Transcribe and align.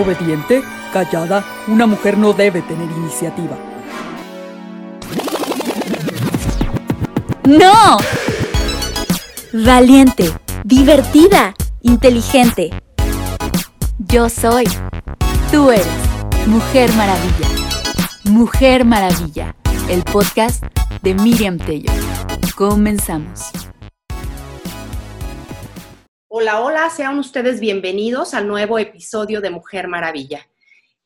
Obediente, 0.00 0.62
callada, 0.94 1.44
una 1.68 1.86
mujer 1.86 2.16
no 2.16 2.32
debe 2.32 2.62
tener 2.62 2.90
iniciativa. 2.90 3.54
¡No! 7.44 7.98
Valiente, 9.52 10.32
divertida, 10.64 11.54
inteligente. 11.82 12.70
Yo 13.98 14.30
soy. 14.30 14.64
Tú 15.52 15.70
eres. 15.70 15.86
Mujer 16.46 16.90
Maravilla. 16.94 17.48
Mujer 18.24 18.86
Maravilla. 18.86 19.54
El 19.90 20.02
podcast 20.04 20.64
de 21.02 21.12
Miriam 21.12 21.58
Tello. 21.58 21.92
Comenzamos. 22.56 23.50
Hola, 26.32 26.60
hola, 26.60 26.88
sean 26.90 27.18
ustedes 27.18 27.58
bienvenidos 27.58 28.34
al 28.34 28.46
nuevo 28.46 28.78
episodio 28.78 29.40
de 29.40 29.50
Mujer 29.50 29.88
Maravilla. 29.88 30.48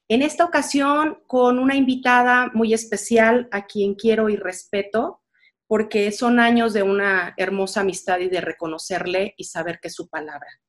En 0.07 0.21
esta 0.21 0.45
ocasión 0.45 1.23
con 1.27 1.59
una 1.59 1.77
invitada 1.77 2.51
muy 2.53 2.75
especial 2.75 3.49
a 3.51 3.65
quien 3.65 3.95
quiero 3.95 4.29
y 4.29 4.37
respeto 4.37 5.23
porque 5.67 6.13
son 6.13 6.41
años 6.41 6.75
de 6.75 6.83
una 6.83 7.33
hermosa 7.39 7.81
amistad 7.81 8.19
y 8.19 8.29
de 8.29 8.43
reconocerle 8.43 9.33
y 9.39 9.45
saber 9.45 9.81
que 9.81 9.89
es 9.89 9.95
su 9.95 10.11
palabra. 10.11 10.61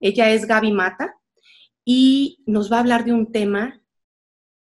Ella 0.00 0.30
es 0.30 0.46
Gaby 0.46 0.72
Mata 0.72 1.14
y 1.84 2.42
nos 2.46 2.72
va 2.72 2.78
a 2.78 2.80
hablar 2.80 3.04
de 3.04 3.12
un 3.12 3.30
tema 3.30 3.82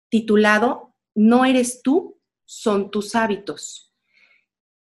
titulado 0.08 0.94
No 1.14 1.44
eres 1.44 1.82
tú, 1.82 2.18
son 2.46 2.90
tus 2.90 3.14
hábitos. 3.14 3.92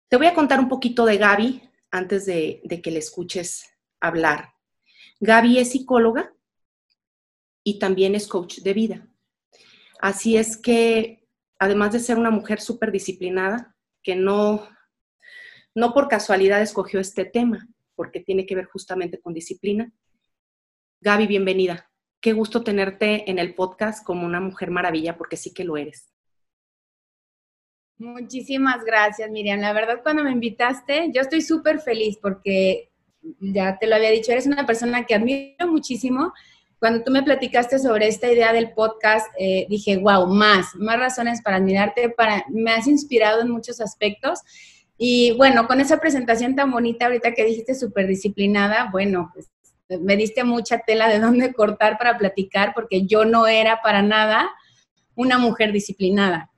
Te 0.09 0.17
voy 0.17 0.27
a 0.27 0.35
contar 0.35 0.59
un 0.59 0.70
poquito 0.70 1.05
de 1.05 1.17
Gaby 1.17 1.72
antes 1.89 2.27
de, 2.27 2.61
de 2.66 2.83
que 2.83 2.91
le 2.91 2.99
escuches 2.99 3.72
hablar. 4.03 4.53
Gaby 5.20 5.59
es 5.59 5.71
psicóloga 5.71 6.34
y 7.64 7.80
también 7.80 8.14
es 8.14 8.27
coach 8.27 8.59
de 8.59 8.73
vida. 8.73 9.08
Así 10.00 10.36
es 10.36 10.58
que, 10.58 11.25
además 11.58 11.94
de 11.94 12.00
ser 12.00 12.17
una 12.17 12.30
mujer 12.30 12.59
súper 12.59 12.92
disciplinada, 12.92 13.75
que 14.03 14.16
no, 14.16 14.67
no 15.73 15.94
por 15.94 16.09
casualidad 16.09 16.61
escogió 16.61 17.00
este 17.00 17.23
tema, 17.23 17.69
porque 17.95 18.19
tiene 18.19 18.45
que 18.45 18.55
ver 18.55 18.66
justamente 18.66 19.22
con 19.22 19.33
disciplina. 19.33 19.94
Gaby, 20.99 21.25
bienvenida. 21.27 21.89
Qué 22.20 22.33
gusto 22.33 22.64
tenerte 22.64 23.30
en 23.31 23.39
el 23.39 23.55
podcast 23.55 24.05
como 24.05 24.25
una 24.25 24.42
mujer 24.42 24.72
maravilla, 24.72 25.17
porque 25.17 25.38
sí 25.38 25.53
que 25.53 25.64
lo 25.64 25.77
eres. 25.77 26.14
Muchísimas 27.97 28.83
gracias, 28.83 29.30
Miriam. 29.30 29.61
La 29.61 29.72
verdad, 29.72 30.02
cuando 30.03 30.25
me 30.25 30.31
invitaste, 30.31 31.11
yo 31.14 31.22
estoy 31.22 31.42
súper 31.42 31.80
feliz 31.80 32.17
porque 32.22 32.92
ya 33.39 33.77
te 33.77 33.88
lo 33.88 33.95
había 33.95 34.11
dicho, 34.11 34.31
eres 34.31 34.47
una 34.47 34.66
persona 34.66 35.05
que 35.05 35.16
admiro 35.16 35.67
muchísimo. 35.67 36.33
Cuando 36.79 37.03
tú 37.03 37.11
me 37.11 37.23
platicaste 37.23 37.80
sobre 37.80 38.07
esta 38.07 38.31
idea 38.31 38.52
del 38.52 38.71
podcast, 38.73 39.27
eh, 39.39 39.65
dije, 39.69 39.97
wow, 39.97 40.27
más, 40.27 40.75
más 40.75 40.99
razones 40.99 41.41
para 41.41 41.57
admirarte, 41.57 42.09
para, 42.09 42.45
me 42.49 42.71
has 42.71 42.88
inspirado 42.88 43.41
en 43.41 43.49
muchos 43.49 43.80
aspectos. 43.80 44.39
Y 44.97 45.31
bueno, 45.38 45.67
con 45.67 45.80
esa 45.80 45.99
presentación 45.99 46.55
tan 46.55 46.71
bonita 46.71 47.05
ahorita 47.05 47.33
que 47.33 47.45
dijiste 47.45 47.73
súper 47.75 48.07
disciplinada, 48.07 48.89
bueno, 48.91 49.31
pues, 49.33 49.49
me 50.02 50.15
diste 50.15 50.43
mucha 50.43 50.80
tela 50.80 51.08
de 51.08 51.19
dónde 51.19 51.53
cortar 51.53 51.97
para 51.97 52.17
platicar, 52.17 52.73
porque 52.73 53.05
yo 53.05 53.25
no 53.25 53.47
era 53.47 53.81
para 53.81 54.02
nada 54.02 54.49
una 55.15 55.37
mujer 55.37 55.71
disciplinada. 55.71 56.52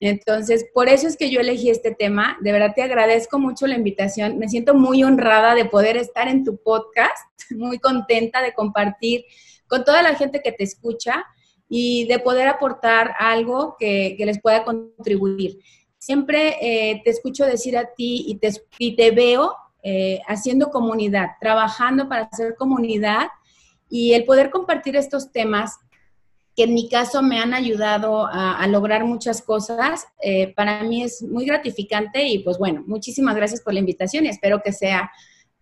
Entonces, 0.00 0.66
por 0.72 0.88
eso 0.88 1.08
es 1.08 1.16
que 1.16 1.30
yo 1.30 1.40
elegí 1.40 1.70
este 1.70 1.94
tema. 1.94 2.38
De 2.40 2.52
verdad 2.52 2.72
te 2.74 2.82
agradezco 2.82 3.38
mucho 3.38 3.66
la 3.66 3.74
invitación. 3.74 4.38
Me 4.38 4.48
siento 4.48 4.74
muy 4.74 5.02
honrada 5.02 5.54
de 5.54 5.64
poder 5.64 5.96
estar 5.96 6.28
en 6.28 6.44
tu 6.44 6.56
podcast, 6.56 7.16
muy 7.50 7.78
contenta 7.78 8.42
de 8.42 8.54
compartir 8.54 9.24
con 9.66 9.84
toda 9.84 10.02
la 10.02 10.14
gente 10.14 10.40
que 10.42 10.52
te 10.52 10.64
escucha 10.64 11.26
y 11.68 12.06
de 12.06 12.18
poder 12.18 12.48
aportar 12.48 13.14
algo 13.18 13.76
que, 13.78 14.16
les 14.18 14.40
pueda 14.40 14.64
contribuir. 14.64 15.58
Siempre 15.98 16.56
eh, 16.62 17.02
te 17.04 17.10
escucho 17.10 17.44
decir 17.44 17.76
a 17.76 17.92
ti 17.94 18.24
y 18.80 18.94
te, 18.94 19.10
veo 19.10 19.54
eh, 19.82 20.20
haciendo 20.26 20.70
comunidad, 20.70 21.32
trabajando 21.40 22.08
para 22.08 22.22
hacer 22.22 22.54
comunidad 22.56 23.28
y 23.90 24.14
el 24.14 24.24
poder 24.24 24.50
compartir 24.50 24.96
estos 24.96 25.30
temas 25.32 25.78
que 26.58 26.64
en 26.64 26.74
mi 26.74 26.88
caso 26.88 27.22
me 27.22 27.38
han 27.38 27.54
ayudado 27.54 28.26
a, 28.26 28.66
lograr 28.66 29.04
muchas 29.04 29.42
cosas. 29.42 30.08
Eh, 30.20 30.52
para 30.56 30.82
mí 30.82 31.04
es 31.04 31.22
muy 31.22 31.46
gratificante 31.46 32.26
y 32.26 32.40
pues 32.40 32.58
bueno, 32.58 32.82
muchísimas 32.84 33.36
gracias 33.36 33.60
por 33.60 33.74
la 33.74 33.78
invitación 33.78 34.26
y 34.26 34.28
espero 34.28 34.60
que 34.60 34.72
sea 34.72 35.08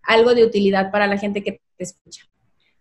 algo 0.01 0.33
de 0.33 0.43
utilidad 0.43 0.89
para 0.89 1.05
la 1.05 1.19
gente 1.19 1.43
que 1.43 1.61
te 1.77 1.83
escucha. 1.83 2.23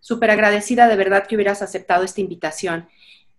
Súper 0.00 0.30
agradecida 0.30 0.88
de 0.88 0.96
verdad 0.96 1.26
que 1.26 1.34
hubieras 1.34 1.60
aceptado 1.60 2.04
esta 2.04 2.22
invitación. 2.22 2.88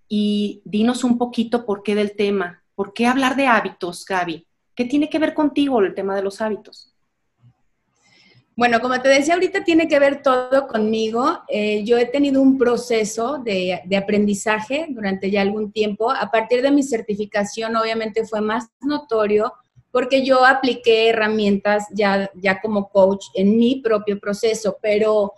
Y 0.08 0.62
dinos 0.64 1.04
un 1.04 1.18
poquito 1.18 1.66
por 1.66 1.82
qué 1.82 1.96
del 1.96 2.16
tema. 2.16 2.62
¿Por 2.76 2.94
qué 2.94 3.08
hablar 3.08 3.36
de 3.36 3.48
hábitos, 3.48 4.06
Gaby? 4.06 4.46
¿Qué 4.76 4.86
tiene 4.86 5.10
que 5.10 5.18
ver 5.18 5.34
contigo 5.34 5.82
el 5.82 5.96
tema 5.96 6.16
de 6.16 6.22
los 6.22 6.40
hábitos? 6.40 6.94
Bueno, 8.58 8.82
como 8.82 9.00
te 9.00 9.08
decía 9.08 9.36
ahorita, 9.36 9.64
tiene 9.64 9.88
que 9.88 10.00
ver 10.00 10.24
todo 10.24 10.68
conmigo. 10.68 11.44
Eh, 11.48 11.84
yo 11.84 11.96
he 12.00 12.08
tenido 12.08 12.42
un 12.42 12.58
proceso 12.58 13.38
de, 13.38 13.80
aprendizaje 13.96 14.88
durante 14.90 15.30
ya 15.30 15.42
algún 15.44 15.72
tiempo. 15.72 16.10
A 16.10 16.32
partir 16.32 16.64
de 16.64 16.72
mi 16.72 16.82
certificación, 16.82 17.76
obviamente 17.76 18.26
fue 18.26 18.42
más 18.42 18.66
notorio 18.82 19.54
porque 19.92 20.26
yo 20.26 20.44
apliqué 20.44 21.10
herramientas 21.10 21.86
ya, 21.94 22.32
ya 22.34 22.60
como 22.60 22.90
coach 22.90 23.26
en 23.36 23.60
mi 23.60 23.76
propio 23.76 24.20
proceso, 24.20 24.80
pero 24.82 25.34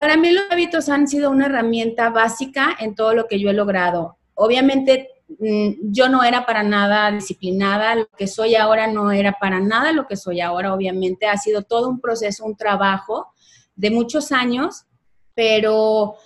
para 0.00 0.16
mí 0.16 0.32
los 0.32 0.42
hábitos 0.50 0.88
han 0.88 1.06
sido 1.06 1.30
una 1.30 1.46
herramienta 1.46 2.10
básica 2.10 2.76
en 2.80 2.96
todo 2.96 3.14
lo 3.14 3.28
que 3.28 3.38
yo 3.38 3.50
he 3.50 3.54
logrado. 3.54 4.18
Obviamente 4.34 5.10
yo 5.28 6.08
no 6.08 6.24
era 6.24 6.46
para 6.46 6.62
nada 6.62 7.10
disciplinada, 7.10 7.94
lo 7.94 8.08
que 8.16 8.26
soy 8.26 8.54
ahora 8.54 8.86
no 8.86 9.12
era 9.12 9.32
para 9.32 9.60
nada 9.60 9.92
lo 9.92 10.06
que 10.06 10.16
soy 10.16 10.40
ahora, 10.40 10.72
obviamente 10.72 11.26
ha 11.26 11.36
sido 11.36 11.62
todo 11.62 11.88
un 11.88 12.00
proceso, 12.00 12.44
un 12.44 12.56
trabajo 12.56 13.28
de 13.76 13.90
muchos 13.90 14.32
años, 14.32 14.86
pero 15.34 16.16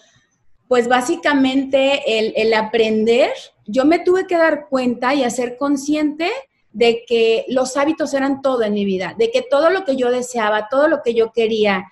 pues 0.69 0.89
básicamente 0.89 2.19
el, 2.19 2.33
el 2.37 2.55
aprender, 2.55 3.31
yo 3.67 3.85
me 3.85 3.99
tuve 3.99 4.27
que 4.27 4.37
dar 4.37 4.69
cuenta 4.69 5.15
y 5.15 5.25
hacer 5.25 5.57
consciente 5.59 6.31
de 6.73 7.05
que 7.07 7.45
los 7.49 7.77
hábitos 7.77 8.15
eran 8.15 8.41
todo 8.41 8.63
en 8.63 8.73
mi 8.73 8.85
vida, 8.85 9.15
de 9.19 9.31
que 9.31 9.43
todo 9.43 9.69
lo 9.69 9.85
que 9.85 9.97
yo 9.97 10.11
deseaba, 10.11 10.69
todo 10.71 10.89
lo 10.89 11.03
que 11.03 11.13
yo 11.13 11.33
quería, 11.33 11.85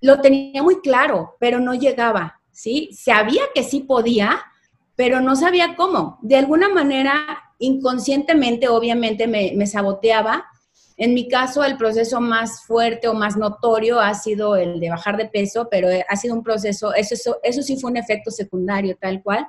lo 0.00 0.20
tenía 0.20 0.62
muy 0.62 0.80
claro, 0.80 1.36
pero 1.38 1.60
no 1.60 1.74
llegaba, 1.74 2.40
¿sí? 2.50 2.90
Sabía 2.92 3.42
que 3.54 3.62
sí 3.62 3.80
podía, 3.80 4.42
pero 4.98 5.20
no 5.20 5.36
sabía 5.36 5.76
cómo. 5.76 6.18
De 6.22 6.34
alguna 6.34 6.68
manera, 6.68 7.14
inconscientemente, 7.60 8.66
obviamente, 8.66 9.28
me, 9.28 9.64
saboteaba. 9.68 10.44
En 10.96 11.14
mi 11.14 11.28
caso, 11.28 11.62
el 11.62 11.76
proceso 11.76 12.20
más 12.20 12.64
fuerte 12.64 13.06
o 13.06 13.14
más 13.14 13.36
notorio 13.36 14.00
ha 14.00 14.12
sido 14.14 14.56
el 14.56 14.80
de 14.80 14.90
bajar 14.90 15.16
de 15.16 15.26
peso, 15.26 15.68
pero 15.70 15.86
ha 16.08 16.16
sido 16.16 16.34
un 16.34 16.42
proceso, 16.42 16.92
eso, 16.94 17.14
eso, 17.14 17.36
eso 17.44 17.62
sí 17.62 17.78
fue 17.78 17.92
un 17.92 17.96
efecto 17.96 18.32
secundario, 18.32 18.98
tal 19.00 19.22
cual, 19.22 19.46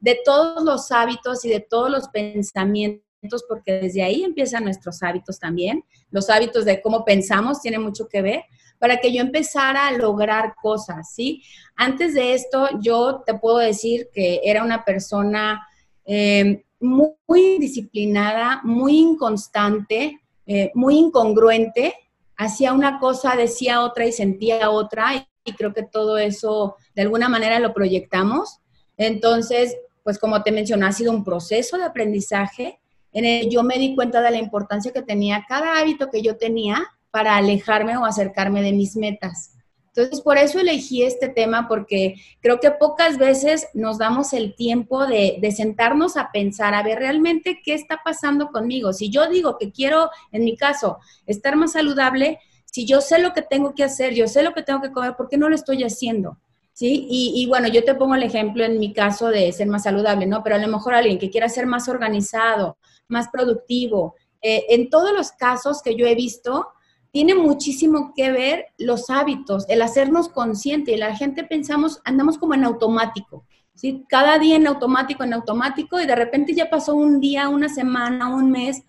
de 0.00 0.20
todos 0.22 0.62
los 0.64 0.92
hábitos 0.92 1.46
y 1.46 1.48
de 1.48 1.60
todos 1.60 1.90
los 1.90 2.08
pensamientos 2.08 3.02
porque 3.48 3.80
desde 3.80 4.02
ahí 4.02 4.22
empiezan 4.22 4.64
nuestros 4.64 5.02
hábitos 5.02 5.38
también. 5.38 5.82
Los 6.10 6.28
hábitos 6.28 6.66
de 6.66 6.82
cómo 6.82 7.06
pensamos 7.06 7.62
tienen 7.62 7.80
mucho 7.80 8.06
que 8.06 8.20
ver 8.20 8.44
para 8.80 8.96
que 8.96 9.12
yo 9.12 9.20
empezara 9.20 9.86
a 9.86 9.92
lograr 9.92 10.54
cosas, 10.60 11.12
¿sí? 11.12 11.42
Antes 11.76 12.14
de 12.14 12.32
esto, 12.32 12.66
yo 12.80 13.22
te 13.26 13.34
puedo 13.34 13.58
decir 13.58 14.08
que 14.12 14.40
era 14.42 14.64
una 14.64 14.84
persona 14.84 15.68
eh, 16.06 16.64
muy, 16.80 17.58
disciplinada, 17.58 18.62
muy 18.64 18.98
inconstante, 18.98 20.20
eh, 20.46 20.72
muy 20.74 20.96
incongruente, 20.96 21.94
hacía 22.36 22.72
una 22.72 22.98
cosa, 22.98 23.36
decía 23.36 23.82
otra 23.82 24.06
y 24.06 24.12
sentía 24.12 24.70
otra, 24.70 25.28
y 25.44 25.52
creo 25.52 25.74
que 25.74 25.82
todo 25.82 26.16
eso 26.16 26.76
de 26.94 27.02
alguna 27.02 27.28
manera 27.28 27.60
lo 27.60 27.74
proyectamos. 27.74 28.60
Entonces, 28.96 29.76
pues 30.02 30.18
como 30.18 30.42
te 30.42 30.52
mencioné, 30.52 30.86
ha 30.86 30.92
sido 30.92 31.12
un 31.12 31.22
proceso 31.22 31.76
de 31.76 31.84
aprendizaje 31.84 32.80
en 33.12 33.24
el 33.26 33.50
yo 33.50 33.62
me 33.62 33.78
di 33.78 33.94
cuenta 33.94 34.22
de 34.22 34.30
la 34.30 34.38
importancia 34.38 34.92
que 34.92 35.02
tenía 35.02 35.44
cada 35.46 35.78
hábito 35.78 36.10
que 36.10 36.22
yo 36.22 36.36
tenía 36.36 36.88
para 37.10 37.36
alejarme 37.36 37.96
o 37.96 38.04
acercarme 38.04 38.62
de 38.62 38.72
mis 38.72 38.96
metas. 38.96 39.52
Entonces, 39.94 40.20
por 40.20 40.38
eso 40.38 40.60
elegí 40.60 41.02
este 41.02 41.28
tema, 41.28 41.66
porque 41.66 42.14
creo 42.40 42.60
que 42.60 42.70
pocas 42.70 43.18
veces 43.18 43.66
nos 43.74 43.98
damos 43.98 44.32
el 44.32 44.54
tiempo 44.54 45.06
de, 45.06 45.40
sentarnos 45.54 46.16
a 46.16 46.30
pensar, 46.32 46.74
a 46.74 46.82
ver 46.82 47.00
realmente 47.00 47.60
qué 47.64 47.74
está 47.74 48.00
pasando 48.04 48.50
conmigo. 48.50 48.92
Si 48.92 49.10
yo 49.10 49.28
digo 49.28 49.58
que 49.58 49.72
quiero, 49.72 50.10
en 50.30 50.44
mi 50.44 50.56
caso, 50.56 50.98
estar 51.26 51.56
más 51.56 51.72
saludable, 51.72 52.38
si 52.66 52.86
yo 52.86 53.00
sé 53.00 53.18
lo 53.18 53.32
que 53.32 53.42
tengo 53.42 53.74
que 53.74 53.82
hacer, 53.82 54.14
yo 54.14 54.28
sé 54.28 54.44
lo 54.44 54.54
que 54.54 54.62
tengo 54.62 54.80
que 54.80 54.92
comer, 54.92 55.16
¿por 55.16 55.28
qué 55.28 55.36
no 55.36 55.48
lo 55.48 55.56
estoy 55.56 55.82
haciendo? 55.82 56.38
¿Sí? 56.72 57.08
Y, 57.10 57.32
y 57.34 57.46
bueno, 57.46 57.66
yo 57.66 57.84
te 57.84 57.96
pongo 57.96 58.14
el 58.14 58.22
ejemplo 58.22 58.64
en 58.64 58.78
mi 58.78 58.92
caso 58.92 59.28
de 59.28 59.50
ser 59.52 59.66
más 59.66 59.82
saludable, 59.82 60.24
¿no? 60.24 60.42
Pero 60.44 60.54
a 60.54 60.60
lo 60.60 60.68
mejor 60.68 60.94
alguien 60.94 61.18
que 61.18 61.30
quiera 61.30 61.48
ser 61.48 61.66
más 61.66 61.88
organizado, 61.88 62.78
más 63.08 63.28
productivo, 63.28 64.14
eh, 64.40 64.66
en 64.70 64.88
todos 64.88 65.12
los 65.12 65.32
casos 65.32 65.82
que 65.82 65.96
yo 65.96 66.06
he 66.06 66.14
visto, 66.14 66.68
tiene 67.12 67.34
muchísimo 67.34 68.12
que 68.14 68.30
ver 68.30 68.66
los 68.78 69.10
hábitos, 69.10 69.64
el 69.68 69.82
hacernos 69.82 70.28
consciente. 70.28 70.96
La 70.96 71.16
gente 71.16 71.44
pensamos, 71.44 72.00
andamos 72.04 72.38
como 72.38 72.54
en 72.54 72.64
automático, 72.64 73.44
¿sí? 73.74 74.04
Cada 74.08 74.38
día 74.38 74.56
en 74.56 74.66
automático, 74.66 75.24
en 75.24 75.34
automático, 75.34 76.00
y 76.00 76.06
de 76.06 76.14
repente 76.14 76.54
ya 76.54 76.70
pasó 76.70 76.94
un 76.94 77.20
día, 77.20 77.48
una 77.48 77.68
semana, 77.68 78.34
un 78.34 78.50
mes, 78.50 78.82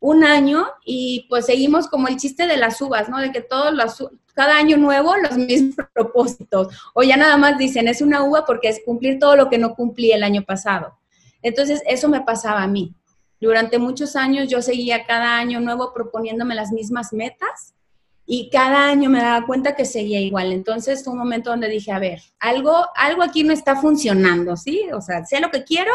un 0.00 0.24
año, 0.24 0.66
y 0.84 1.26
pues 1.28 1.46
seguimos 1.46 1.88
como 1.88 2.08
el 2.08 2.16
chiste 2.16 2.46
de 2.46 2.56
las 2.56 2.80
uvas, 2.80 3.08
¿no? 3.08 3.18
De 3.18 3.32
que 3.32 3.42
todos 3.42 3.74
los, 3.74 4.08
cada 4.34 4.56
año 4.56 4.76
nuevo 4.76 5.16
los 5.16 5.36
mismos 5.36 5.76
propósitos, 5.92 6.68
o 6.94 7.02
ya 7.02 7.16
nada 7.16 7.36
más 7.36 7.58
dicen, 7.58 7.88
es 7.88 8.00
una 8.00 8.22
uva 8.22 8.44
porque 8.46 8.68
es 8.68 8.80
cumplir 8.84 9.18
todo 9.18 9.36
lo 9.36 9.50
que 9.50 9.58
no 9.58 9.74
cumplí 9.74 10.12
el 10.12 10.22
año 10.22 10.42
pasado. 10.42 10.98
Entonces, 11.42 11.82
eso 11.86 12.08
me 12.08 12.22
pasaba 12.22 12.62
a 12.62 12.66
mí. 12.66 12.94
Durante 13.40 13.78
muchos 13.78 14.16
años 14.16 14.48
yo 14.48 14.62
seguía 14.62 15.06
cada 15.06 15.36
año 15.38 15.60
nuevo 15.60 15.92
proponiéndome 15.94 16.54
las 16.54 16.72
mismas 16.72 17.12
metas 17.12 17.74
y 18.30 18.50
cada 18.50 18.88
año 18.88 19.08
me 19.08 19.20
daba 19.20 19.46
cuenta 19.46 19.74
que 19.74 19.86
seguía 19.86 20.20
igual. 20.20 20.52
Entonces 20.52 21.02
fue 21.02 21.14
un 21.14 21.18
momento 21.18 21.48
donde 21.50 21.68
dije, 21.68 21.92
a 21.92 21.98
ver, 21.98 22.20
algo, 22.38 22.86
algo 22.94 23.22
aquí 23.22 23.42
no 23.42 23.54
está 23.54 23.76
funcionando, 23.76 24.54
¿sí? 24.56 24.82
O 24.92 25.00
sea, 25.00 25.24
sé 25.24 25.40
lo 25.40 25.50
que 25.50 25.64
quiero, 25.64 25.92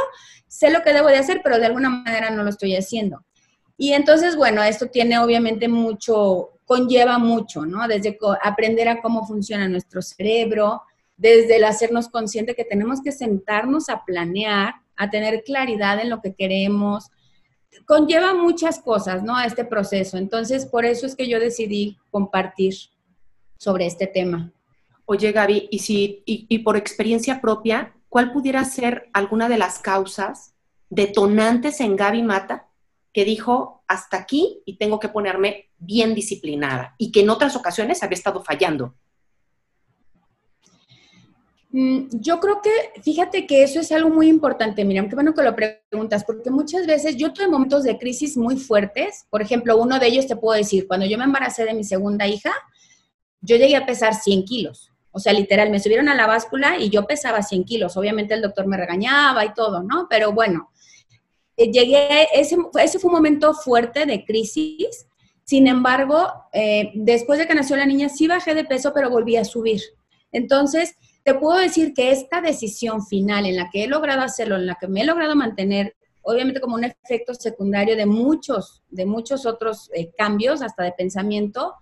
sé 0.48 0.72
lo 0.72 0.82
que 0.82 0.94
debo 0.94 1.10
de 1.10 1.18
hacer, 1.18 1.42
pero 1.44 1.60
de 1.60 1.68
alguna 1.68 1.90
manera 1.90 2.32
no 2.32 2.44
lo 2.44 2.50
estoy 2.50 2.76
haciendo. 2.76 3.24
Y 3.78 3.94
entonces, 3.94 4.36
bueno, 4.36 4.64
esto 4.64 4.88
tiene 4.88 5.20
obviamente 5.20 5.68
mucho, 5.68 6.60
conlleva 6.66 7.20
mucho, 7.20 7.66
¿no? 7.66 7.88
Desde 7.88 8.18
aprender 8.42 8.88
a 8.88 9.02
cómo 9.02 9.28
funciona 9.28 9.68
nuestro 9.68 10.02
cerebro, 10.02 10.82
desde 11.18 11.58
el 11.58 11.66
hacernos 11.66 12.10
consciente 12.10 12.56
que 12.56 12.66
tenemos 12.66 13.02
que 13.04 13.12
sentarnos 13.12 13.90
a 13.90 14.06
planear, 14.06 14.74
a 14.96 15.10
tener 15.10 15.44
claridad 15.44 16.00
en 16.00 16.10
lo 16.10 16.20
que 16.22 16.34
queremos, 16.34 17.12
conlleva 17.86 18.34
muchas 18.34 18.80
cosas, 18.80 19.24
¿no? 19.24 19.36
A 19.36 19.46
este 19.46 19.66
proceso. 19.66 20.18
Entonces, 20.18 20.66
por 20.66 20.86
eso 20.86 21.06
es 21.06 21.16
que 21.16 21.28
yo 21.28 21.40
decidí 21.40 21.98
compartir 22.12 22.74
sobre 23.58 23.86
este 23.86 24.08
tema. 24.08 24.52
Oye, 25.06 25.32
Gaby, 25.32 25.68
y, 25.70 25.80
si, 25.80 26.24
y, 26.26 26.60
por 26.60 26.78
experiencia 26.78 27.42
propia, 27.42 27.94
¿cuál 28.10 28.32
pudiera 28.32 28.64
ser 28.64 29.10
alguna 29.14 29.50
de 29.50 29.58
las 29.58 29.80
causas 29.80 30.54
detonantes 30.90 31.82
en 31.82 31.96
Gaby 31.96 32.24
Mata 32.24 32.68
que 33.12 33.26
dijo 33.26 33.84
hasta 33.88 34.18
aquí 34.18 34.62
y 34.66 34.78
tengo 34.78 35.00
que 35.00 35.10
ponerme 35.10 35.70
bien 35.78 36.16
disciplinada 36.16 36.96
y 36.98 37.12
que 37.12 37.22
en 37.22 37.30
otras 37.30 37.56
ocasiones 37.56 38.02
había 38.02 38.16
estado 38.16 38.42
fallando? 38.44 38.96
Mm, 41.76 42.20
yo 42.20 42.40
creo 42.40 42.62
que, 42.62 43.02
fíjate 43.02 43.48
que 43.48 43.64
eso 43.64 43.80
es 43.80 43.92
algo 43.92 44.12
muy 44.12 44.28
importante, 44.28 44.86
Miriam, 44.86 45.10
qué 45.10 45.16
bueno 45.16 45.34
que 45.34 45.42
lo 45.42 45.56
preguntas, 45.56 46.24
porque 46.24 46.52
muchas 46.52 46.86
veces 46.86 47.18
yo 47.18 47.34
tuve 47.34 47.48
momentos 47.48 47.84
de 47.84 47.98
crisis 47.98 48.38
muy 48.38 48.58
fuertes, 48.58 49.26
por 49.32 49.42
ejemplo, 49.42 49.76
uno 49.78 49.98
de 49.98 50.06
ellos 50.06 50.28
te 50.28 50.36
puedo 50.36 50.56
decir, 50.56 50.88
cuando 50.88 51.08
yo 51.08 51.18
me 51.18 51.24
embaracé 51.24 51.66
de 51.66 51.74
mi 51.74 51.84
segunda 51.84 52.28
hija, 52.28 52.54
yo 53.42 53.56
llegué 53.56 53.76
a 53.76 53.88
pesar 53.88 54.14
100 54.14 54.46
kilos, 54.46 54.92
o 55.12 55.18
sea, 55.18 55.34
literal, 55.34 55.72
me 55.72 55.80
subieron 55.80 56.10
a 56.10 56.16
la 56.16 56.28
báscula 56.28 56.78
y 56.78 56.92
yo 56.92 57.08
pesaba 57.08 57.42
100 57.42 57.64
kilos, 57.64 57.98
obviamente 57.98 58.36
el 58.36 58.44
doctor 58.44 58.68
me 58.68 58.78
regañaba 58.78 59.44
y 59.44 59.56
todo, 59.56 59.82
¿no? 59.82 60.06
Pero 60.08 60.32
bueno, 60.32 60.70
eh, 61.58 61.72
llegué, 61.72 62.28
ese, 62.36 62.56
ese 62.80 63.00
fue 63.00 63.10
un 63.10 63.16
momento 63.16 63.52
fuerte 63.56 64.06
de 64.06 64.24
crisis, 64.24 65.08
sin 65.44 65.66
embargo, 65.66 66.32
eh, 66.54 66.92
después 66.94 67.40
de 67.40 67.48
que 67.48 67.56
nació 67.56 67.78
la 67.78 67.88
niña, 67.88 68.10
sí 68.10 68.28
bajé 68.28 68.54
de 68.54 68.64
peso, 68.64 68.94
pero 68.94 69.10
volví 69.10 69.38
a 69.38 69.44
subir. 69.44 69.82
Entonces, 70.32 70.96
te 71.24 71.34
puedo 71.34 71.58
decir 71.58 71.94
que 71.94 72.12
esta 72.12 72.42
decisión 72.42 73.06
final 73.06 73.46
en 73.46 73.56
la 73.56 73.70
que 73.72 73.84
he 73.84 73.88
logrado 73.88 74.22
hacerlo, 74.22 74.56
en 74.56 74.66
la 74.66 74.78
que 74.80 74.88
me 74.88 75.02
he 75.02 75.06
logrado 75.06 75.36
mantener, 75.36 75.96
obviamente 76.22 76.60
como 76.60 76.76
un 76.76 76.84
efecto 76.84 77.34
secundario 77.34 77.96
de 77.96 78.06
muchos, 78.06 78.84
de 78.90 79.06
muchos 79.06 79.46
otros 79.46 79.90
eh, 79.94 80.12
cambios, 80.18 80.62
hasta 80.62 80.84
de 80.84 80.92
pensamiento, 80.92 81.76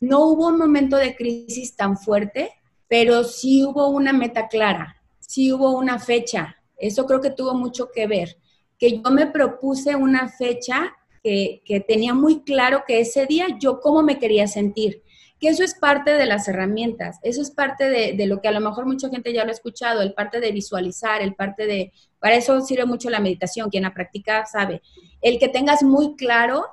no 0.00 0.26
hubo 0.26 0.48
un 0.48 0.58
momento 0.58 0.96
de 0.96 1.14
crisis 1.14 1.76
tan 1.76 1.98
fuerte, 1.98 2.50
pero 2.88 3.24
sí 3.24 3.64
hubo 3.64 3.88
una 3.88 4.12
meta 4.12 4.48
clara, 4.48 4.96
sí 5.18 5.52
hubo 5.52 5.76
una 5.76 5.98
fecha. 5.98 6.56
Eso 6.78 7.04
creo 7.04 7.20
que 7.20 7.30
tuvo 7.30 7.54
mucho 7.54 7.90
que 7.92 8.06
ver, 8.06 8.38
que 8.78 9.02
yo 9.02 9.10
me 9.10 9.26
propuse 9.26 9.96
una 9.96 10.28
fecha 10.28 10.94
que, 11.22 11.62
que 11.64 11.80
tenía 11.80 12.14
muy 12.14 12.42
claro 12.42 12.84
que 12.86 13.00
ese 13.00 13.26
día 13.26 13.48
yo 13.60 13.80
cómo 13.80 14.02
me 14.02 14.18
quería 14.18 14.46
sentir 14.46 15.02
que 15.40 15.48
eso 15.48 15.62
es 15.62 15.74
parte 15.74 16.12
de 16.14 16.26
las 16.26 16.48
herramientas, 16.48 17.18
eso 17.22 17.42
es 17.42 17.50
parte 17.50 17.88
de, 17.88 18.26
lo 18.26 18.40
que 18.40 18.48
a 18.48 18.52
lo 18.52 18.60
mejor 18.60 18.86
mucha 18.86 19.08
gente 19.08 19.32
ya 19.32 19.44
lo 19.44 19.50
ha 19.50 19.54
escuchado, 19.54 20.02
el 20.02 20.14
parte 20.14 20.40
de 20.40 20.50
visualizar, 20.50 21.22
el 21.22 21.34
parte 21.34 21.66
de, 21.66 21.92
para 22.18 22.36
eso 22.36 22.60
sirve 22.60 22.86
mucho 22.86 23.08
la 23.08 23.20
meditación, 23.20 23.70
quien 23.70 23.84
la 23.84 23.94
practica 23.94 24.44
sabe, 24.46 24.82
el 25.22 25.38
que 25.38 25.48
tengas 25.48 25.82
muy 25.82 26.16
claro 26.16 26.66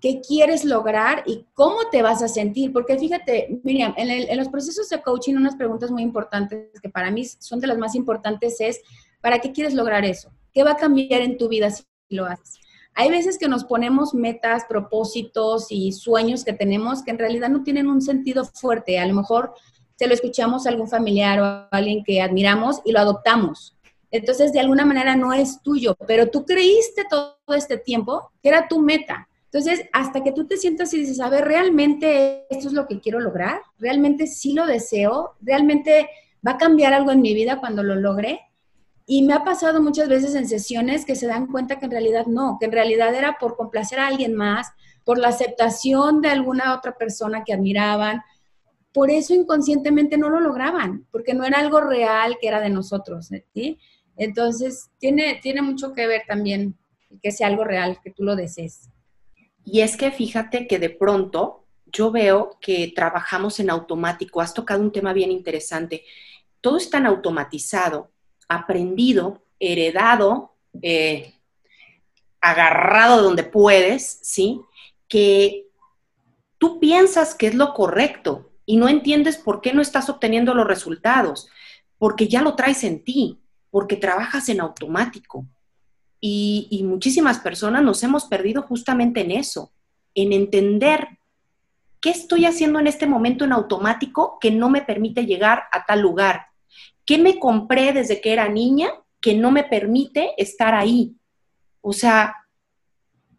qué 0.00 0.20
quieres 0.20 0.64
lograr 0.64 1.24
y 1.26 1.46
cómo 1.54 1.76
te 1.90 2.02
vas 2.02 2.22
a 2.22 2.28
sentir, 2.28 2.72
porque 2.72 2.98
fíjate, 2.98 3.60
Miriam, 3.64 3.94
en, 3.96 4.10
en 4.10 4.36
los 4.36 4.48
procesos 4.48 4.88
de 4.88 5.02
coaching 5.02 5.34
unas 5.34 5.56
preguntas 5.56 5.90
muy 5.90 6.02
importantes 6.02 6.80
que 6.80 6.88
para 6.88 7.10
mí 7.10 7.24
son 7.24 7.60
de 7.60 7.66
las 7.66 7.78
más 7.78 7.94
importantes 7.94 8.60
es, 8.60 8.80
¿para 9.20 9.40
qué 9.40 9.52
quieres 9.52 9.74
lograr 9.74 10.04
eso? 10.04 10.30
¿Qué 10.52 10.62
va 10.62 10.72
a 10.72 10.76
cambiar 10.76 11.22
en 11.22 11.36
tu 11.36 11.48
vida 11.48 11.70
si 11.70 11.82
lo 12.10 12.26
haces? 12.26 12.60
Hay 12.98 13.10
veces 13.10 13.36
que 13.36 13.46
nos 13.46 13.64
ponemos 13.64 14.14
metas, 14.14 14.64
propósitos 14.66 15.66
y 15.68 15.92
sueños 15.92 16.44
que 16.44 16.54
tenemos 16.54 17.04
que 17.04 17.10
en 17.10 17.18
realidad 17.18 17.50
no 17.50 17.62
tienen 17.62 17.88
un 17.88 18.00
sentido 18.00 18.46
fuerte. 18.46 18.98
A 18.98 19.06
lo 19.06 19.12
mejor 19.12 19.52
se 19.96 20.06
lo 20.06 20.14
escuchamos 20.14 20.64
a 20.64 20.70
algún 20.70 20.88
familiar 20.88 21.38
o 21.40 21.44
a 21.44 21.68
alguien 21.72 22.02
que 22.02 22.22
admiramos 22.22 22.80
y 22.86 22.92
lo 22.92 23.00
adoptamos. 23.00 23.76
Entonces, 24.10 24.50
de 24.54 24.60
alguna 24.60 24.86
manera 24.86 25.14
no 25.14 25.34
es 25.34 25.60
tuyo, 25.60 25.94
pero 26.06 26.28
tú 26.30 26.46
creíste 26.46 27.04
todo 27.10 27.36
este 27.54 27.76
tiempo 27.76 28.32
que 28.42 28.48
era 28.48 28.66
tu 28.66 28.80
meta. 28.80 29.28
Entonces, 29.44 29.86
hasta 29.92 30.24
que 30.24 30.32
tú 30.32 30.46
te 30.46 30.56
sientas 30.56 30.94
y 30.94 31.00
dices, 31.00 31.20
a 31.20 31.28
ver, 31.28 31.44
¿realmente 31.44 32.46
esto 32.48 32.68
es 32.68 32.72
lo 32.72 32.86
que 32.86 33.00
quiero 33.00 33.20
lograr? 33.20 33.60
¿Realmente 33.78 34.26
sí 34.26 34.54
lo 34.54 34.64
deseo? 34.64 35.34
¿Realmente 35.42 36.08
va 36.46 36.52
a 36.52 36.58
cambiar 36.58 36.94
algo 36.94 37.10
en 37.10 37.20
mi 37.20 37.34
vida 37.34 37.60
cuando 37.60 37.82
lo 37.82 37.94
logre? 37.94 38.40
Y 39.08 39.22
me 39.22 39.34
ha 39.34 39.44
pasado 39.44 39.80
muchas 39.80 40.08
veces 40.08 40.34
en 40.34 40.48
sesiones 40.48 41.04
que 41.04 41.14
se 41.14 41.28
dan 41.28 41.46
cuenta 41.46 41.78
que 41.78 41.84
en 41.84 41.92
realidad 41.92 42.26
no, 42.26 42.56
que 42.58 42.66
en 42.66 42.72
realidad 42.72 43.14
era 43.14 43.38
por 43.38 43.56
complacer 43.56 44.00
a 44.00 44.08
alguien 44.08 44.34
más, 44.34 44.72
por 45.04 45.18
la 45.18 45.28
aceptación 45.28 46.20
de 46.20 46.28
alguna 46.28 46.74
otra 46.74 46.98
persona 46.98 47.44
que 47.44 47.52
admiraban. 47.52 48.22
Por 48.92 49.12
eso 49.12 49.32
inconscientemente 49.32 50.18
no 50.18 50.28
lo 50.28 50.40
lograban, 50.40 51.06
porque 51.12 51.34
no 51.34 51.44
era 51.44 51.60
algo 51.60 51.80
real 51.80 52.36
que 52.40 52.48
era 52.48 52.60
de 52.60 52.70
nosotros. 52.70 53.30
¿sí? 53.54 53.78
Entonces, 54.16 54.90
tiene, 54.98 55.38
tiene 55.40 55.62
mucho 55.62 55.92
que 55.92 56.08
ver 56.08 56.22
también 56.26 56.76
que 57.22 57.30
sea 57.30 57.46
algo 57.46 57.62
real, 57.62 58.00
que 58.02 58.10
tú 58.10 58.24
lo 58.24 58.34
desees. 58.34 58.90
Y 59.64 59.82
es 59.82 59.96
que 59.96 60.10
fíjate 60.10 60.66
que 60.66 60.80
de 60.80 60.90
pronto 60.90 61.64
yo 61.86 62.10
veo 62.10 62.58
que 62.60 62.92
trabajamos 62.94 63.60
en 63.60 63.70
automático. 63.70 64.40
Has 64.40 64.52
tocado 64.52 64.80
un 64.80 64.90
tema 64.90 65.12
bien 65.12 65.30
interesante. 65.30 66.02
Todo 66.60 66.76
es 66.76 66.90
tan 66.90 67.06
automatizado 67.06 68.10
aprendido, 68.48 69.42
heredado, 69.58 70.54
eh, 70.82 71.34
agarrado 72.40 73.22
donde 73.22 73.44
puedes, 73.44 74.20
¿sí? 74.22 74.60
Que 75.08 75.66
tú 76.58 76.78
piensas 76.78 77.34
que 77.34 77.48
es 77.48 77.54
lo 77.54 77.74
correcto 77.74 78.50
y 78.64 78.76
no 78.76 78.88
entiendes 78.88 79.36
por 79.36 79.60
qué 79.60 79.72
no 79.72 79.82
estás 79.82 80.08
obteniendo 80.08 80.54
los 80.54 80.66
resultados, 80.66 81.48
porque 81.98 82.28
ya 82.28 82.42
lo 82.42 82.54
traes 82.54 82.84
en 82.84 83.02
ti, 83.02 83.40
porque 83.70 83.96
trabajas 83.96 84.48
en 84.48 84.60
automático. 84.60 85.46
Y, 86.20 86.68
y 86.70 86.82
muchísimas 86.82 87.38
personas 87.38 87.82
nos 87.82 88.02
hemos 88.02 88.24
perdido 88.24 88.62
justamente 88.62 89.20
en 89.20 89.30
eso, 89.32 89.72
en 90.14 90.32
entender 90.32 91.18
qué 92.00 92.10
estoy 92.10 92.46
haciendo 92.46 92.78
en 92.78 92.86
este 92.86 93.06
momento 93.06 93.44
en 93.44 93.52
automático 93.52 94.38
que 94.40 94.50
no 94.50 94.70
me 94.70 94.82
permite 94.82 95.26
llegar 95.26 95.64
a 95.72 95.84
tal 95.84 96.00
lugar 96.00 96.46
¿Qué 97.06 97.18
me 97.18 97.38
compré 97.38 97.92
desde 97.92 98.20
que 98.20 98.32
era 98.32 98.48
niña 98.48 98.90
que 99.20 99.34
no 99.34 99.52
me 99.52 99.64
permite 99.64 100.34
estar 100.36 100.74
ahí? 100.74 101.16
O 101.80 101.92
sea, 101.92 102.34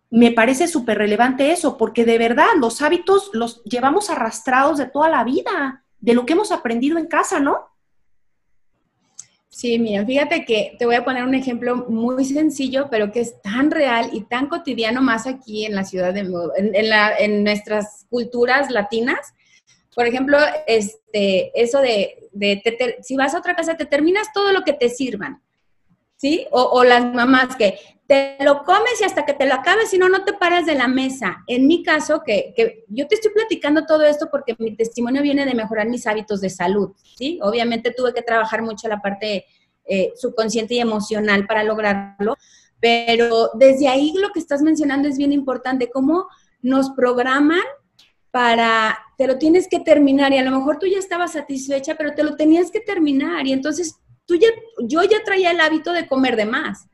me 0.10 0.32
parece 0.32 0.68
súper 0.68 0.98
relevante 0.98 1.52
eso, 1.52 1.78
porque 1.78 2.06
de 2.06 2.18
verdad 2.18 2.48
los 2.58 2.82
hábitos 2.82 3.30
los 3.34 3.62
llevamos 3.66 4.10
arrastrados 4.10 4.78
de 4.78 4.88
toda 4.88 5.10
la 5.10 5.26
vida, 5.26 5.84
de 6.00 6.14
lo 6.14 6.26
que 6.26 6.34
hemos 6.34 6.52
aprendido 6.52 6.98
en 6.98 7.08
casa, 7.08 7.42
¿no? 7.42 7.58
Sí, 9.50 9.80
mira, 9.80 10.06
fíjate 10.06 10.46
que 10.46 10.76
te 10.78 10.86
voy 10.86 10.96
a 10.96 11.04
poner 11.04 11.24
un 11.24 11.34
ejemplo 11.34 11.88
muy 11.90 12.24
sencillo, 12.24 12.88
pero 12.90 13.12
que 13.12 13.22
es 13.22 13.42
tan 13.42 13.72
real 13.72 14.12
y 14.14 14.22
tan 14.22 14.48
cotidiano 14.48 15.02
más 15.02 15.26
aquí 15.28 15.66
en 15.66 15.76
la 15.76 15.84
ciudad 15.84 16.14
de 16.14 16.22
en, 16.22 16.76
en 16.76 17.44
nuestras 17.44 18.06
culturas 18.10 18.70
latinas, 18.72 19.34
por 19.98 20.06
ejemplo, 20.06 20.38
este, 20.68 21.52
eso 21.60 21.82
de, 21.82 22.27
si 23.02 23.16
vas 23.16 23.34
a 23.34 23.40
otra 23.40 23.56
casa, 23.56 23.76
te 23.76 23.86
terminas 23.86 24.32
todo 24.34 24.52
lo 24.52 24.64
que 24.64 24.74
te 24.74 24.90
sirvan, 24.90 25.42
¿sí? 26.16 26.48
O, 26.52 26.84
las 26.84 27.14
mamás 27.14 27.56
que 27.56 27.78
te 28.08 28.38
lo 28.40 28.64
comes 28.64 29.02
y 29.02 29.04
hasta 29.04 29.26
que 29.26 29.34
te 29.34 29.46
lo 29.46 29.56
acabes, 29.56 29.90
si 29.90 29.98
no, 29.98 30.08
no 30.08 30.24
te 30.24 30.34
paras 30.34 30.66
de 30.66 30.76
la 30.76 30.88
mesa. 30.88 31.44
En 31.48 31.68
mi 31.68 31.84
caso, 31.84 32.22
que, 32.26 32.54
que, 32.56 32.86
yo 32.88 33.08
te 33.08 33.16
estoy 33.16 33.32
platicando 33.34 33.86
todo 33.86 34.04
esto 34.04 34.30
porque 34.32 34.56
mi 34.60 34.76
testimonio 34.76 35.22
viene 35.22 35.46
de 35.46 35.54
mejorar 35.54 35.88
mis 35.88 36.08
hábitos 36.08 36.42
de 36.42 36.50
salud, 36.50 36.92
¿sí? 37.18 37.40
Obviamente 37.42 37.92
tuve 37.92 38.14
que 38.14 38.22
trabajar 38.22 38.62
mucho 38.62 38.88
la 38.88 39.02
parte 39.02 39.46
eh, 39.90 40.12
subconsciente 40.16 40.76
y 40.76 40.80
emocional 40.80 41.48
para 41.48 41.64
lograrlo, 41.64 42.36
pero 42.80 43.52
desde 43.54 43.88
ahí 43.88 44.14
lo 44.18 44.32
que 44.32 44.40
estás 44.40 44.62
mencionando 44.62 45.08
es 45.08 45.18
bien 45.18 45.32
importante, 45.32 45.90
cómo 45.90 46.28
nos 46.62 46.90
programan 46.92 47.64
para, 48.38 49.00
te 49.18 49.26
lo 49.26 49.40
tienes 49.40 49.68
que 49.68 49.80
terminar 49.80 50.32
y 50.32 50.38
a 50.38 50.44
lo 50.44 50.52
mejor 50.52 50.78
tú 50.78 50.86
ya 50.86 51.00
estabas 51.00 51.32
satisfecha, 51.32 51.96
pero 51.96 52.14
te 52.14 52.22
lo 52.22 52.36
tenías 52.36 52.70
que 52.70 52.80
terminar 52.80 53.48
y 53.48 53.52
entonces 53.52 54.00
tú 54.28 54.36
ya, 54.36 54.50
yo 54.84 55.02
ya 55.02 55.24
traía 55.26 55.50
el 55.50 55.60
hábito 55.60 55.92
de 55.92 56.08
comer 56.08 56.36
de 56.36 56.46
más 56.46 56.88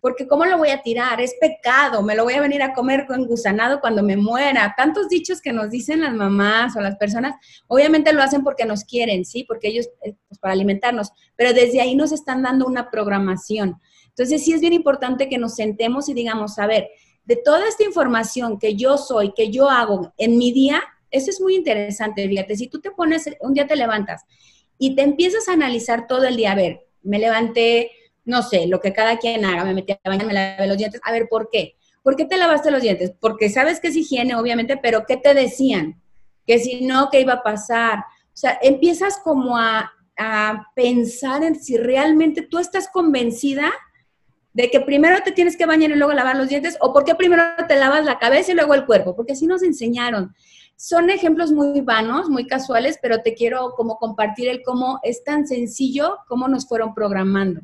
porque 0.00 0.26
¿cómo 0.26 0.46
lo 0.46 0.58
voy 0.58 0.70
a 0.70 0.82
tirar? 0.82 1.20
Es 1.20 1.36
pecado, 1.40 2.02
me 2.02 2.16
lo 2.16 2.24
voy 2.24 2.34
a 2.34 2.40
venir 2.40 2.60
a 2.60 2.72
comer 2.72 3.06
con 3.06 3.24
gusanado 3.26 3.80
cuando 3.80 4.02
me 4.02 4.16
muera. 4.16 4.74
Tantos 4.76 5.08
dichos 5.08 5.40
que 5.40 5.52
nos 5.52 5.70
dicen 5.70 6.00
las 6.00 6.12
mamás 6.12 6.74
o 6.74 6.80
las 6.80 6.96
personas, 6.96 7.36
obviamente 7.68 8.12
lo 8.12 8.20
hacen 8.20 8.42
porque 8.42 8.64
nos 8.64 8.82
quieren, 8.82 9.24
¿sí? 9.24 9.44
Porque 9.44 9.68
ellos, 9.68 9.90
eh, 10.02 10.16
pues 10.26 10.40
para 10.40 10.54
alimentarnos, 10.54 11.12
pero 11.36 11.52
desde 11.52 11.80
ahí 11.80 11.94
nos 11.94 12.10
están 12.10 12.42
dando 12.42 12.66
una 12.66 12.90
programación. 12.90 13.80
Entonces 14.08 14.42
sí 14.44 14.52
es 14.52 14.60
bien 14.60 14.72
importante 14.72 15.28
que 15.28 15.38
nos 15.38 15.54
sentemos 15.54 16.08
y 16.08 16.14
digamos, 16.14 16.58
a 16.58 16.66
ver, 16.66 16.88
de 17.30 17.36
toda 17.36 17.68
esta 17.68 17.84
información 17.84 18.58
que 18.58 18.74
yo 18.74 18.98
soy, 18.98 19.32
que 19.32 19.52
yo 19.52 19.70
hago 19.70 20.12
en 20.18 20.36
mi 20.36 20.50
día, 20.50 20.82
eso 21.12 21.30
es 21.30 21.40
muy 21.40 21.54
interesante, 21.54 22.26
fíjate, 22.26 22.56
si 22.56 22.66
tú 22.66 22.80
te 22.80 22.90
pones, 22.90 23.30
un 23.38 23.54
día 23.54 23.68
te 23.68 23.76
levantas 23.76 24.24
y 24.78 24.96
te 24.96 25.02
empiezas 25.02 25.48
a 25.48 25.52
analizar 25.52 26.08
todo 26.08 26.24
el 26.24 26.36
día, 26.36 26.50
a 26.50 26.56
ver, 26.56 26.88
me 27.04 27.20
levanté, 27.20 27.92
no 28.24 28.42
sé, 28.42 28.66
lo 28.66 28.80
que 28.80 28.92
cada 28.92 29.16
quien 29.18 29.44
haga, 29.44 29.64
me 29.64 29.74
metí 29.74 29.92
a 29.92 30.00
bañar, 30.04 30.26
me 30.26 30.32
lavé 30.32 30.66
los 30.66 30.76
dientes, 30.76 31.00
a 31.04 31.12
ver, 31.12 31.28
¿por 31.28 31.50
qué? 31.52 31.76
¿Por 32.02 32.16
qué 32.16 32.24
te 32.24 32.36
lavaste 32.36 32.72
los 32.72 32.82
dientes? 32.82 33.12
Porque 33.20 33.48
sabes 33.48 33.78
que 33.78 33.86
es 33.86 33.96
higiene, 33.96 34.34
obviamente, 34.34 34.76
pero 34.76 35.06
¿qué 35.06 35.16
te 35.16 35.32
decían? 35.32 36.02
Que 36.48 36.58
si 36.58 36.80
no, 36.80 37.10
¿qué 37.12 37.20
iba 37.20 37.34
a 37.34 37.42
pasar? 37.44 38.00
O 38.00 38.36
sea, 38.36 38.58
empiezas 38.60 39.20
como 39.22 39.56
a, 39.56 39.92
a 40.18 40.66
pensar 40.74 41.44
en 41.44 41.54
si 41.54 41.76
realmente 41.76 42.42
tú 42.42 42.58
estás 42.58 42.88
convencida 42.88 43.72
de 44.52 44.70
que 44.70 44.80
primero 44.80 45.22
te 45.22 45.32
tienes 45.32 45.56
que 45.56 45.66
bañar 45.66 45.90
y 45.90 45.94
luego 45.94 46.12
lavar 46.12 46.36
los 46.36 46.48
dientes, 46.48 46.76
o 46.80 46.92
por 46.92 47.04
qué 47.04 47.14
primero 47.14 47.42
te 47.68 47.76
lavas 47.76 48.04
la 48.04 48.18
cabeza 48.18 48.52
y 48.52 48.54
luego 48.54 48.74
el 48.74 48.86
cuerpo, 48.86 49.14
porque 49.14 49.32
así 49.32 49.46
nos 49.46 49.62
enseñaron. 49.62 50.34
Son 50.76 51.10
ejemplos 51.10 51.52
muy 51.52 51.80
vanos, 51.82 52.28
muy 52.28 52.46
casuales, 52.46 52.98
pero 53.00 53.22
te 53.22 53.34
quiero 53.34 53.74
como 53.76 53.98
compartir 53.98 54.48
el 54.48 54.62
cómo 54.62 54.98
es 55.02 55.22
tan 55.24 55.46
sencillo, 55.46 56.18
cómo 56.26 56.48
nos 56.48 56.66
fueron 56.66 56.94
programando. 56.94 57.60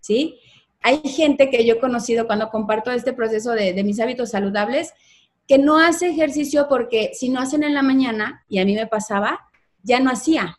¿sí? 0.00 0.38
Hay 0.82 0.98
gente 0.98 1.50
que 1.50 1.64
yo 1.64 1.74
he 1.74 1.80
conocido 1.80 2.26
cuando 2.26 2.50
comparto 2.50 2.90
este 2.90 3.12
proceso 3.12 3.52
de, 3.52 3.82
mis 3.82 4.00
hábitos 4.00 4.30
saludables 4.30 4.92
que 5.48 5.58
no 5.58 5.78
hace 5.78 6.08
ejercicio 6.08 6.66
porque 6.68 7.12
si 7.14 7.28
no 7.28 7.40
hacen 7.40 7.62
en 7.62 7.74
la 7.74 7.82
mañana, 7.82 8.44
y 8.48 8.58
a 8.58 8.64
mí 8.64 8.74
me 8.74 8.86
pasaba, 8.86 9.40
ya 9.82 10.00
no 10.00 10.10
hacía. 10.10 10.58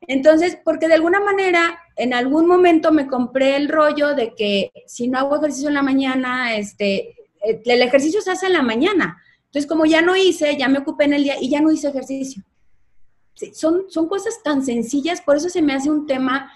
Entonces, 0.00 0.58
porque 0.64 0.88
de 0.88 0.94
alguna 0.94 1.20
manera, 1.20 1.78
en 1.96 2.12
algún 2.12 2.46
momento 2.46 2.92
me 2.92 3.06
compré 3.06 3.56
el 3.56 3.68
rollo 3.68 4.14
de 4.14 4.34
que 4.34 4.70
si 4.86 5.08
no 5.08 5.18
hago 5.18 5.36
ejercicio 5.36 5.68
en 5.68 5.74
la 5.74 5.82
mañana, 5.82 6.56
este, 6.56 7.16
eh, 7.42 7.62
el 7.64 7.82
ejercicio 7.82 8.20
se 8.20 8.30
hace 8.30 8.46
en 8.46 8.52
la 8.52 8.62
mañana. 8.62 9.22
Entonces, 9.46 9.66
como 9.66 9.86
ya 9.86 10.02
no 10.02 10.14
hice, 10.14 10.56
ya 10.58 10.68
me 10.68 10.78
ocupé 10.78 11.04
en 11.04 11.14
el 11.14 11.24
día 11.24 11.36
y 11.40 11.48
ya 11.48 11.60
no 11.60 11.72
hice 11.72 11.88
ejercicio. 11.88 12.42
son, 13.54 13.84
son 13.88 14.08
cosas 14.08 14.42
tan 14.44 14.64
sencillas, 14.64 15.22
por 15.22 15.36
eso 15.36 15.48
se 15.48 15.62
me 15.62 15.72
hace 15.72 15.90
un 15.90 16.06
tema 16.06 16.52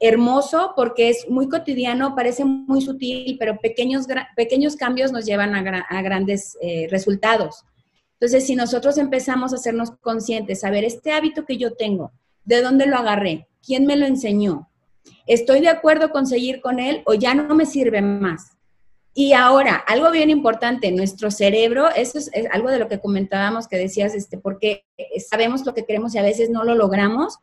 hermoso 0.00 0.72
porque 0.76 1.08
es 1.08 1.28
muy 1.30 1.48
cotidiano, 1.48 2.14
parece 2.14 2.44
muy 2.44 2.82
sutil, 2.82 3.36
pero 3.38 3.58
pequeños, 3.60 4.06
pequeños 4.36 4.76
cambios 4.76 5.12
nos 5.12 5.24
llevan 5.24 5.54
a, 5.54 6.02
grandes 6.02 6.58
eh, 6.60 6.88
resultados. 6.90 7.64
Entonces, 8.14 8.46
si 8.46 8.54
nosotros 8.54 8.98
empezamos 8.98 9.52
a 9.52 9.56
hacernos 9.56 9.92
conscientes, 10.00 10.64
a 10.64 10.70
ver, 10.70 10.84
este 10.84 11.12
hábito 11.12 11.46
que 11.46 11.56
yo 11.56 11.74
tengo, 11.74 12.12
¿de 12.44 12.60
dónde 12.60 12.86
lo 12.86 12.96
agarré? 12.96 13.48
¿Quién 13.64 13.86
me 13.86 13.96
lo 13.96 14.06
enseñó? 14.06 14.68
¿Estoy 15.26 15.60
de 15.60 15.68
acuerdo 15.68 16.10
con 16.10 16.26
seguir 16.26 16.60
con 16.60 16.78
él 16.78 17.02
o 17.06 17.14
ya 17.14 17.34
no 17.34 17.54
me 17.54 17.66
sirve 17.66 18.02
más? 18.02 18.54
Y 19.16 19.32
ahora, 19.32 19.76
algo 19.76 20.10
bien 20.10 20.28
importante, 20.28 20.90
nuestro 20.90 21.30
cerebro, 21.30 21.88
eso 21.94 22.18
es, 22.18 22.30
algo 22.50 22.68
de 22.70 22.80
lo 22.80 22.88
que 22.88 22.98
comentábamos 22.98 23.68
que 23.68 23.76
decías, 23.76 24.12
este, 24.14 24.38
porque 24.38 24.84
sabemos 25.30 25.64
lo 25.64 25.72
que 25.72 25.84
queremos 25.84 26.14
y 26.14 26.18
a 26.18 26.22
veces 26.22 26.50
no 26.50 26.64
lo 26.64 26.74
logramos. 26.74 27.38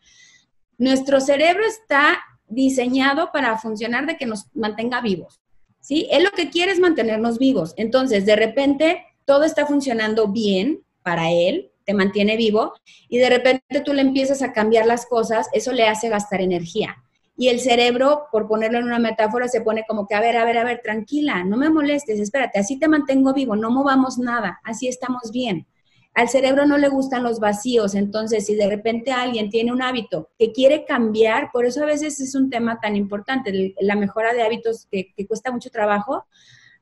Nuestro 0.78 1.22
cerebro 1.22 1.64
está 1.66 2.20
diseñado 2.48 3.32
para 3.32 3.58
funcionar 3.58 4.06
de 4.06 4.18
que 4.18 4.26
nos 4.26 4.48
mantenga 4.54 5.00
vivos. 5.00 5.42
¿Sí? 5.80 6.08
Él 6.12 6.24
lo 6.24 6.32
que 6.32 6.50
quiere 6.50 6.74
es 6.74 6.80
mantenernos 6.80 7.40
vivos. 7.40 7.74
Entonces, 7.78 8.26
de 8.26 8.36
repente, 8.36 9.06
todo 9.26 9.46
está 9.46 9.66
funcionando 9.66 10.28
bien 10.28 10.84
para 11.04 11.32
él, 11.32 11.72
te 11.86 11.94
mantiene 11.94 12.38
vivo, 12.38 12.74
y 13.08 13.18
de 13.18 13.30
repente 13.30 13.82
tú 13.84 13.94
le 13.94 14.02
empiezas 14.02 14.42
a 14.42 14.54
cambiar 14.54 14.86
las 14.86 15.06
cosas, 15.06 15.48
eso 15.54 15.72
le 15.72 15.88
hace 15.88 16.10
gastar 16.10 16.42
energía. 16.42 16.98
Y 17.38 17.48
el 17.48 17.60
cerebro, 17.60 18.28
por 18.32 18.48
ponerlo 18.48 18.80
en 18.80 18.86
una 18.86 19.00
metáfora, 19.00 19.48
se 19.48 19.62
pone 19.62 19.86
como 19.88 20.08
que, 20.08 20.16
a 20.16 20.22
ver, 20.22 20.38
a 20.38 20.46
ver, 20.46 20.58
a 20.58 20.64
ver, 20.64 20.82
tranquila, 20.84 21.44
no 21.44 21.58
me 21.58 21.70
molestes, 21.70 22.20
espérate, 22.20 22.60
así 22.60 22.78
te 22.78 22.88
mantengo 22.88 23.34
vivo, 23.34 23.56
no 23.56 23.72
movamos 23.72 24.18
nada, 24.18 24.60
así 24.64 24.88
estamos 24.88 25.32
bien. 25.32 25.66
Al 26.14 26.28
cerebro 26.28 26.66
no 26.66 26.78
le 26.78 26.90
gustan 26.90 27.24
los 27.24 27.40
vacíos, 27.40 27.96
entonces 27.96 28.46
si 28.46 28.56
de 28.56 28.68
repente 28.68 29.14
alguien 29.14 29.50
tiene 29.50 29.72
un 29.72 29.82
hábito 29.82 30.30
que 30.38 30.52
quiere 30.52 30.84
cambiar, 30.84 31.52
por 31.54 31.66
eso 31.66 31.84
a 31.84 31.86
veces 31.86 32.20
es 32.20 32.36
un 32.36 32.50
tema 32.50 32.80
tan 32.82 32.98
importante, 32.98 33.74
la 33.80 33.96
mejora 33.96 34.34
de 34.34 34.42
hábitos 34.42 34.88
que, 34.92 35.14
cuesta 35.26 35.52
mucho 35.52 35.70
trabajo, 35.70 36.26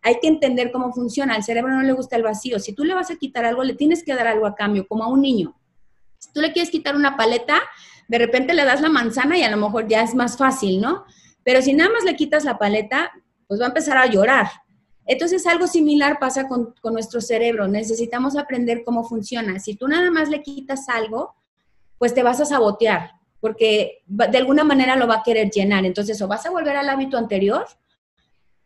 hay 0.01 0.20
que 0.20 0.27
entender 0.27 0.72
cómo 0.72 0.91
funciona. 0.94 1.36
Al 1.36 1.44
cerebro 1.44 1.75
no 1.75 1.84
le 1.84 1.91
gusta 1.91 2.15
el 2.15 2.24
vacío. 2.24 2.58
Si 2.58 2.74
tú 2.74 2.86
le 2.86 2.96
vas 2.96 3.12
a 3.12 3.18
quitar 3.18 3.46
algo, 3.46 3.63
le 3.63 3.75
tienes 3.75 4.03
que 4.03 4.15
dar 4.15 4.27
algo 4.27 4.48
a 4.48 4.56
cambio, 4.56 4.88
como 4.88 5.03
a 5.03 5.08
un 5.08 5.22
niño. 5.22 5.60
Si 6.18 6.32
tú 6.34 6.41
le 6.41 6.51
quieres 6.51 6.72
quitar 6.72 6.96
una 6.96 7.15
paleta, 7.18 7.62
de 8.09 8.17
repente 8.17 8.55
le 8.55 8.65
das 8.65 8.81
la 8.81 8.89
manzana 8.89 9.37
y 9.37 9.43
a 9.43 9.51
lo 9.51 9.57
mejor 9.57 9.87
ya 9.87 10.01
es 10.01 10.15
más 10.15 10.35
fácil, 10.35 10.81
¿no? 10.81 11.05
Pero 11.43 11.61
si 11.61 11.73
nada 11.73 11.91
más 11.91 12.03
le 12.03 12.15
quitas 12.15 12.43
la 12.43 12.57
paleta, 12.57 13.11
pues 13.47 13.61
va 13.61 13.65
a 13.65 13.67
empezar 13.69 13.97
a 13.97 14.07
llorar. 14.07 14.47
Entonces, 15.05 15.45
algo 15.45 15.67
similar 15.67 16.17
pasa 16.19 16.47
con, 16.47 16.73
nuestro 16.91 17.21
cerebro. 17.21 17.67
Necesitamos 17.67 18.35
aprender 18.35 18.83
cómo 18.83 19.03
funciona. 19.03 19.59
Si 19.59 19.75
tú 19.75 19.87
nada 19.87 20.09
más 20.09 20.27
le 20.27 20.41
quitas 20.41 20.89
algo, 20.89 21.35
pues 21.99 22.15
te 22.15 22.23
vas 22.23 22.41
a 22.41 22.45
sabotear, 22.45 23.11
porque 23.39 24.03
de 24.07 24.37
alguna 24.37 24.63
manera 24.63 24.95
lo 24.95 25.07
va 25.07 25.17
a 25.17 25.23
querer 25.23 25.51
llenar. 25.51 25.85
Entonces, 25.85 26.19
o 26.21 26.27
vas 26.27 26.45
a 26.47 26.51
volver 26.51 26.75
al 26.75 26.89
hábito 26.89 27.17
anterior, 27.17 27.65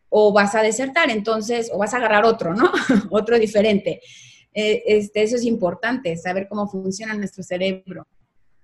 o 0.08 0.32
vas 0.32 0.54
a 0.54 0.62
desertar, 0.62 1.10
entonces, 1.10 1.70
o 1.72 1.78
vas 1.78 1.92
a 1.92 1.98
agarrar 1.98 2.24
otro, 2.24 2.54
¿no? 2.54 2.70
otro 3.10 3.38
diferente. 3.38 4.00
Eh, 4.54 4.82
este, 4.86 5.22
eso 5.22 5.36
es 5.36 5.44
importante, 5.44 6.16
saber 6.16 6.46
cómo 6.48 6.66
funciona 6.66 7.12
nuestro 7.14 7.42
cerebro. 7.42 8.06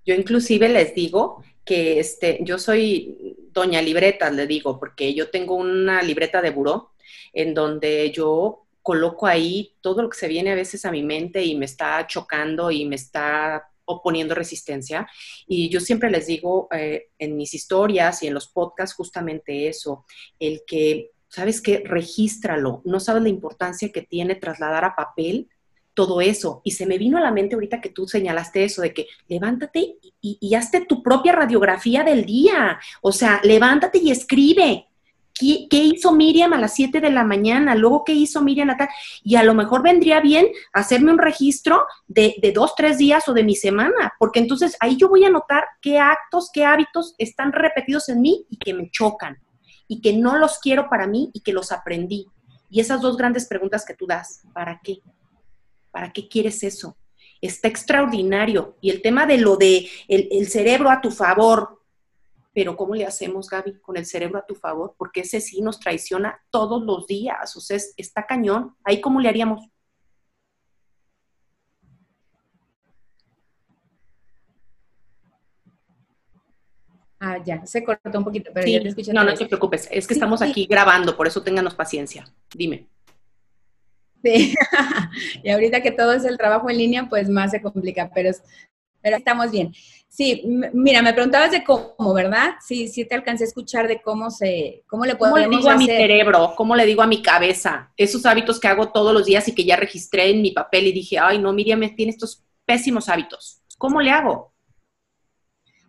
Yo 0.05 0.15
inclusive 0.15 0.69
les 0.69 0.95
digo 0.95 1.43
que 1.63 1.99
este, 1.99 2.39
yo 2.41 2.57
soy 2.57 3.37
doña 3.51 3.81
libreta, 3.81 4.29
le 4.31 4.47
digo, 4.47 4.79
porque 4.79 5.13
yo 5.13 5.29
tengo 5.29 5.55
una 5.55 6.01
libreta 6.01 6.41
de 6.41 6.49
buró 6.49 6.91
en 7.33 7.53
donde 7.53 8.11
yo 8.11 8.67
coloco 8.81 9.27
ahí 9.27 9.75
todo 9.81 10.01
lo 10.01 10.09
que 10.09 10.17
se 10.17 10.27
viene 10.27 10.51
a 10.51 10.55
veces 10.55 10.85
a 10.85 10.91
mi 10.91 11.03
mente 11.03 11.43
y 11.43 11.55
me 11.55 11.65
está 11.65 12.05
chocando 12.07 12.71
y 12.71 12.85
me 12.85 12.95
está 12.95 13.69
oponiendo 13.85 14.33
resistencia. 14.33 15.07
Y 15.47 15.69
yo 15.69 15.79
siempre 15.79 16.09
les 16.09 16.27
digo 16.27 16.67
eh, 16.71 17.09
en 17.19 17.35
mis 17.35 17.53
historias 17.53 18.23
y 18.23 18.27
en 18.27 18.33
los 18.33 18.47
podcasts 18.47 18.95
justamente 18.95 19.67
eso, 19.67 20.05
el 20.39 20.63
que, 20.65 21.11
¿sabes 21.27 21.61
qué? 21.61 21.83
Regístralo. 21.85 22.81
No 22.85 22.99
sabes 22.99 23.21
la 23.21 23.29
importancia 23.29 23.91
que 23.91 24.01
tiene 24.01 24.35
trasladar 24.35 24.83
a 24.85 24.95
papel 24.95 25.49
todo 25.93 26.21
eso. 26.21 26.61
Y 26.63 26.71
se 26.71 26.85
me 26.85 26.97
vino 26.97 27.17
a 27.17 27.21
la 27.21 27.31
mente 27.31 27.55
ahorita 27.55 27.81
que 27.81 27.89
tú 27.89 28.07
señalaste 28.07 28.63
eso, 28.63 28.81
de 28.81 28.93
que 28.93 29.07
levántate 29.27 29.97
y, 30.21 30.37
y 30.39 30.55
hazte 30.55 30.85
tu 30.85 31.01
propia 31.03 31.33
radiografía 31.33 32.03
del 32.03 32.25
día. 32.25 32.79
O 33.01 33.11
sea, 33.11 33.41
levántate 33.43 33.99
y 33.99 34.11
escribe. 34.11 34.87
¿Qué, 35.41 35.77
hizo 35.77 36.11
Miriam 36.11 36.53
a 36.53 36.59
las 36.59 36.75
7 36.75 37.01
de 37.01 37.09
la 37.09 37.23
mañana? 37.23 37.73
Luego, 37.73 38.03
¿qué 38.03 38.13
hizo 38.13 38.43
Miriam 38.43 38.69
a 38.69 38.89
Y 39.23 39.35
a 39.35 39.43
lo 39.43 39.55
mejor 39.55 39.81
vendría 39.81 40.19
bien 40.19 40.47
hacerme 40.71 41.11
un 41.11 41.17
registro 41.17 41.85
de, 42.07 42.35
de 42.39 42.51
dos, 42.51 42.75
tres 42.75 42.99
días 42.99 43.27
o 43.27 43.33
de 43.33 43.43
mi 43.43 43.55
semana, 43.55 44.13
porque 44.19 44.39
entonces 44.39 44.77
ahí 44.79 44.97
yo 44.97 45.09
voy 45.09 45.23
a 45.23 45.31
notar 45.31 45.63
qué 45.81 45.97
actos, 45.97 46.51
qué 46.53 46.63
hábitos 46.63 47.15
están 47.17 47.53
repetidos 47.53 48.07
en 48.09 48.21
mí 48.21 48.45
y 48.51 48.57
que 48.57 48.75
me 48.75 48.91
chocan 48.91 49.39
y 49.87 49.99
que 50.01 50.13
no 50.13 50.37
los 50.37 50.59
quiero 50.59 50.89
para 50.89 51.07
mí 51.07 51.31
y 51.33 51.41
que 51.41 51.53
los 51.53 51.71
aprendí. 51.71 52.27
Y 52.69 52.79
esas 52.79 53.01
dos 53.01 53.17
grandes 53.17 53.47
preguntas 53.47 53.83
que 53.83 53.95
tú 53.95 54.05
das, 54.05 54.43
¿para 54.53 54.79
qué? 54.83 55.01
¿Para 55.91 56.11
qué 56.11 56.27
quieres 56.27 56.63
eso? 56.63 56.97
Está 57.41 57.67
extraordinario. 57.67 58.77
Y 58.81 58.89
el 58.89 59.01
tema 59.01 59.25
de 59.25 59.37
lo 59.37 59.57
de 59.57 59.87
el, 60.07 60.27
el 60.31 60.47
cerebro 60.47 60.89
a 60.89 61.01
tu 61.01 61.11
favor, 61.11 61.81
pero 62.53 62.75
¿cómo 62.75 62.95
le 62.95 63.05
hacemos, 63.05 63.49
Gaby, 63.49 63.79
con 63.79 63.97
el 63.97 64.05
cerebro 64.05 64.39
a 64.39 64.45
tu 64.45 64.55
favor? 64.55 64.95
Porque 64.97 65.21
ese 65.21 65.39
sí 65.39 65.61
nos 65.61 65.79
traiciona 65.79 66.39
todos 66.49 66.83
los 66.83 67.07
días, 67.07 67.55
o 67.55 67.61
sea, 67.61 67.77
está 67.97 68.25
cañón. 68.25 68.75
Ahí 68.83 68.99
cómo 68.99 69.19
le 69.19 69.29
haríamos. 69.29 69.67
Ah, 77.23 77.37
ya, 77.45 77.63
se 77.67 77.83
cortó 77.83 78.17
un 78.17 78.23
poquito, 78.23 78.49
pero 78.51 78.67
ya 78.67 78.81
te 78.81 78.87
escuché. 78.87 79.13
No, 79.13 79.23
no 79.23 79.35
te 79.35 79.45
preocupes, 79.45 79.87
es 79.91 80.07
que 80.07 80.15
estamos 80.15 80.41
aquí 80.41 80.65
grabando, 80.65 81.15
por 81.15 81.27
eso 81.27 81.43
ténganos 81.43 81.75
paciencia. 81.75 82.25
Dime. 82.51 82.89
Sí, 84.23 84.53
y 85.43 85.49
ahorita 85.49 85.81
que 85.81 85.91
todo 85.91 86.13
es 86.13 86.25
el 86.25 86.37
trabajo 86.37 86.69
en 86.69 86.77
línea, 86.77 87.07
pues 87.09 87.29
más 87.29 87.51
se 87.51 87.61
complica, 87.61 88.11
pero, 88.13 88.31
pero 89.01 89.17
estamos 89.17 89.51
bien. 89.51 89.73
Sí, 90.07 90.43
mira, 90.73 91.01
me 91.01 91.13
preguntabas 91.13 91.51
de 91.51 91.63
cómo, 91.63 92.13
¿verdad? 92.13 92.55
Sí, 92.59 92.89
sí 92.89 93.05
te 93.05 93.15
alcancé 93.15 93.45
a 93.45 93.47
escuchar 93.47 93.87
de 93.87 94.01
cómo 94.01 94.29
se, 94.29 94.83
cómo 94.87 95.05
le 95.05 95.15
podemos 95.15 95.39
¿Cómo 95.39 95.51
le 95.51 95.57
digo 95.57 95.69
a 95.69 95.77
mi 95.77 95.85
cerebro? 95.85 96.53
¿Cómo 96.57 96.75
le 96.75 96.85
digo 96.85 97.01
a 97.01 97.07
mi 97.07 97.21
cabeza? 97.21 97.93
Esos 97.95 98.25
hábitos 98.25 98.59
que 98.59 98.67
hago 98.67 98.89
todos 98.89 99.13
los 99.13 99.25
días 99.25 99.47
y 99.47 99.55
que 99.55 99.63
ya 99.63 99.77
registré 99.77 100.29
en 100.29 100.41
mi 100.41 100.51
papel 100.51 100.87
y 100.87 100.91
dije, 100.91 101.17
ay, 101.17 101.39
no, 101.39 101.53
Miriam 101.53 101.79
tiene 101.95 102.11
estos 102.11 102.43
pésimos 102.65 103.07
hábitos. 103.07 103.61
¿Cómo 103.77 104.01
le 104.01 104.11
hago? 104.11 104.51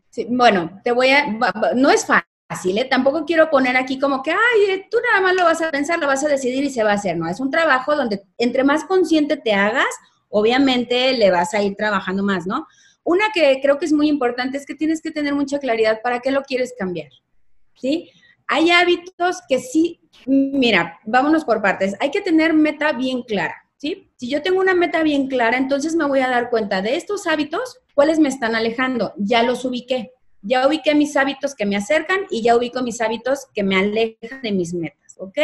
Sí, 0.08 0.26
bueno, 0.30 0.80
te 0.84 0.92
voy 0.92 1.08
a, 1.08 1.26
no 1.74 1.90
es 1.90 2.06
fácil 2.06 2.31
fácil, 2.52 2.78
¿eh? 2.78 2.84
Tampoco 2.84 3.24
quiero 3.24 3.50
poner 3.50 3.76
aquí 3.76 3.98
como 3.98 4.22
que, 4.22 4.30
ay, 4.30 4.70
eh, 4.70 4.86
tú 4.90 4.98
nada 5.08 5.20
más 5.20 5.34
lo 5.34 5.44
vas 5.44 5.62
a 5.62 5.70
pensar, 5.70 5.98
lo 5.98 6.06
vas 6.06 6.24
a 6.24 6.28
decidir 6.28 6.64
y 6.64 6.70
se 6.70 6.82
va 6.82 6.92
a 6.92 6.94
hacer. 6.94 7.16
No, 7.16 7.28
es 7.28 7.40
un 7.40 7.50
trabajo 7.50 7.96
donde 7.96 8.22
entre 8.38 8.64
más 8.64 8.84
consciente 8.84 9.36
te 9.36 9.54
hagas, 9.54 9.86
obviamente 10.28 11.12
le 11.14 11.30
vas 11.30 11.54
a 11.54 11.62
ir 11.62 11.74
trabajando 11.76 12.22
más, 12.22 12.46
¿no? 12.46 12.66
Una 13.04 13.26
que 13.34 13.58
creo 13.60 13.78
que 13.78 13.86
es 13.86 13.92
muy 13.92 14.08
importante 14.08 14.58
es 14.58 14.66
que 14.66 14.74
tienes 14.74 15.00
que 15.00 15.10
tener 15.10 15.34
mucha 15.34 15.58
claridad 15.58 16.00
para 16.02 16.20
qué 16.20 16.30
lo 16.30 16.42
quieres 16.42 16.74
cambiar, 16.78 17.10
¿sí? 17.74 18.10
Hay 18.46 18.70
hábitos 18.70 19.40
que 19.48 19.58
sí, 19.58 20.00
mira, 20.26 20.98
vámonos 21.04 21.44
por 21.44 21.62
partes. 21.62 21.94
Hay 22.00 22.10
que 22.10 22.20
tener 22.20 22.52
meta 22.52 22.92
bien 22.92 23.22
clara, 23.22 23.54
¿sí? 23.76 24.10
Si 24.16 24.28
yo 24.28 24.42
tengo 24.42 24.60
una 24.60 24.74
meta 24.74 25.02
bien 25.02 25.26
clara, 25.26 25.56
entonces 25.56 25.96
me 25.96 26.06
voy 26.06 26.20
a 26.20 26.28
dar 26.28 26.50
cuenta 26.50 26.82
de 26.82 26.96
estos 26.96 27.26
hábitos, 27.26 27.78
cuáles 27.94 28.18
me 28.18 28.28
están 28.28 28.54
alejando. 28.54 29.14
Ya 29.16 29.42
los 29.42 29.64
ubiqué. 29.64 30.12
Ya 30.42 30.66
ubiqué 30.66 30.94
mis 30.94 31.16
hábitos 31.16 31.54
que 31.54 31.66
me 31.66 31.76
acercan 31.76 32.20
y 32.30 32.42
ya 32.42 32.56
ubico 32.56 32.82
mis 32.82 33.00
hábitos 33.00 33.46
que 33.54 33.62
me 33.62 33.76
alejan 33.76 34.42
de 34.42 34.52
mis 34.52 34.74
metas, 34.74 35.16
¿ok? 35.18 35.38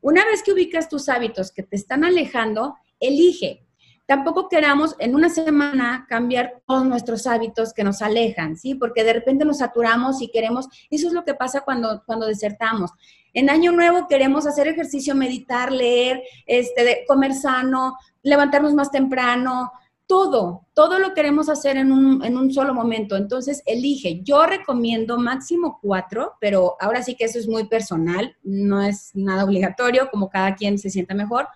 Una 0.00 0.24
vez 0.24 0.42
que 0.42 0.52
ubicas 0.52 0.88
tus 0.88 1.08
hábitos 1.08 1.50
que 1.50 1.62
te 1.62 1.76
están 1.76 2.04
alejando, 2.04 2.76
elige 3.00 3.64
tampoco 4.10 4.48
queramos 4.48 4.96
en 4.98 5.14
una 5.14 5.28
semana 5.28 6.04
cambiar 6.08 6.62
todos 6.66 6.84
nuestros 6.84 7.28
hábitos 7.28 7.72
que 7.72 7.84
nos 7.84 8.02
alejan, 8.02 8.56
¿sí? 8.56 8.74
Porque 8.74 9.04
de 9.04 9.12
repente 9.12 9.44
nos 9.44 9.58
saturamos 9.58 10.20
y 10.20 10.32
queremos, 10.32 10.66
eso 10.90 11.06
es 11.06 11.12
lo 11.12 11.24
que 11.24 11.34
pasa 11.34 11.60
cuando, 11.60 12.02
cuando 12.04 12.26
desertamos. 12.26 12.90
En 13.34 13.48
Año 13.48 13.70
Nuevo 13.70 14.08
queremos 14.08 14.48
hacer 14.48 14.66
ejercicio, 14.66 15.14
meditar, 15.14 15.70
leer, 15.70 16.24
este, 16.44 17.04
comer 17.06 17.34
sano, 17.34 17.98
levantarnos 18.24 18.74
más 18.74 18.90
temprano, 18.90 19.70
todo, 20.10 20.66
todo 20.74 20.98
lo 20.98 21.14
queremos 21.14 21.48
hacer 21.48 21.76
en 21.76 21.92
un, 21.92 22.24
en 22.24 22.36
un 22.36 22.52
solo 22.52 22.74
momento. 22.74 23.16
Entonces, 23.16 23.62
elige. 23.64 24.22
Yo 24.24 24.44
recomiendo 24.44 25.18
máximo 25.18 25.78
cuatro, 25.80 26.32
pero 26.40 26.74
ahora 26.80 27.00
sí 27.04 27.14
que 27.14 27.26
eso 27.26 27.38
es 27.38 27.46
muy 27.46 27.68
personal, 27.68 28.36
no 28.42 28.82
es 28.82 29.12
nada 29.14 29.44
obligatorio, 29.44 30.10
como 30.10 30.28
cada 30.28 30.56
quien 30.56 30.78
se 30.78 30.90
sienta 30.90 31.14
mejor 31.14 31.46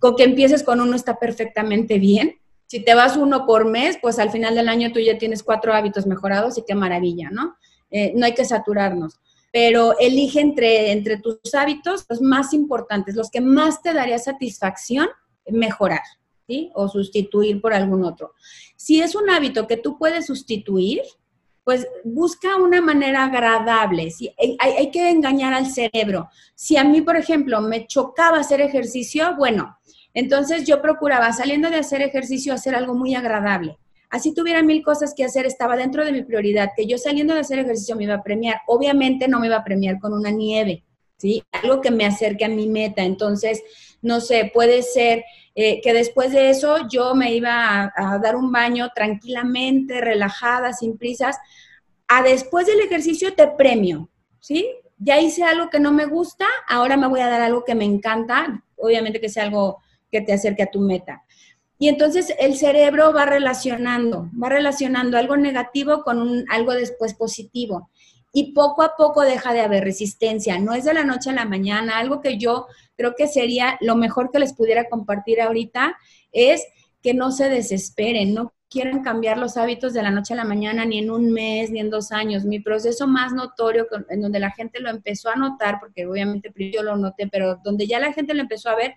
con 0.00 0.16
que 0.16 0.24
empieces 0.24 0.64
con 0.64 0.80
uno 0.80 0.96
está 0.96 1.18
perfectamente 1.18 1.98
bien. 1.98 2.40
Si 2.66 2.80
te 2.80 2.94
vas 2.94 3.16
uno 3.16 3.46
por 3.46 3.66
mes, 3.66 3.98
pues 4.00 4.18
al 4.18 4.30
final 4.30 4.54
del 4.54 4.68
año 4.68 4.92
tú 4.92 4.98
ya 4.98 5.18
tienes 5.18 5.42
cuatro 5.42 5.74
hábitos 5.74 6.06
mejorados 6.06 6.56
y 6.56 6.64
qué 6.66 6.74
maravilla, 6.74 7.28
¿no? 7.30 7.56
Eh, 7.90 8.12
no 8.16 8.24
hay 8.24 8.34
que 8.34 8.44
saturarnos. 8.44 9.20
Pero 9.52 9.98
elige 9.98 10.40
entre, 10.40 10.92
entre 10.92 11.18
tus 11.18 11.38
hábitos 11.54 12.06
los 12.08 12.22
más 12.22 12.54
importantes, 12.54 13.14
los 13.14 13.30
que 13.30 13.40
más 13.40 13.82
te 13.82 13.92
daría 13.92 14.18
satisfacción 14.18 15.08
mejorar, 15.50 16.02
¿sí? 16.50 16.70
O 16.74 16.88
sustituir 16.88 17.60
por 17.60 17.72
algún 17.72 18.04
otro. 18.04 18.34
Si 18.74 19.00
es 19.00 19.14
un 19.14 19.30
hábito 19.30 19.68
que 19.68 19.76
tú 19.76 19.96
puedes 19.96 20.26
sustituir, 20.26 21.02
pues 21.62 21.86
busca 22.02 22.56
una 22.56 22.80
manera 22.80 23.24
agradable. 23.24 24.10
Si, 24.10 24.34
hay, 24.36 24.56
hay, 24.58 24.90
que 24.90 25.08
engañar 25.08 25.54
al 25.54 25.66
cerebro. 25.70 26.28
Si 26.56 26.76
a 26.76 26.82
mí, 26.82 27.02
por 27.02 27.16
ejemplo, 27.16 27.60
me 27.60 27.86
chocaba 27.86 28.40
hacer 28.40 28.60
ejercicio, 28.60 29.36
bueno, 29.36 29.78
entonces 30.12 30.66
yo 30.66 30.82
procuraba 30.82 31.32
saliendo 31.32 31.70
de 31.70 31.76
hacer 31.76 32.02
ejercicio 32.02 32.52
hacer 32.52 32.74
algo 32.74 32.94
muy 32.94 33.14
agradable. 33.14 33.78
Así 34.08 34.34
tuviera 34.34 34.64
mil 34.64 34.82
cosas 34.82 35.14
que 35.14 35.24
hacer, 35.24 35.46
estaba 35.46 35.76
dentro 35.76 36.04
de 36.04 36.10
mi 36.10 36.24
prioridad, 36.24 36.70
que 36.76 36.86
yo 36.86 36.98
saliendo 36.98 37.34
de 37.34 37.40
hacer 37.40 37.60
ejercicio 37.60 37.94
me 37.94 38.04
iba 38.04 38.14
a 38.14 38.24
premiar. 38.24 38.62
Obviamente 38.66 39.28
no 39.28 39.38
me 39.38 39.46
iba 39.46 39.56
a 39.58 39.64
premiar 39.64 40.00
con 40.00 40.12
una 40.12 40.32
nieve, 40.32 40.82
¿sí? 41.16 41.44
Algo 41.52 41.80
que 41.80 41.92
me 41.92 42.04
acerque 42.04 42.44
a 42.44 42.48
mi 42.48 42.68
meta. 42.68 43.04
Entonces, 43.04 43.62
no 44.02 44.20
sé, 44.20 44.50
puede 44.52 44.82
ser 44.82 45.24
eh, 45.62 45.80
que 45.82 45.92
después 45.92 46.32
de 46.32 46.48
eso 46.48 46.88
yo 46.88 47.14
me 47.14 47.34
iba 47.34 47.82
a, 47.84 47.92
a 47.94 48.18
dar 48.18 48.34
un 48.34 48.50
baño 48.50 48.88
tranquilamente, 48.94 50.00
relajada, 50.00 50.72
sin 50.72 50.96
prisas. 50.96 51.36
A 52.08 52.22
después 52.22 52.66
del 52.66 52.80
ejercicio 52.80 53.34
te 53.34 53.46
premio, 53.46 54.08
¿sí? 54.38 54.66
Ya 54.96 55.20
hice 55.20 55.44
algo 55.44 55.68
que 55.68 55.78
no 55.78 55.92
me 55.92 56.06
gusta, 56.06 56.46
ahora 56.66 56.96
me 56.96 57.08
voy 57.08 57.20
a 57.20 57.28
dar 57.28 57.42
algo 57.42 57.62
que 57.62 57.74
me 57.74 57.84
encanta, 57.84 58.62
obviamente 58.76 59.20
que 59.20 59.28
sea 59.28 59.42
algo 59.42 59.82
que 60.10 60.22
te 60.22 60.32
acerque 60.32 60.62
a 60.62 60.70
tu 60.70 60.80
meta. 60.80 61.24
Y 61.78 61.88
entonces 61.88 62.34
el 62.38 62.56
cerebro 62.56 63.12
va 63.12 63.26
relacionando, 63.26 64.30
va 64.42 64.48
relacionando 64.48 65.18
algo 65.18 65.36
negativo 65.36 66.04
con 66.04 66.44
algo 66.50 66.72
después 66.72 67.12
positivo. 67.12 67.89
Y 68.32 68.52
poco 68.52 68.82
a 68.82 68.94
poco 68.96 69.22
deja 69.22 69.52
de 69.52 69.60
haber 69.60 69.84
resistencia. 69.84 70.58
No 70.58 70.72
es 70.74 70.84
de 70.84 70.94
la 70.94 71.04
noche 71.04 71.30
a 71.30 71.34
la 71.34 71.44
mañana. 71.44 71.98
Algo 71.98 72.20
que 72.20 72.38
yo 72.38 72.66
creo 72.96 73.14
que 73.16 73.26
sería 73.26 73.76
lo 73.80 73.96
mejor 73.96 74.30
que 74.30 74.38
les 74.38 74.52
pudiera 74.52 74.88
compartir 74.88 75.40
ahorita 75.40 75.96
es 76.32 76.64
que 77.02 77.14
no 77.14 77.32
se 77.32 77.48
desesperen, 77.48 78.34
no 78.34 78.52
quieran 78.70 79.02
cambiar 79.02 79.36
los 79.36 79.56
hábitos 79.56 79.92
de 79.92 80.02
la 80.02 80.12
noche 80.12 80.32
a 80.32 80.36
la 80.36 80.44
mañana, 80.44 80.84
ni 80.84 80.98
en 80.98 81.10
un 81.10 81.32
mes, 81.32 81.70
ni 81.70 81.80
en 81.80 81.90
dos 81.90 82.12
años. 82.12 82.44
Mi 82.44 82.60
proceso 82.60 83.08
más 83.08 83.32
notorio, 83.32 83.86
en 84.08 84.20
donde 84.20 84.38
la 84.38 84.52
gente 84.52 84.80
lo 84.80 84.90
empezó 84.90 85.28
a 85.28 85.34
notar, 85.34 85.80
porque 85.80 86.06
obviamente 86.06 86.52
yo 86.72 86.82
lo 86.84 86.96
noté, 86.96 87.26
pero 87.26 87.58
donde 87.64 87.88
ya 87.88 87.98
la 87.98 88.12
gente 88.12 88.32
lo 88.32 88.42
empezó 88.42 88.70
a 88.70 88.76
ver, 88.76 88.94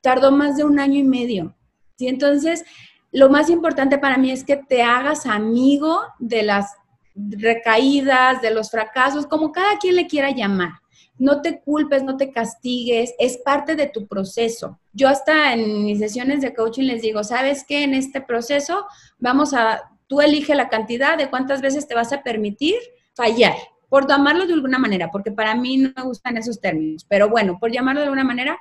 tardó 0.00 0.32
más 0.32 0.56
de 0.56 0.64
un 0.64 0.80
año 0.80 0.98
y 0.98 1.04
medio. 1.04 1.54
¿sí? 1.96 2.08
Entonces, 2.08 2.64
lo 3.12 3.30
más 3.30 3.48
importante 3.48 3.96
para 3.96 4.18
mí 4.18 4.32
es 4.32 4.42
que 4.42 4.56
te 4.56 4.82
hagas 4.82 5.26
amigo 5.26 6.00
de 6.18 6.42
las 6.42 6.74
recaídas, 7.16 8.42
de 8.42 8.50
los 8.50 8.70
fracasos, 8.70 9.26
como 9.26 9.52
cada 9.52 9.78
quien 9.78 9.96
le 9.96 10.06
quiera 10.06 10.30
llamar. 10.30 10.72
No 11.18 11.40
te 11.40 11.60
culpes, 11.60 12.02
no 12.02 12.16
te 12.16 12.30
castigues, 12.30 13.14
es 13.18 13.38
parte 13.38 13.74
de 13.74 13.86
tu 13.86 14.06
proceso. 14.06 14.78
Yo 14.92 15.08
hasta 15.08 15.54
en 15.54 15.84
mis 15.84 15.98
sesiones 15.98 16.42
de 16.42 16.54
coaching 16.54 16.84
les 16.84 17.00
digo, 17.02 17.24
¿sabes 17.24 17.64
qué? 17.66 17.84
En 17.84 17.94
este 17.94 18.20
proceso 18.20 18.86
vamos 19.18 19.54
a, 19.54 19.90
tú 20.06 20.20
elige 20.20 20.54
la 20.54 20.68
cantidad 20.68 21.16
de 21.16 21.30
cuántas 21.30 21.62
veces 21.62 21.88
te 21.88 21.94
vas 21.94 22.12
a 22.12 22.22
permitir 22.22 22.76
fallar, 23.14 23.54
por 23.88 24.06
llamarlo 24.06 24.46
de 24.46 24.52
alguna 24.52 24.78
manera, 24.78 25.10
porque 25.10 25.32
para 25.32 25.54
mí 25.54 25.78
no 25.78 25.90
me 25.96 26.02
gustan 26.02 26.36
esos 26.36 26.60
términos, 26.60 27.06
pero 27.08 27.30
bueno, 27.30 27.58
por 27.58 27.72
llamarlo 27.72 28.00
de 28.00 28.06
alguna 28.06 28.24
manera, 28.24 28.58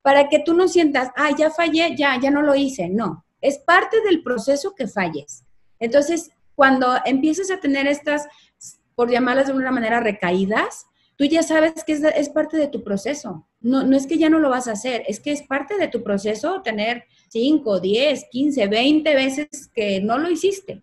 para 0.00 0.28
que 0.30 0.38
tú 0.38 0.54
no 0.54 0.68
sientas, 0.68 1.10
ah, 1.16 1.30
ya 1.36 1.50
fallé, 1.50 1.94
ya, 1.94 2.18
ya 2.18 2.30
no 2.30 2.40
lo 2.40 2.54
hice. 2.54 2.88
No, 2.88 3.26
es 3.42 3.58
parte 3.58 4.00
del 4.00 4.22
proceso 4.22 4.74
que 4.74 4.86
falles. 4.86 5.44
Entonces, 5.78 6.30
cuando 6.58 6.96
empieces 7.04 7.52
a 7.52 7.60
tener 7.60 7.86
estas, 7.86 8.26
por 8.96 9.08
llamarlas 9.08 9.46
de 9.46 9.52
una 9.52 9.70
manera, 9.70 10.00
recaídas, 10.00 10.86
tú 11.14 11.24
ya 11.24 11.44
sabes 11.44 11.84
que 11.84 11.92
es, 11.92 12.02
es, 12.02 12.30
parte 12.30 12.56
de 12.56 12.66
tu 12.66 12.82
proceso. 12.82 13.46
No, 13.60 13.84
no 13.84 13.96
es 13.96 14.08
que 14.08 14.18
ya 14.18 14.28
no 14.28 14.40
lo 14.40 14.50
vas 14.50 14.66
a 14.66 14.72
hacer, 14.72 15.04
es 15.06 15.20
que 15.20 15.30
es 15.30 15.42
parte 15.42 15.78
de 15.78 15.86
tu 15.86 16.02
proceso 16.02 16.60
tener 16.62 17.04
5, 17.28 17.78
10, 17.78 18.24
15, 18.32 18.66
20 18.66 19.14
veces 19.14 19.70
que 19.72 20.00
no 20.00 20.18
lo 20.18 20.28
hiciste. 20.28 20.82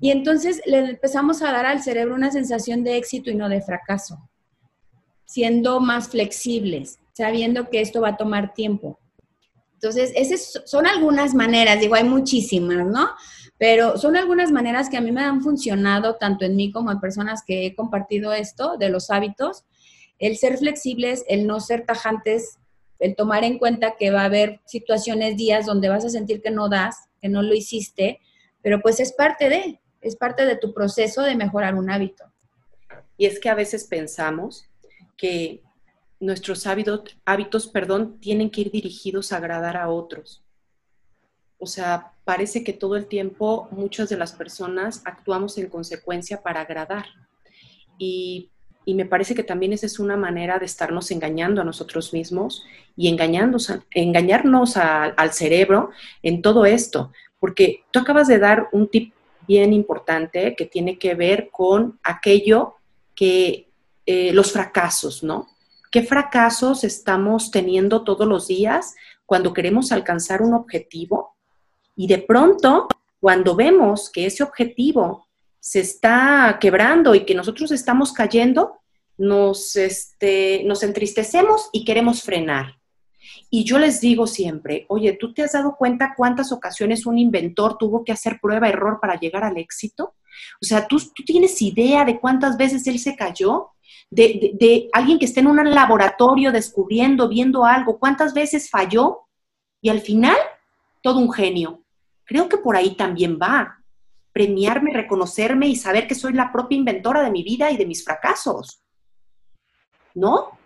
Y 0.00 0.12
entonces 0.12 0.62
le 0.64 0.90
empezamos 0.90 1.42
a 1.42 1.50
dar 1.50 1.66
al 1.66 1.82
cerebro 1.82 2.14
una 2.14 2.30
sensación 2.30 2.84
de 2.84 2.96
éxito 2.96 3.28
y 3.28 3.34
no 3.34 3.48
de 3.48 3.62
fracaso, 3.62 4.30
siendo 5.24 5.80
más 5.80 6.08
flexibles, 6.08 7.00
sabiendo 7.14 7.68
que 7.68 7.80
esto 7.80 8.00
va 8.00 8.10
a 8.10 8.16
tomar 8.16 8.54
tiempo. 8.54 9.00
Entonces, 9.76 10.12
esas 10.16 10.62
son 10.64 10.86
algunas 10.86 11.34
maneras, 11.34 11.78
digo, 11.80 11.94
hay 11.94 12.04
muchísimas, 12.04 12.86
¿no? 12.86 13.10
Pero 13.58 13.98
son 13.98 14.16
algunas 14.16 14.50
maneras 14.50 14.88
que 14.88 14.96
a 14.96 15.02
mí 15.02 15.12
me 15.12 15.22
han 15.22 15.42
funcionado 15.42 16.16
tanto 16.16 16.44
en 16.44 16.56
mí 16.56 16.72
como 16.72 16.90
en 16.90 17.00
personas 17.00 17.42
que 17.46 17.66
he 17.66 17.74
compartido 17.74 18.32
esto 18.32 18.76
de 18.78 18.88
los 18.88 19.10
hábitos. 19.10 19.64
El 20.18 20.38
ser 20.38 20.56
flexibles, 20.58 21.24
el 21.28 21.46
no 21.46 21.60
ser 21.60 21.84
tajantes, 21.84 22.58
el 22.98 23.14
tomar 23.14 23.44
en 23.44 23.58
cuenta 23.58 23.96
que 23.98 24.10
va 24.10 24.22
a 24.22 24.26
haber 24.26 24.60
situaciones, 24.64 25.36
días 25.36 25.66
donde 25.66 25.90
vas 25.90 26.04
a 26.04 26.10
sentir 26.10 26.40
que 26.40 26.50
no 26.50 26.68
das, 26.68 26.96
que 27.20 27.28
no 27.28 27.42
lo 27.42 27.54
hiciste, 27.54 28.20
pero 28.62 28.80
pues 28.80 28.98
es 28.98 29.12
parte 29.12 29.48
de, 29.48 29.80
es 30.00 30.16
parte 30.16 30.46
de 30.46 30.56
tu 30.56 30.72
proceso 30.72 31.22
de 31.22 31.36
mejorar 31.36 31.74
un 31.74 31.90
hábito. 31.90 32.24
Y 33.18 33.26
es 33.26 33.38
que 33.40 33.50
a 33.50 33.54
veces 33.54 33.84
pensamos 33.84 34.66
que 35.16 35.62
nuestros 36.20 36.66
hábitos, 36.66 37.02
hábitos 37.24 37.66
perdón, 37.66 38.18
tienen 38.20 38.50
que 38.50 38.62
ir 38.62 38.70
dirigidos 38.70 39.32
a 39.32 39.36
agradar 39.36 39.76
a 39.76 39.88
otros. 39.88 40.42
O 41.58 41.66
sea, 41.66 42.12
parece 42.24 42.64
que 42.64 42.72
todo 42.72 42.96
el 42.96 43.06
tiempo 43.06 43.68
muchas 43.70 44.08
de 44.08 44.16
las 44.16 44.32
personas 44.32 45.02
actuamos 45.04 45.56
en 45.58 45.68
consecuencia 45.68 46.42
para 46.42 46.60
agradar. 46.60 47.06
Y, 47.98 48.50
y 48.84 48.94
me 48.94 49.06
parece 49.06 49.34
que 49.34 49.42
también 49.42 49.72
esa 49.72 49.86
es 49.86 49.98
una 49.98 50.16
manera 50.16 50.58
de 50.58 50.66
estarnos 50.66 51.10
engañando 51.10 51.60
a 51.60 51.64
nosotros 51.64 52.12
mismos 52.12 52.64
y 52.96 53.08
engañarnos, 53.08 53.70
al 54.76 55.32
cerebro 55.32 55.90
en 56.22 56.40
todo 56.40 56.64
esto. 56.66 57.12
Porque 57.40 57.84
tú 57.90 57.98
acabas 57.98 58.28
de 58.28 58.38
dar 58.38 58.68
un 58.72 58.88
tip 58.88 59.12
bien 59.46 59.72
importante 59.72 60.54
que 60.56 60.66
tiene 60.66 60.98
que 60.98 61.14
ver 61.14 61.50
con 61.50 61.98
aquello 62.02 62.76
que 63.14 63.68
eh, 64.04 64.32
los 64.32 64.52
fracasos, 64.52 65.22
¿no? 65.22 65.48
¿Qué 65.96 66.02
fracasos 66.02 66.84
estamos 66.84 67.50
teniendo 67.50 68.04
todos 68.04 68.28
los 68.28 68.48
días 68.48 68.94
cuando 69.24 69.54
queremos 69.54 69.92
alcanzar 69.92 70.42
un 70.42 70.52
objetivo? 70.52 71.38
Y 71.96 72.06
de 72.06 72.18
pronto, 72.18 72.86
cuando 73.18 73.56
vemos 73.56 74.10
que 74.10 74.26
ese 74.26 74.42
objetivo 74.42 75.26
se 75.58 75.80
está 75.80 76.58
quebrando 76.60 77.14
y 77.14 77.24
que 77.24 77.34
nosotros 77.34 77.70
estamos 77.70 78.12
cayendo, 78.12 78.74
nos, 79.16 79.74
este, 79.74 80.64
nos 80.66 80.82
entristecemos 80.82 81.70
y 81.72 81.86
queremos 81.86 82.22
frenar. 82.22 82.76
Y 83.48 83.64
yo 83.64 83.78
les 83.78 83.98
digo 83.98 84.26
siempre, 84.26 84.84
oye, 84.90 85.16
¿tú 85.18 85.32
te 85.32 85.44
has 85.44 85.52
dado 85.52 85.76
cuenta 85.78 86.12
cuántas 86.14 86.52
ocasiones 86.52 87.06
un 87.06 87.16
inventor 87.16 87.78
tuvo 87.78 88.04
que 88.04 88.12
hacer 88.12 88.38
prueba-error 88.38 88.98
para 89.00 89.18
llegar 89.18 89.44
al 89.44 89.56
éxito? 89.56 90.16
O 90.60 90.66
sea, 90.66 90.86
¿tú, 90.86 90.98
¿tú 91.14 91.24
tienes 91.24 91.62
idea 91.62 92.04
de 92.04 92.20
cuántas 92.20 92.58
veces 92.58 92.86
él 92.86 92.98
se 92.98 93.16
cayó? 93.16 93.70
De, 94.10 94.88
alguien 94.92 95.18
que 95.18 95.24
esté 95.24 95.40
en 95.40 95.48
un 95.48 95.74
laboratorio 95.74 96.52
descubriendo, 96.52 97.28
viendo 97.28 97.64
algo, 97.64 97.98
cuántas 97.98 98.34
veces 98.34 98.70
falló 98.70 99.28
y 99.80 99.88
al 99.88 100.00
final 100.00 100.36
todo 101.02 101.18
un 101.18 101.32
genio. 101.32 101.84
Creo 102.24 102.48
que 102.48 102.58
por 102.58 102.76
ahí 102.76 102.96
también 102.96 103.38
va. 103.40 103.78
Premiarme, 104.32 104.92
reconocerme 104.92 105.66
y 105.68 105.76
saber 105.76 106.06
que 106.06 106.14
soy 106.14 106.32
la 106.32 106.52
propia 106.52 106.76
inventora 106.76 107.22
de 107.22 107.30
mi 107.30 107.42
vida 107.42 107.70
y 107.70 107.76
de 107.76 107.86
mis 107.86 108.04
fracasos. 108.04 108.82
¿No? 110.14 110.58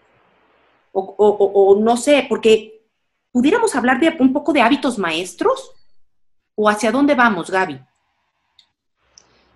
O, 0.92 1.78
no 1.80 1.96
sé, 1.96 2.26
porque 2.28 2.88
pudiéramos 3.30 3.76
hablar 3.76 4.00
de 4.00 4.16
un 4.18 4.32
poco 4.32 4.52
de 4.52 4.60
hábitos 4.60 4.98
maestros 4.98 5.72
o 6.56 6.68
hacia 6.68 6.90
dónde 6.90 7.14
vamos, 7.14 7.48
Gaby. 7.48 7.80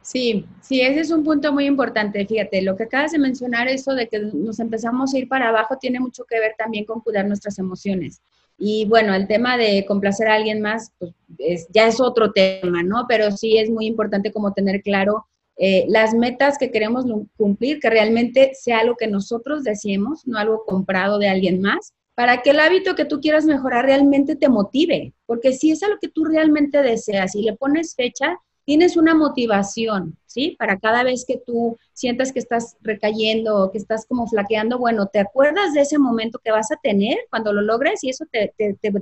Sí, 0.04 0.44
sí, 0.60 0.82
ese 0.82 1.00
es 1.00 1.10
un 1.10 1.24
punto 1.24 1.50
muy 1.50 1.64
importante. 1.64 2.26
Fíjate, 2.26 2.60
lo 2.60 2.76
que 2.76 2.82
acabas 2.82 3.12
de 3.12 3.18
mencionar, 3.18 3.68
eso 3.68 3.94
de 3.94 4.06
que 4.06 4.18
nos 4.18 4.60
empezamos 4.60 5.14
a 5.14 5.18
ir 5.18 5.28
para 5.28 5.48
abajo, 5.48 5.78
tiene 5.80 5.98
mucho 5.98 6.24
que 6.24 6.38
ver 6.38 6.54
también 6.58 6.84
con 6.84 7.00
cuidar 7.00 7.26
nuestras 7.26 7.58
emociones. 7.58 8.20
Y 8.58 8.84
bueno, 8.84 9.14
el 9.14 9.26
tema 9.26 9.56
de 9.56 9.86
complacer 9.86 10.28
a 10.28 10.34
alguien 10.34 10.60
más, 10.60 10.92
pues 10.98 11.66
ya 11.70 11.86
es 11.86 12.02
otro 12.02 12.32
tema, 12.32 12.82
¿no? 12.82 13.06
Pero 13.08 13.30
sí 13.30 13.56
es 13.56 13.70
muy 13.70 13.86
importante 13.86 14.30
como 14.30 14.52
tener 14.52 14.82
claro 14.82 15.24
eh, 15.56 15.86
las 15.88 16.12
metas 16.12 16.58
que 16.58 16.70
queremos 16.70 17.06
cumplir, 17.38 17.80
que 17.80 17.88
realmente 17.88 18.52
sea 18.52 18.80
algo 18.80 18.96
que 18.96 19.06
nosotros 19.06 19.64
deseemos, 19.64 20.26
no 20.26 20.36
algo 20.36 20.64
comprado 20.66 21.18
de 21.18 21.28
alguien 21.30 21.62
más, 21.62 21.94
para 22.14 22.42
que 22.42 22.50
el 22.50 22.60
hábito 22.60 22.94
que 22.94 23.06
tú 23.06 23.22
quieras 23.22 23.46
mejorar 23.46 23.86
realmente 23.86 24.36
te 24.36 24.50
motive. 24.50 25.14
Porque 25.24 25.54
si 25.54 25.70
es 25.70 25.82
algo 25.82 25.96
que 25.98 26.08
tú 26.08 26.26
realmente 26.26 26.82
deseas 26.82 27.34
y 27.34 27.40
le 27.40 27.54
pones 27.54 27.94
fecha, 27.94 28.36
tienes 28.64 28.96
una 28.96 29.14
motivación, 29.14 30.16
¿sí? 30.27 30.57
Para 30.59 30.79
cada 30.79 31.03
vez 31.03 31.24
que 31.27 31.37
tú 31.37 31.77
sientas 31.92 32.33
que 32.33 32.38
estás 32.38 32.77
recayendo 32.81 33.57
o 33.57 33.70
que 33.70 33.79
estás 33.79 34.07
como 34.07 34.27
flaqueando, 34.27 34.79
bueno, 34.79 35.07
te 35.07 35.18
acuerdas 35.18 35.74
de 35.74 35.83
ese 35.83 35.98
momento 35.98 36.40
que 36.42 36.50
vas 36.50 36.70
a 36.72 36.77
tener 36.77 37.18
cuando 37.31 37.53
lo 37.53 37.61
logres 37.61 38.03
y 38.03 38.11
eso 38.11 38.24
te, 38.31 38.55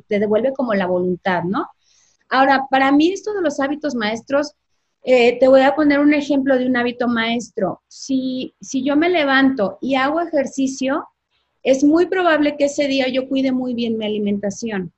devuelve 0.08 0.52
como 0.52 0.74
la 0.74 0.86
voluntad, 0.86 1.44
¿no? 1.44 1.68
Ahora, 2.28 2.66
para 2.70 2.90
mí 2.92 3.12
esto 3.12 3.32
de 3.34 3.42
los 3.42 3.60
hábitos 3.60 3.94
maestros, 3.94 4.54
eh, 5.04 5.38
te 5.38 5.48
voy 5.48 5.62
a 5.62 5.74
poner 5.74 6.00
un 6.00 6.14
ejemplo 6.14 6.56
de 6.58 6.66
un 6.66 6.76
hábito 6.76 7.08
maestro. 7.08 7.82
Si, 7.88 8.54
si 8.60 8.82
yo 8.84 8.96
me 8.96 9.10
levanto 9.10 9.78
y 9.80 9.96
hago 9.96 10.20
ejercicio, 10.20 11.06
es 11.62 11.84
muy 11.84 12.06
probable 12.06 12.56
que 12.56 12.64
ese 12.64 12.88
día 12.88 13.08
yo 13.08 13.28
cuide 13.28 13.52
muy 13.52 13.74
bien 13.74 13.98
mi 13.98 14.06
alimentación. 14.06 14.92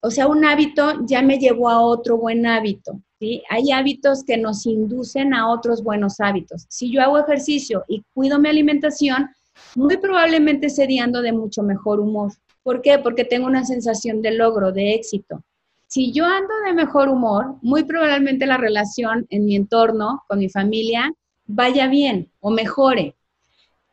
O 0.00 0.10
sea, 0.10 0.26
un 0.26 0.44
hábito 0.44 1.04
ya 1.06 1.22
me 1.22 1.38
llevó 1.38 1.68
a 1.70 1.80
otro 1.80 2.18
buen 2.18 2.46
hábito. 2.46 3.00
Hay 3.50 3.72
hábitos 3.72 4.24
que 4.24 4.36
nos 4.36 4.66
inducen 4.66 5.34
a 5.34 5.50
otros 5.50 5.82
buenos 5.82 6.20
hábitos. 6.20 6.66
Si 6.68 6.92
yo 6.92 7.02
hago 7.02 7.18
ejercicio 7.18 7.84
y 7.88 8.02
cuido 8.14 8.38
mi 8.38 8.48
alimentación, 8.48 9.30
muy 9.74 9.96
probablemente 9.96 10.66
ese 10.66 10.86
ando 11.00 11.22
de 11.22 11.32
mucho 11.32 11.62
mejor 11.62 12.00
humor. 12.00 12.32
¿Por 12.62 12.80
qué? 12.82 12.98
Porque 12.98 13.24
tengo 13.24 13.46
una 13.46 13.64
sensación 13.64 14.22
de 14.22 14.32
logro, 14.32 14.72
de 14.72 14.94
éxito. 14.94 15.42
Si 15.86 16.12
yo 16.12 16.24
ando 16.24 16.52
de 16.66 16.72
mejor 16.72 17.08
humor, 17.08 17.56
muy 17.62 17.84
probablemente 17.84 18.46
la 18.46 18.56
relación 18.56 19.26
en 19.30 19.44
mi 19.44 19.54
entorno, 19.54 20.22
con 20.28 20.38
mi 20.38 20.48
familia, 20.48 21.12
vaya 21.46 21.86
bien 21.86 22.30
o 22.40 22.50
mejore. 22.50 23.14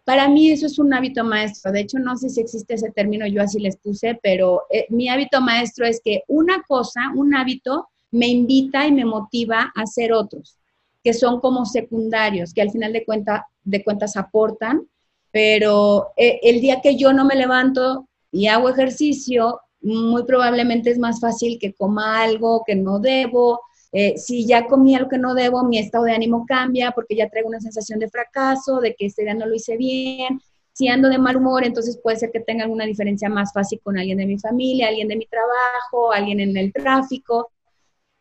Para 0.04 0.28
mí 0.28 0.50
eso 0.50 0.66
es 0.66 0.80
un 0.80 0.94
hábito 0.94 1.24
maestro. 1.24 1.72
De 1.72 1.82
hecho, 1.82 2.00
no 2.00 2.18
sé 2.18 2.30
si 2.30 2.42
existe 2.42 2.74
ese 2.74 2.92
término, 2.92 3.28
yo 3.28 3.42
así 3.42 3.60
les 3.60 3.78
puse, 3.78 4.20
pero 4.24 4.64
eh, 4.72 4.88
mi 4.90 5.10
hábito 5.10 5.42
maestro 5.42 5.86
es 5.86 6.02
que 6.04 6.24
una 6.28 6.64
cosa, 6.68 7.12
un 7.16 7.36
hábito, 7.36 7.88
me 8.12 8.28
invita 8.28 8.86
y 8.86 8.92
me 8.92 9.06
motiva 9.06 9.72
a 9.76 9.82
hacer 9.82 10.14
otros, 10.14 10.58
que 11.04 11.14
son 11.14 11.40
como 11.40 11.66
secundarios, 11.66 12.54
que 12.54 12.62
al 12.62 12.72
final 12.72 12.94
de, 12.94 13.06
cuenta, 13.06 13.48
de 13.64 13.84
cuentas 13.84 14.18
aportan, 14.18 14.88
pero 15.32 16.10
eh, 16.18 16.40
el 16.44 16.62
día 16.62 16.82
que 16.82 16.98
yo 16.98 17.14
no 17.14 17.26
me 17.26 17.36
levanto 17.36 18.08
y 18.32 18.48
hago 18.48 18.70
ejercicio, 18.70 19.62
muy 19.82 20.24
probablemente 20.24 20.92
es 20.92 21.00
más 21.00 21.20
fácil 21.20 21.58
que 21.60 21.74
coma 21.74 22.22
algo 22.22 22.64
que 22.66 22.76
no 22.76 23.00
debo. 23.00 23.62
Eh, 23.94 24.18
si 24.18 24.46
ya 24.46 24.68
comí 24.68 24.96
algo 24.96 25.10
que 25.10 25.18
no 25.18 25.34
debo, 25.34 25.64
mi 25.64 25.80
estado 25.80 26.06
de 26.06 26.14
ánimo 26.14 26.46
cambia 26.46 26.92
porque 26.92 27.16
ya 27.16 27.30
traigo 27.30 27.50
una 27.50 27.60
sensación 27.60 28.00
de 28.00 28.10
fracaso, 28.10 28.80
de 28.80 28.96
que 28.96 29.08
este 29.08 29.24
día 29.24 29.34
no 29.34 29.46
lo 29.48 29.56
hice 29.56 29.78
bien. 29.78 30.40
Si 30.74 30.88
ando 30.88 31.10
de 31.10 31.18
mal 31.18 31.36
humor, 31.36 31.66
entonces 31.66 32.00
puede 32.02 32.18
ser 32.18 32.32
que 32.32 32.40
tenga 32.40 32.64
alguna 32.64 32.86
diferencia 32.86 33.28
más 33.28 33.52
fácil 33.54 33.82
con 33.84 33.98
alguien 33.98 34.18
de 34.18 34.26
mi 34.26 34.38
familia, 34.38 34.88
alguien 34.88 35.08
de 35.08 35.18
mi 35.18 35.26
trabajo, 35.26 36.12
alguien 36.14 36.40
en 36.40 36.56
el 36.56 36.72
tráfico. 36.72 37.52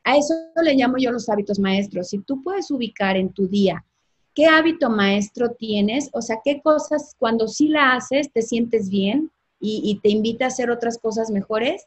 A 0.04 0.16
eso 0.16 0.34
le 0.62 0.74
llamo 0.74 0.96
yo 0.98 1.12
los 1.12 1.28
hábitos 1.28 1.58
maestros. 1.58 2.08
Si 2.08 2.18
tú 2.18 2.42
puedes 2.42 2.70
ubicar 2.70 3.16
en 3.16 3.32
tu 3.32 3.48
día 3.48 3.84
qué 4.34 4.46
hábito 4.46 4.88
maestro 4.90 5.50
tienes, 5.52 6.08
o 6.12 6.22
sea, 6.22 6.38
qué 6.44 6.60
cosas 6.62 7.14
cuando 7.18 7.48
sí 7.48 7.68
la 7.68 7.94
haces 7.94 8.32
te 8.32 8.42
sientes 8.42 8.88
bien 8.88 9.30
y, 9.62 10.00
te 10.02 10.08
invita 10.08 10.46
a 10.46 10.48
hacer 10.48 10.70
otras 10.70 10.96
cosas 10.98 11.30
mejores, 11.30 11.84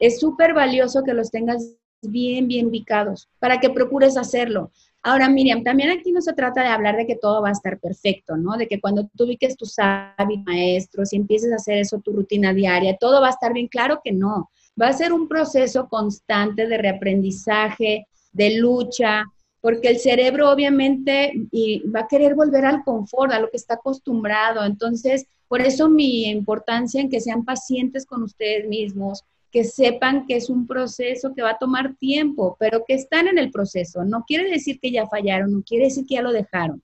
es 0.00 0.18
súper 0.18 0.54
valioso 0.54 1.04
que 1.04 1.14
los 1.14 1.30
tengas 1.30 1.76
bien, 2.02 2.48
bien 2.48 2.66
ubicados 2.66 3.28
para 3.38 3.60
que 3.60 3.70
procures 3.70 4.16
hacerlo. 4.16 4.72
Ahora, 5.02 5.28
Miriam, 5.28 5.62
también 5.62 5.90
aquí 5.90 6.10
no 6.10 6.20
se 6.20 6.32
trata 6.32 6.62
de 6.62 6.68
hablar 6.68 6.96
de 6.96 7.06
que 7.06 7.14
todo 7.14 7.40
va 7.42 7.50
a 7.50 7.52
estar 7.52 7.78
perfecto, 7.78 8.36
¿no? 8.36 8.56
De 8.56 8.66
que 8.66 8.80
cuando 8.80 9.08
tú 9.16 9.24
ubiques 9.24 9.56
tus 9.56 9.76
hábitos 9.78 10.44
maestros 10.44 11.12
y 11.12 11.16
empieces 11.16 11.52
a 11.52 11.56
hacer 11.56 11.78
eso 11.78 12.00
tu 12.00 12.12
rutina 12.12 12.52
diaria, 12.52 12.96
todo 12.96 13.20
va 13.20 13.28
a 13.28 13.30
estar 13.30 13.52
bien. 13.52 13.68
Claro 13.68 14.00
que 14.02 14.10
no 14.10 14.50
va 14.80 14.88
a 14.88 14.92
ser 14.92 15.12
un 15.12 15.28
proceso 15.28 15.88
constante 15.88 16.66
de 16.66 16.78
reaprendizaje, 16.78 18.06
de 18.32 18.58
lucha, 18.58 19.24
porque 19.60 19.88
el 19.88 19.98
cerebro 19.98 20.50
obviamente 20.50 21.32
va 21.94 22.00
a 22.00 22.08
querer 22.08 22.34
volver 22.34 22.64
al 22.64 22.84
confort, 22.84 23.32
a 23.32 23.40
lo 23.40 23.50
que 23.50 23.56
está 23.56 23.74
acostumbrado. 23.74 24.64
Entonces, 24.64 25.26
por 25.48 25.60
eso 25.60 25.88
mi 25.88 26.26
importancia 26.26 27.00
en 27.00 27.08
que 27.08 27.20
sean 27.20 27.44
pacientes 27.44 28.06
con 28.06 28.22
ustedes 28.22 28.68
mismos, 28.68 29.24
que 29.50 29.64
sepan 29.64 30.26
que 30.26 30.36
es 30.36 30.50
un 30.50 30.66
proceso 30.66 31.32
que 31.34 31.42
va 31.42 31.50
a 31.50 31.58
tomar 31.58 31.94
tiempo, 31.96 32.56
pero 32.60 32.84
que 32.86 32.94
están 32.94 33.26
en 33.26 33.38
el 33.38 33.50
proceso. 33.50 34.04
No 34.04 34.24
quiere 34.26 34.50
decir 34.50 34.78
que 34.78 34.90
ya 34.90 35.06
fallaron, 35.06 35.52
no 35.52 35.62
quiere 35.62 35.86
decir 35.86 36.04
que 36.06 36.16
ya 36.16 36.22
lo 36.22 36.32
dejaron. 36.32 36.82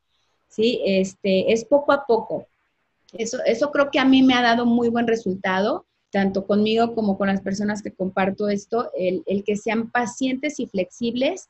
¿sí? 0.48 0.80
Este, 0.84 1.52
es 1.52 1.64
poco 1.64 1.92
a 1.92 2.06
poco. 2.06 2.46
Eso, 3.12 3.38
eso 3.44 3.70
creo 3.70 3.90
que 3.90 3.98
a 3.98 4.04
mí 4.04 4.22
me 4.22 4.34
ha 4.34 4.42
dado 4.42 4.64
muy 4.64 4.88
buen 4.88 5.06
resultado 5.06 5.84
tanto 6.12 6.46
conmigo 6.46 6.94
como 6.94 7.16
con 7.16 7.28
las 7.28 7.40
personas 7.40 7.82
que 7.82 7.90
comparto 7.90 8.50
esto, 8.50 8.90
el, 8.94 9.24
que 9.44 9.56
sean 9.56 9.90
pacientes 9.90 10.60
y 10.60 10.66
flexibles 10.66 11.48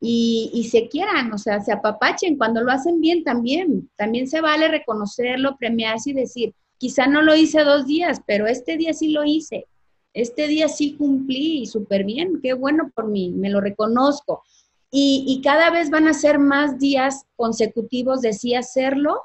y, 0.00 0.66
se 0.70 0.88
quieran, 0.88 1.32
o 1.32 1.38
sea, 1.38 1.60
se 1.60 1.72
apapachen 1.72 2.38
cuando 2.38 2.62
lo 2.62 2.72
hacen 2.72 3.00
bien 3.00 3.22
también. 3.22 3.90
También 3.96 4.26
se 4.26 4.40
vale 4.40 4.68
reconocerlo, 4.68 5.56
premiarse 5.58 6.10
y 6.10 6.14
decir, 6.14 6.54
quizá 6.78 7.06
no 7.06 7.20
lo 7.20 7.36
hice 7.36 7.64
dos 7.64 7.86
días, 7.86 8.22
pero 8.26 8.46
este 8.46 8.78
día 8.78 8.94
sí 8.94 9.08
lo 9.08 9.24
hice. 9.24 9.66
Este 10.14 10.48
día 10.48 10.68
sí 10.68 10.94
cumplí 10.94 11.66
súper 11.66 12.04
bien, 12.04 12.40
qué 12.42 12.54
bueno 12.54 12.90
por 12.94 13.08
mí, 13.08 13.30
me 13.30 13.50
lo 13.50 13.60
reconozco. 13.60 14.42
Y, 14.90 15.24
y, 15.28 15.42
cada 15.42 15.68
vez 15.68 15.90
van 15.90 16.08
a 16.08 16.14
ser 16.14 16.38
más 16.38 16.78
días 16.78 17.26
consecutivos 17.36 18.22
de 18.22 18.32
sí 18.32 18.54
hacerlo 18.54 19.20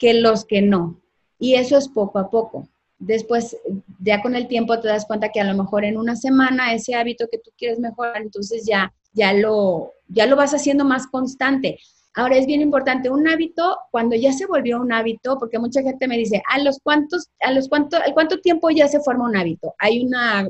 que 0.00 0.14
los 0.14 0.44
que 0.44 0.60
no. 0.60 1.00
Y 1.38 1.54
eso 1.54 1.78
es 1.78 1.88
poco 1.88 2.18
a 2.18 2.30
poco 2.30 2.66
después 3.02 3.56
ya 4.00 4.22
con 4.22 4.36
el 4.36 4.46
tiempo 4.46 4.78
te 4.80 4.88
das 4.88 5.06
cuenta 5.06 5.30
que 5.30 5.40
a 5.40 5.44
lo 5.44 5.60
mejor 5.60 5.84
en 5.84 5.96
una 5.96 6.16
semana 6.16 6.72
ese 6.72 6.94
hábito 6.94 7.26
que 7.30 7.38
tú 7.38 7.50
quieres 7.58 7.78
mejorar, 7.78 8.22
entonces 8.22 8.64
ya, 8.64 8.92
ya, 9.12 9.32
lo, 9.32 9.92
ya 10.08 10.26
lo 10.26 10.36
vas 10.36 10.54
haciendo 10.54 10.84
más 10.84 11.06
constante. 11.08 11.78
Ahora 12.14 12.36
es 12.36 12.46
bien 12.46 12.60
importante, 12.60 13.10
un 13.10 13.26
hábito, 13.26 13.76
cuando 13.90 14.14
ya 14.14 14.32
se 14.32 14.46
volvió 14.46 14.80
un 14.80 14.92
hábito, 14.92 15.38
porque 15.38 15.58
mucha 15.58 15.82
gente 15.82 16.06
me 16.06 16.18
dice, 16.18 16.42
¿a 16.48 16.58
los 16.60 16.78
cuántos, 16.82 17.28
a 17.40 17.52
los 17.52 17.68
cuánto, 17.68 17.96
cuánto 18.14 18.38
tiempo 18.40 18.70
ya 18.70 18.86
se 18.86 19.00
forma 19.00 19.28
un 19.28 19.36
hábito? 19.36 19.74
Hay 19.78 20.04
una 20.04 20.48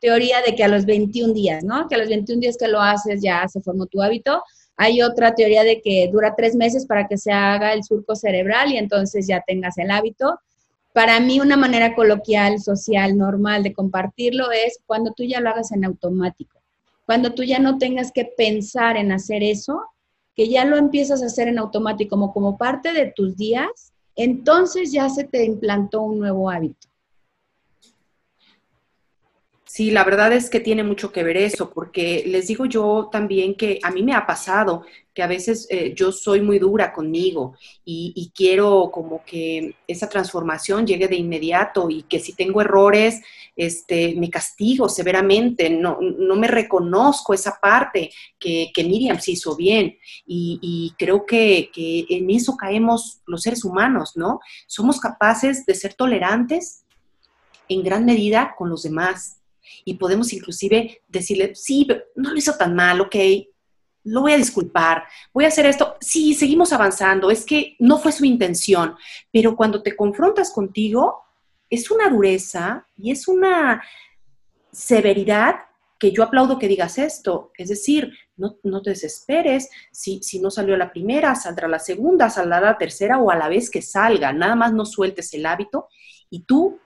teoría 0.00 0.42
de 0.42 0.54
que 0.54 0.64
a 0.64 0.68
los 0.68 0.84
21 0.84 1.32
días, 1.32 1.64
¿no? 1.64 1.88
Que 1.88 1.94
a 1.94 1.98
los 1.98 2.08
21 2.08 2.40
días 2.40 2.56
que 2.58 2.68
lo 2.68 2.80
haces 2.80 3.20
ya 3.22 3.46
se 3.48 3.60
formó 3.60 3.86
tu 3.86 4.02
hábito. 4.02 4.42
Hay 4.76 5.00
otra 5.02 5.34
teoría 5.34 5.64
de 5.64 5.80
que 5.80 6.08
dura 6.12 6.34
tres 6.36 6.54
meses 6.54 6.84
para 6.86 7.06
que 7.08 7.16
se 7.16 7.32
haga 7.32 7.72
el 7.72 7.82
surco 7.82 8.14
cerebral 8.14 8.72
y 8.72 8.76
entonces 8.76 9.26
ya 9.26 9.42
tengas 9.46 9.78
el 9.78 9.90
hábito. 9.90 10.38
Para 10.98 11.20
mí 11.20 11.38
una 11.38 11.56
manera 11.56 11.94
coloquial, 11.94 12.58
social, 12.58 13.16
normal 13.16 13.62
de 13.62 13.72
compartirlo 13.72 14.50
es 14.50 14.80
cuando 14.84 15.12
tú 15.12 15.22
ya 15.22 15.38
lo 15.38 15.48
hagas 15.48 15.70
en 15.70 15.84
automático, 15.84 16.58
cuando 17.06 17.34
tú 17.34 17.44
ya 17.44 17.60
no 17.60 17.78
tengas 17.78 18.10
que 18.10 18.24
pensar 18.24 18.96
en 18.96 19.12
hacer 19.12 19.44
eso, 19.44 19.80
que 20.34 20.48
ya 20.48 20.64
lo 20.64 20.76
empiezas 20.76 21.22
a 21.22 21.26
hacer 21.26 21.46
en 21.46 21.60
automático 21.60 22.10
como, 22.10 22.32
como 22.32 22.58
parte 22.58 22.92
de 22.94 23.12
tus 23.14 23.36
días, 23.36 23.92
entonces 24.16 24.90
ya 24.90 25.08
se 25.08 25.22
te 25.22 25.44
implantó 25.44 26.02
un 26.02 26.18
nuevo 26.18 26.50
hábito. 26.50 26.87
Sí, 29.70 29.90
la 29.90 30.02
verdad 30.02 30.32
es 30.32 30.48
que 30.48 30.60
tiene 30.60 30.82
mucho 30.82 31.12
que 31.12 31.22
ver 31.22 31.36
eso, 31.36 31.70
porque 31.70 32.24
les 32.26 32.46
digo 32.46 32.64
yo 32.64 33.10
también 33.12 33.54
que 33.54 33.78
a 33.82 33.90
mí 33.90 34.02
me 34.02 34.14
ha 34.14 34.26
pasado 34.26 34.86
que 35.12 35.22
a 35.22 35.26
veces 35.26 35.66
eh, 35.68 35.92
yo 35.94 36.10
soy 36.10 36.40
muy 36.40 36.58
dura 36.58 36.90
conmigo 36.90 37.54
y, 37.84 38.32
quiero 38.34 38.90
como 38.90 39.22
que 39.26 39.74
esa 39.86 40.08
transformación 40.08 40.86
llegue 40.86 41.06
de 41.06 41.16
inmediato 41.16 41.90
y 41.90 42.04
que 42.04 42.18
si 42.18 42.32
tengo 42.32 42.62
errores, 42.62 43.20
este, 43.56 44.14
me 44.14 44.30
castigo 44.30 44.88
severamente, 44.88 45.68
no, 45.68 45.98
no 46.00 46.36
me 46.36 46.48
reconozco 46.48 47.34
esa 47.34 47.58
parte 47.60 48.10
que, 48.38 48.72
Miriam 48.78 49.20
se 49.20 49.32
hizo 49.32 49.54
bien. 49.54 49.98
Y, 50.26 50.94
creo 50.98 51.26
que, 51.26 51.70
que 51.74 52.06
en 52.08 52.30
eso 52.30 52.56
caemos 52.56 53.20
los 53.26 53.42
seres 53.42 53.64
humanos, 53.64 54.12
¿no? 54.16 54.40
Somos 54.66 54.98
capaces 54.98 55.66
de 55.66 55.74
ser 55.74 55.92
tolerantes 55.92 56.84
en 57.68 57.82
gran 57.82 58.06
medida 58.06 58.54
con 58.56 58.70
los 58.70 58.82
demás 58.82 59.37
y 59.84 59.94
podemos 59.94 60.32
inclusive 60.32 61.02
decirle, 61.08 61.54
sí, 61.54 61.86
no 62.16 62.30
lo 62.30 62.36
hizo 62.36 62.54
tan 62.54 62.74
mal, 62.74 63.00
ok, 63.00 63.16
lo 64.04 64.22
voy 64.22 64.32
a 64.32 64.38
disculpar, 64.38 65.04
voy 65.32 65.44
a 65.44 65.48
hacer 65.48 65.66
esto, 65.66 65.96
sí, 66.00 66.34
seguimos 66.34 66.72
avanzando, 66.72 67.30
es 67.30 67.44
que 67.44 67.76
no 67.78 67.98
fue 67.98 68.12
su 68.12 68.24
intención, 68.24 68.96
pero 69.32 69.56
cuando 69.56 69.82
te 69.82 69.96
confrontas 69.96 70.50
contigo, 70.50 71.22
es 71.70 71.90
una 71.90 72.08
dureza 72.08 72.86
y 72.96 73.10
es 73.10 73.28
una 73.28 73.82
severidad 74.72 75.56
que 75.98 76.12
yo 76.12 76.22
aplaudo 76.22 76.58
que 76.58 76.68
digas 76.68 76.96
esto, 76.96 77.50
es 77.58 77.68
decir, 77.68 78.12
no, 78.36 78.56
no 78.62 78.82
te 78.82 78.90
desesperes, 78.90 79.68
si, 79.90 80.22
si, 80.22 80.40
no 80.40 80.50
salió 80.50 80.76
la 80.76 80.92
primera, 80.92 81.34
saldrá 81.34 81.66
la 81.66 81.80
segunda, 81.80 82.30
saldrá 82.30 82.60
la 82.60 82.78
tercera 82.78 83.18
o 83.18 83.30
a 83.30 83.36
la 83.36 83.48
vez 83.48 83.68
que 83.68 83.82
salga, 83.82 84.32
nada 84.32 84.54
más 84.54 84.72
no 84.72 84.86
sueltes 84.86 85.34
el 85.34 85.44
hábito 85.44 85.88
y 86.30 86.44
tú 86.44 86.78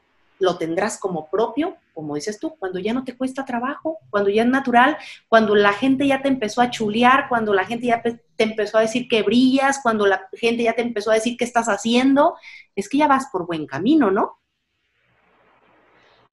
lo 0.42 0.58
tendrás 0.58 0.98
como 0.98 1.30
propio, 1.30 1.76
como 1.94 2.16
dices 2.16 2.40
tú, 2.40 2.56
cuando 2.58 2.80
ya 2.80 2.92
no 2.92 3.04
te 3.04 3.16
cuesta 3.16 3.44
trabajo, 3.44 3.98
cuando 4.10 4.28
ya 4.28 4.42
es 4.42 4.48
natural, 4.48 4.96
cuando 5.28 5.54
la 5.54 5.72
gente 5.72 6.04
ya 6.04 6.20
te 6.20 6.26
empezó 6.26 6.60
a 6.60 6.68
chulear, 6.68 7.28
cuando 7.28 7.54
la 7.54 7.64
gente 7.64 7.86
ya 7.86 8.02
te 8.02 8.18
empezó 8.38 8.78
a 8.78 8.80
decir 8.80 9.06
que 9.06 9.22
brillas, 9.22 9.78
cuando 9.80 10.04
la 10.04 10.28
gente 10.32 10.64
ya 10.64 10.72
te 10.72 10.82
empezó 10.82 11.12
a 11.12 11.14
decir 11.14 11.36
qué 11.36 11.44
estás 11.44 11.66
haciendo, 11.68 12.34
es 12.74 12.88
que 12.88 12.98
ya 12.98 13.06
vas 13.06 13.28
por 13.30 13.46
buen 13.46 13.66
camino, 13.66 14.10
¿no? 14.10 14.40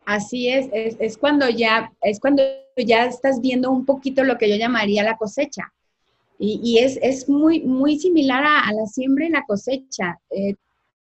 Así 0.05 0.49
es, 0.49 0.69
es, 0.73 1.19
cuando 1.19 1.47
ya, 1.47 1.93
es 2.01 2.19
cuando 2.19 2.41
ya 2.75 3.05
estás 3.05 3.41
viendo 3.41 3.69
un 3.69 3.85
poquito 3.85 4.23
lo 4.23 4.39
que 4.39 4.49
yo 4.49 4.55
llamaría 4.55 5.03
la 5.03 5.17
cosecha. 5.17 5.71
Y, 6.39 6.79
es, 6.79 7.29
muy, 7.29 7.61
muy 7.61 7.99
similar 7.99 8.43
a, 8.43 8.73
la 8.73 8.87
siembra 8.87 9.25
y 9.25 9.29
la 9.29 9.43
cosecha. 9.45 10.19
Eh, 10.31 10.55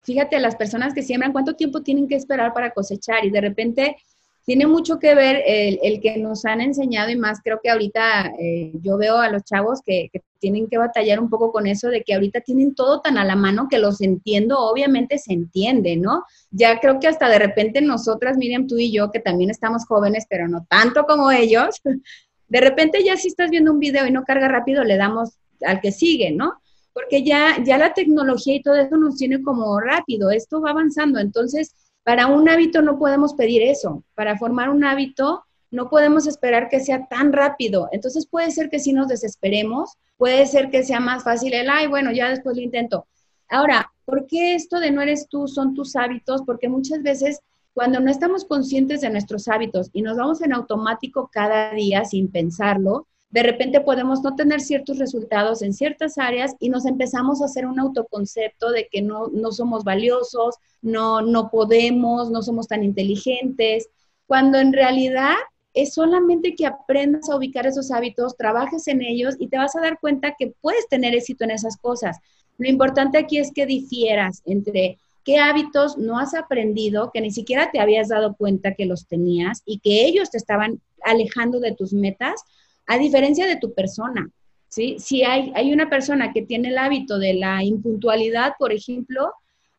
fíjate, 0.04 0.40
las 0.40 0.56
personas 0.56 0.94
que 0.94 1.04
siembran, 1.04 1.32
¿cuánto 1.32 1.56
tiempo 1.56 1.82
tienen 1.82 2.08
que 2.08 2.16
esperar 2.16 2.54
para 2.54 2.72
cosechar? 2.72 3.26
Y 3.26 3.30
de 3.30 3.42
repente 3.42 3.98
tiene 4.46 4.66
mucho 4.66 4.98
que 4.98 5.14
ver 5.14 5.44
el, 5.46 6.02
que 6.02 6.18
nos 6.18 6.46
han 6.46 6.62
enseñado 6.62 7.12
y 7.12 7.16
más 7.16 7.40
creo 7.44 7.60
que 7.62 7.70
ahorita 7.70 8.34
eh, 8.40 8.72
yo 8.82 8.98
veo 8.98 9.18
a 9.18 9.30
los 9.30 9.44
chavos 9.44 9.82
que, 9.86 10.10
tienen 10.40 10.68
que 10.68 10.80
batallar 10.80 11.20
un 11.20 11.30
poco 11.30 11.52
con 11.52 11.68
eso 11.68 11.90
de 11.90 12.02
que 12.02 12.16
ahorita 12.16 12.42
tienen 12.42 12.74
todo 12.74 13.00
tan 13.00 13.20
a 13.20 13.24
la 13.24 13.36
mano 13.36 13.68
que 13.70 13.78
los 13.78 14.02
entiendo, 14.02 14.58
obviamente 14.58 15.20
se 15.20 15.34
entiende, 15.34 15.98
¿no? 15.98 16.24
Ya 16.50 16.80
creo 16.80 17.00
que 17.00 17.08
hasta 17.08 17.30
de 17.30 17.38
repente 17.38 17.80
nosotras, 17.80 18.38
Miriam, 18.38 18.66
tú 18.66 18.80
y 18.80 18.92
yo, 18.92 19.12
que 19.12 19.20
también 19.20 19.52
estamos 19.52 19.86
jóvenes, 19.86 20.26
pero 20.28 20.48
no 20.48 20.66
tanto 20.68 21.04
como 21.04 21.30
ellos, 21.30 21.80
de 22.48 22.60
repente 22.60 23.04
ya 23.04 23.18
si 23.18 23.28
estás 23.28 23.52
viendo 23.52 23.72
un 23.72 23.78
video 23.78 24.08
y 24.08 24.12
no 24.12 24.24
carga 24.24 24.48
rápido, 24.48 24.84
le 24.84 24.98
damos 24.98 25.38
al 25.64 25.80
que 25.80 25.92
sigue, 25.92 26.32
¿no? 26.32 26.60
Porque 26.94 27.24
ya, 27.24 27.64
ya 27.64 27.78
la 27.78 27.94
tecnología 27.94 28.56
y 28.56 28.62
todo 28.62 28.76
eso 28.76 28.98
nos 28.98 29.18
tiene 29.18 29.42
como 29.42 29.80
rápido, 29.80 30.32
esto 30.32 30.62
va 30.62 30.72
avanzando, 30.72 31.20
entonces 31.20 31.74
para 32.04 32.28
un 32.28 32.50
hábito 32.50 32.82
no 32.82 32.98
podemos 32.98 33.34
pedir 33.34 33.62
eso, 33.62 34.04
para 34.16 34.38
formar 34.38 34.70
un 34.70 34.84
hábito 34.84 35.44
no 35.70 35.90
podemos 35.90 36.28
esperar 36.28 36.68
que 36.68 36.80
sea 36.80 37.08
tan 37.08 37.32
rápido, 37.32 37.88
entonces 37.92 38.28
puede 38.28 38.52
ser 38.52 38.70
que 38.70 38.80
si 38.80 38.92
nos 38.92 39.08
desesperemos, 39.08 39.94
puede 40.18 40.46
ser 40.46 40.70
que 40.70 40.84
sea 40.84 41.00
más 41.00 41.24
fácil 41.24 41.54
el, 41.54 41.70
ay, 41.70 41.88
bueno, 41.88 42.12
ya 42.12 42.30
después 42.30 42.56
lo 42.56 42.62
intento. 42.62 43.08
Ahora, 43.48 43.92
¿por 44.06 44.28
qué 44.28 44.56
esto 44.56 44.80
de 44.80 44.92
no 44.92 45.02
eres 45.02 45.28
tú 45.30 45.48
son 45.48 45.74
tus 45.74 45.96
hábitos? 45.96 46.44
Porque 46.46 46.70
muchas 46.70 47.02
veces 47.02 47.40
cuando 47.74 48.00
no 48.00 48.12
estamos 48.12 48.46
conscientes 48.46 49.02
de 49.02 49.10
nuestros 49.10 49.48
hábitos 49.48 49.90
y 49.94 50.02
nos 50.02 50.18
vamos 50.18 50.42
en 50.42 50.54
automático 50.54 51.30
cada 51.32 51.74
día 51.74 52.04
sin 52.06 52.30
pensarlo, 52.30 53.08
de 53.32 53.44
repente 53.44 53.80
podemos 53.80 54.22
no 54.22 54.36
tener 54.36 54.60
ciertos 54.60 55.00
resultados 55.00 55.62
en 55.62 55.74
ciertas 55.74 56.17
áreas 56.17 56.54
y 56.60 56.70
nos 56.70 56.86
empezamos 56.86 57.41
a 57.41 57.46
hacer 57.46 57.65
un 57.65 57.80
autoconcepto 57.80 58.72
de 58.72 58.88
que 58.91 59.02
no, 59.02 59.28
no 59.28 59.52
somos 59.52 59.84
valiosos, 59.86 60.56
no, 60.82 61.22
no 61.22 61.50
podemos, 61.50 62.30
no 62.30 62.41
somos 62.41 62.67
tan 62.67 62.84
inteligentes, 62.84 63.89
cuando 64.28 64.58
en 64.60 64.74
realidad 64.74 65.36
es 65.74 65.94
solamente 65.94 66.56
que 66.56 66.65
aprendas 66.65 67.30
a 67.30 67.38
ubicar 67.38 67.65
esos 67.65 67.91
hábitos, 67.91 68.36
trabajes 68.36 68.88
en 68.88 69.02
ellos 69.02 69.36
y 69.39 69.48
te 69.48 69.58
vas 69.58 69.76
a 69.78 69.82
dar 69.82 70.00
cuenta 70.00 70.36
que 70.38 70.54
puedes 70.60 70.88
tener 70.89 71.15
éxito 71.15 71.46
en 71.46 71.52
esas 71.52 71.78
cosas. 71.78 72.17
Lo 72.58 72.70
importante 72.70 73.17
aquí 73.17 73.38
es 73.38 73.52
que 73.54 73.65
difieras 73.65 74.41
entre 74.46 75.00
qué 75.24 75.38
hábitos 75.38 75.98
no 75.98 76.20
has 76.20 76.34
aprendido, 76.34 77.12
que 77.13 77.22
ni 77.22 77.32
siquiera 77.32 77.72
te 77.72 77.80
habías 77.80 78.10
dado 78.10 78.36
cuenta 78.36 78.74
que 78.74 78.86
los 78.86 79.08
tenías 79.08 79.62
y 79.65 79.80
que 79.80 80.06
ellos 80.06 80.32
te 80.32 80.38
estaban 80.38 80.82
alejando 81.04 81.60
de 81.60 81.74
tus 81.74 81.94
metas, 81.94 82.41
a 82.88 82.98
diferencia 82.98 83.48
de 83.48 83.58
tu 83.58 83.74
persona. 83.74 84.30
¿sí? 84.67 84.98
Si 85.00 85.24
hay, 85.24 85.52
hay 85.56 85.74
una 85.74 85.89
persona 85.89 86.34
que 86.34 86.41
tiene 86.41 86.70
el 86.70 86.78
hábito 86.78 87.20
de 87.20 87.34
la 87.34 87.63
impuntualidad, 87.63 88.54
por 88.58 88.74
ejemplo, 88.74 89.32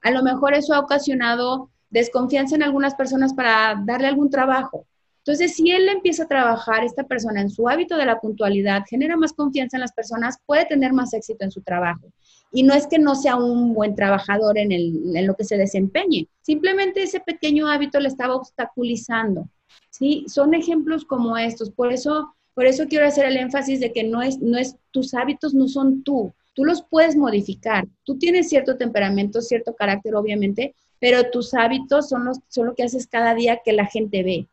a 0.03 0.11
lo 0.11 0.23
mejor 0.23 0.55
eso 0.55 0.75
ha 0.75 0.81
ocasionado 0.81 1.71
desconfianza 1.91 2.57
en 2.57 2.63
algunas 2.63 2.95
personas 2.95 3.35
para 3.35 3.81
darle 3.85 4.09
algún 4.09 4.31
trabajo. 4.31 4.87
Entonces, 5.19 5.55
si 5.55 5.71
él 5.71 5.89
empieza 5.89 6.25
a 6.25 6.29
trabajar, 6.29 6.83
esta 6.83 7.05
persona, 7.05 7.41
en 7.41 7.51
su 7.51 7.69
hábito 7.69 7.97
de 7.97 8.07
la 8.07 8.19
puntualidad, 8.19 8.83
genera 8.89 9.17
más 9.17 9.33
confianza 9.33 9.77
en 9.77 9.83
las 9.83 9.93
personas, 9.93 10.39
puede 10.47 10.65
tener 10.65 10.93
más 10.93 11.15
éxito 11.15 11.45
en 11.45 11.53
su 11.53 11.63
trabajo. 11.63 12.09
Y 12.51 12.65
no 12.65 12.75
es 12.75 12.89
que 12.89 12.99
no 12.99 13.15
sea 13.15 13.37
un 13.37 13.73
buen 13.73 13.95
trabajador 13.95 14.59
en, 14.59 14.73
el, 14.73 15.15
en 15.15 15.27
lo 15.29 15.37
que 15.37 15.45
se 15.45 15.57
desempeñe, 15.57 16.27
simplemente 16.41 17.05
ese 17.05 17.21
pequeño 17.21 17.69
hábito 17.69 18.01
le 18.01 18.09
estaba 18.09 18.35
obstaculizando. 18.35 19.49
¿sí? 19.91 20.25
Son 20.27 20.55
ejemplos 20.55 21.05
como 21.05 21.39
estos. 21.39 21.71
Por 21.71 21.93
eso 21.93 22.35
por 22.55 22.67
eso 22.67 22.87
quiero 22.89 23.07
hacer 23.07 23.27
el 23.27 23.37
énfasis 23.37 23.81
de 23.81 23.93
que 23.93 24.05
no 24.05 24.23
es, 24.23 24.39
no 24.41 24.59
es, 24.59 24.77
tus 24.91 25.15
hábitos 25.15 25.55
no 25.55 25.69
son 25.69 26.03
tú, 26.03 26.33
tú 26.55 26.65
los 26.65 26.83
puedes 26.83 27.17
modificar. 27.17 27.87
Tú 28.05 28.19
tienes 28.19 28.49
cierto 28.49 28.77
temperamento, 28.77 29.41
cierto 29.41 29.75
carácter, 29.75 30.15
obviamente, 30.15 30.75
pero 30.99 31.31
tus 31.31 31.55
hábitos 31.55 32.09
son, 32.09 32.31
son 32.49 32.67
lo 32.67 32.75
que 32.75 32.85
haces 32.85 33.07
cada 33.07 33.35
día 33.35 33.61
que 33.65 33.73
la 33.73 33.87
gente 33.87 34.23
ve 34.23 34.47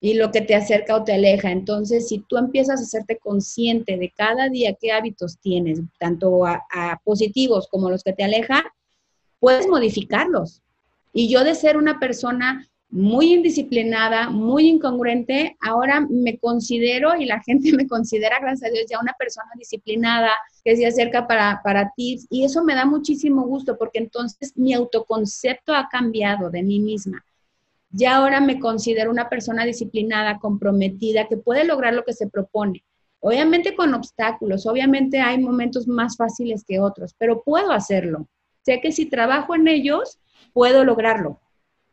y 0.00 0.14
lo 0.14 0.32
que 0.32 0.40
te 0.40 0.54
acerca 0.54 0.96
o 0.96 1.04
te 1.04 1.12
aleja. 1.12 1.52
Entonces, 1.52 2.08
si 2.08 2.18
tú 2.18 2.36
empiezas 2.36 2.80
a 2.80 2.84
hacerte 2.84 3.18
consciente 3.18 3.96
de 3.96 4.10
cada 4.10 4.48
día 4.48 4.76
qué 4.80 4.90
hábitos 4.90 5.38
tienes, 5.38 5.80
tanto 5.98 6.44
a, 6.44 6.62
a 6.72 7.00
positivos 7.04 7.68
como 7.68 7.90
los 7.90 8.02
que 8.02 8.12
te 8.12 8.24
alejan, 8.24 8.64
puedes 9.38 9.68
modificarlos. 9.68 10.62
Y 11.12 11.28
yo 11.28 11.44
de 11.44 11.54
ser 11.54 11.76
una 11.76 12.00
persona 12.00 12.68
muy 12.92 13.32
indisciplinada, 13.32 14.28
muy 14.28 14.68
incongruente, 14.68 15.56
ahora 15.62 16.06
me 16.10 16.38
considero 16.38 17.16
y 17.16 17.24
la 17.24 17.42
gente 17.42 17.72
me 17.76 17.88
considera, 17.88 18.38
gracias 18.38 18.70
a 18.70 18.72
Dios, 18.72 18.84
ya 18.88 19.00
una 19.00 19.14
persona 19.18 19.48
disciplinada 19.56 20.30
que 20.62 20.76
se 20.76 20.86
acerca 20.86 21.26
para, 21.26 21.62
para 21.64 21.90
ti. 21.96 22.18
Y 22.28 22.44
eso 22.44 22.62
me 22.62 22.74
da 22.74 22.84
muchísimo 22.84 23.46
gusto 23.46 23.78
porque 23.78 23.98
entonces 23.98 24.52
mi 24.56 24.74
autoconcepto 24.74 25.74
ha 25.74 25.88
cambiado 25.88 26.50
de 26.50 26.62
mí 26.62 26.80
misma. 26.80 27.24
Ya 27.90 28.16
ahora 28.16 28.40
me 28.40 28.60
considero 28.60 29.10
una 29.10 29.30
persona 29.30 29.64
disciplinada, 29.64 30.38
comprometida, 30.38 31.28
que 31.28 31.38
puede 31.38 31.64
lograr 31.64 31.94
lo 31.94 32.04
que 32.04 32.12
se 32.12 32.28
propone. 32.28 32.84
Obviamente 33.20 33.74
con 33.74 33.94
obstáculos, 33.94 34.66
obviamente 34.66 35.20
hay 35.20 35.38
momentos 35.38 35.88
más 35.88 36.16
fáciles 36.18 36.62
que 36.66 36.78
otros, 36.78 37.14
pero 37.16 37.42
puedo 37.42 37.72
hacerlo. 37.72 38.28
Sé 38.62 38.80
que 38.82 38.92
si 38.92 39.06
trabajo 39.06 39.54
en 39.54 39.66
ellos, 39.66 40.18
puedo 40.52 40.84
lograrlo 40.84 41.40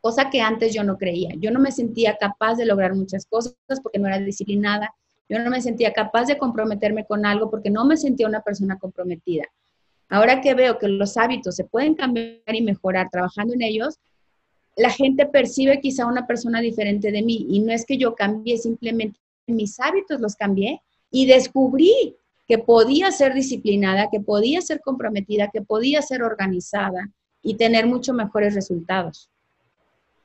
cosa 0.01 0.29
que 0.29 0.41
antes 0.41 0.73
yo 0.73 0.83
no 0.83 0.97
creía. 0.97 1.31
Yo 1.37 1.51
no 1.51 1.59
me 1.59 1.71
sentía 1.71 2.17
capaz 2.17 2.55
de 2.55 2.65
lograr 2.65 2.95
muchas 2.95 3.25
cosas 3.25 3.55
porque 3.81 3.99
no 3.99 4.07
era 4.07 4.19
disciplinada. 4.19 4.93
Yo 5.27 5.39
no 5.39 5.49
me 5.49 5.61
sentía 5.61 5.93
capaz 5.93 6.25
de 6.25 6.37
comprometerme 6.37 7.05
con 7.05 7.25
algo 7.25 7.49
porque 7.49 7.69
no 7.69 7.85
me 7.85 7.97
sentía 7.97 8.27
una 8.27 8.41
persona 8.41 8.77
comprometida. 8.77 9.45
Ahora 10.09 10.41
que 10.41 10.55
veo 10.55 10.79
que 10.79 10.87
los 10.87 11.17
hábitos 11.17 11.55
se 11.55 11.65
pueden 11.65 11.93
cambiar 11.93 12.41
y 12.47 12.61
mejorar 12.61 13.09
trabajando 13.11 13.53
en 13.53 13.61
ellos, 13.61 13.99
la 14.75 14.89
gente 14.89 15.25
percibe 15.27 15.81
quizá 15.81 16.07
una 16.07 16.25
persona 16.25 16.61
diferente 16.61 17.11
de 17.11 17.21
mí 17.21 17.45
y 17.49 17.59
no 17.59 17.71
es 17.71 17.85
que 17.85 17.97
yo 17.97 18.15
cambié, 18.15 18.57
simplemente 18.57 19.19
mis 19.45 19.79
hábitos 19.79 20.19
los 20.19 20.35
cambié 20.35 20.81
y 21.11 21.25
descubrí 21.25 22.15
que 22.47 22.57
podía 22.57 23.11
ser 23.11 23.33
disciplinada, 23.33 24.09
que 24.11 24.19
podía 24.19 24.61
ser 24.61 24.81
comprometida, 24.81 25.49
que 25.53 25.61
podía 25.61 26.01
ser 26.01 26.23
organizada 26.23 27.11
y 27.43 27.55
tener 27.55 27.85
mucho 27.85 28.13
mejores 28.13 28.55
resultados. 28.55 29.29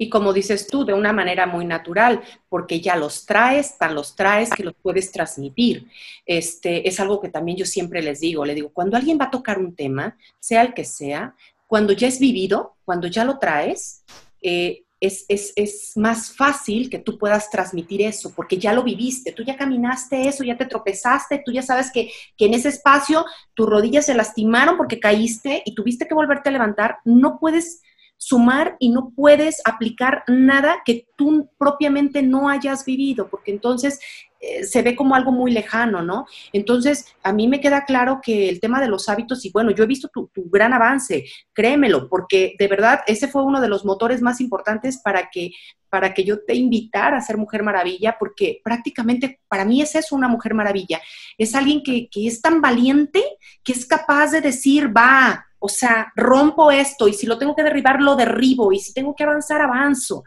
Y 0.04 0.10
como 0.10 0.34
dices 0.34 0.66
tú, 0.66 0.84
de 0.84 0.92
una 0.92 1.14
manera 1.14 1.46
muy 1.46 1.64
natural, 1.64 2.20
porque 2.50 2.78
ya 2.78 2.94
los 2.94 3.24
traes, 3.24 3.78
tan 3.78 3.94
los 3.94 4.14
traes 4.14 4.50
que 4.50 4.62
los 4.62 4.74
puedes 4.74 5.10
transmitir. 5.10 5.88
Este, 6.26 6.86
es 6.86 7.00
algo 7.00 7.22
que 7.22 7.30
también 7.30 7.56
yo 7.56 7.64
siempre 7.64 8.02
les 8.02 8.20
digo, 8.20 8.44
le 8.44 8.54
digo, 8.54 8.68
cuando 8.68 8.98
alguien 8.98 9.18
va 9.18 9.24
a 9.24 9.30
tocar 9.30 9.58
un 9.58 9.74
tema, 9.74 10.18
sea 10.38 10.60
el 10.60 10.74
que 10.74 10.84
sea, 10.84 11.34
cuando 11.66 11.94
ya 11.94 12.06
es 12.06 12.18
vivido, 12.18 12.76
cuando 12.84 13.08
ya 13.08 13.24
lo 13.24 13.38
traes, 13.38 14.04
eh, 14.42 14.82
es, 15.00 15.24
es, 15.56 15.96
más 15.96 16.36
fácil 16.36 16.90
que 16.90 16.98
tú 16.98 17.16
puedas 17.16 17.48
transmitir 17.48 18.02
eso, 18.02 18.34
porque 18.34 18.58
ya 18.58 18.74
lo 18.74 18.82
viviste, 18.82 19.32
tú 19.32 19.42
ya 19.42 19.56
caminaste 19.56 20.28
eso, 20.28 20.44
ya 20.44 20.58
te 20.58 20.66
tropezaste, 20.66 21.42
tú 21.44 21.50
ya 21.50 21.62
sabes 21.62 21.90
que, 21.90 22.10
que 22.36 22.44
en 22.44 22.52
ese 22.52 22.68
espacio 22.68 23.24
tus 23.54 23.66
rodillas 23.66 24.04
se 24.04 24.14
lastimaron 24.14 24.76
porque 24.76 25.00
caíste 25.00 25.62
y 25.64 25.74
tuviste 25.74 26.06
que 26.06 26.14
volverte 26.14 26.50
a 26.50 26.52
levantar, 26.52 26.98
no 27.06 27.38
puedes 27.38 27.80
sumar 28.16 28.76
y 28.78 28.90
no 28.90 29.12
puedes 29.14 29.60
aplicar 29.64 30.24
nada 30.28 30.78
que 30.84 31.06
tú 31.16 31.50
propiamente 31.58 32.22
no 32.22 32.48
hayas 32.48 32.84
vivido, 32.84 33.28
porque 33.28 33.50
entonces 33.50 34.00
eh, 34.40 34.64
se 34.64 34.82
ve 34.82 34.94
como 34.94 35.14
algo 35.14 35.32
muy 35.32 35.52
lejano, 35.52 36.02
¿no? 36.02 36.26
Entonces, 36.52 37.06
a 37.22 37.32
mí 37.32 37.48
me 37.48 37.60
queda 37.60 37.84
claro 37.84 38.20
que 38.22 38.48
el 38.48 38.60
tema 38.60 38.80
de 38.80 38.88
los 38.88 39.08
hábitos, 39.08 39.44
y 39.44 39.50
bueno, 39.50 39.70
yo 39.70 39.84
he 39.84 39.86
visto 39.86 40.08
tu, 40.08 40.30
gran 40.50 40.72
avance, 40.72 41.24
créemelo, 41.52 42.08
porque 42.08 42.54
de 42.58 42.68
verdad 42.68 43.00
ese 43.06 43.28
fue 43.28 43.42
uno 43.42 43.60
de 43.60 43.68
los 43.68 43.84
motores 43.84 44.20
más 44.22 44.40
importantes 44.40 45.00
para 45.02 45.30
que, 45.30 45.52
para 45.88 46.12
que 46.12 46.24
yo 46.24 46.44
te 46.44 46.54
invitara 46.54 47.16
a 47.16 47.22
ser 47.22 47.38
Mujer 47.38 47.62
Maravilla, 47.62 48.16
porque 48.18 48.60
prácticamente 48.62 49.40
para 49.48 49.64
mí 49.64 49.80
es 49.80 49.94
eso 49.94 50.14
una 50.14 50.28
Mujer 50.28 50.54
Maravilla. 50.54 51.00
Es 51.38 51.54
alguien 51.54 51.82
que, 51.82 52.08
que 52.10 52.26
es 52.26 52.40
tan 52.40 52.60
valiente 52.60 53.22
que 53.62 53.72
es 53.72 53.86
capaz 53.86 54.30
de 54.30 54.40
decir, 54.40 54.94
va, 54.94 55.46
o 55.64 55.68
sea, 55.70 56.12
rompo 56.14 56.70
esto 56.70 57.08
y 57.08 57.14
si 57.14 57.24
lo 57.24 57.38
tengo 57.38 57.56
que 57.56 57.62
derribar, 57.62 58.02
lo 58.02 58.16
derribo 58.16 58.70
y 58.70 58.78
si 58.78 58.92
tengo 58.92 59.14
que 59.14 59.24
avanzar, 59.24 59.62
avanzo, 59.62 60.22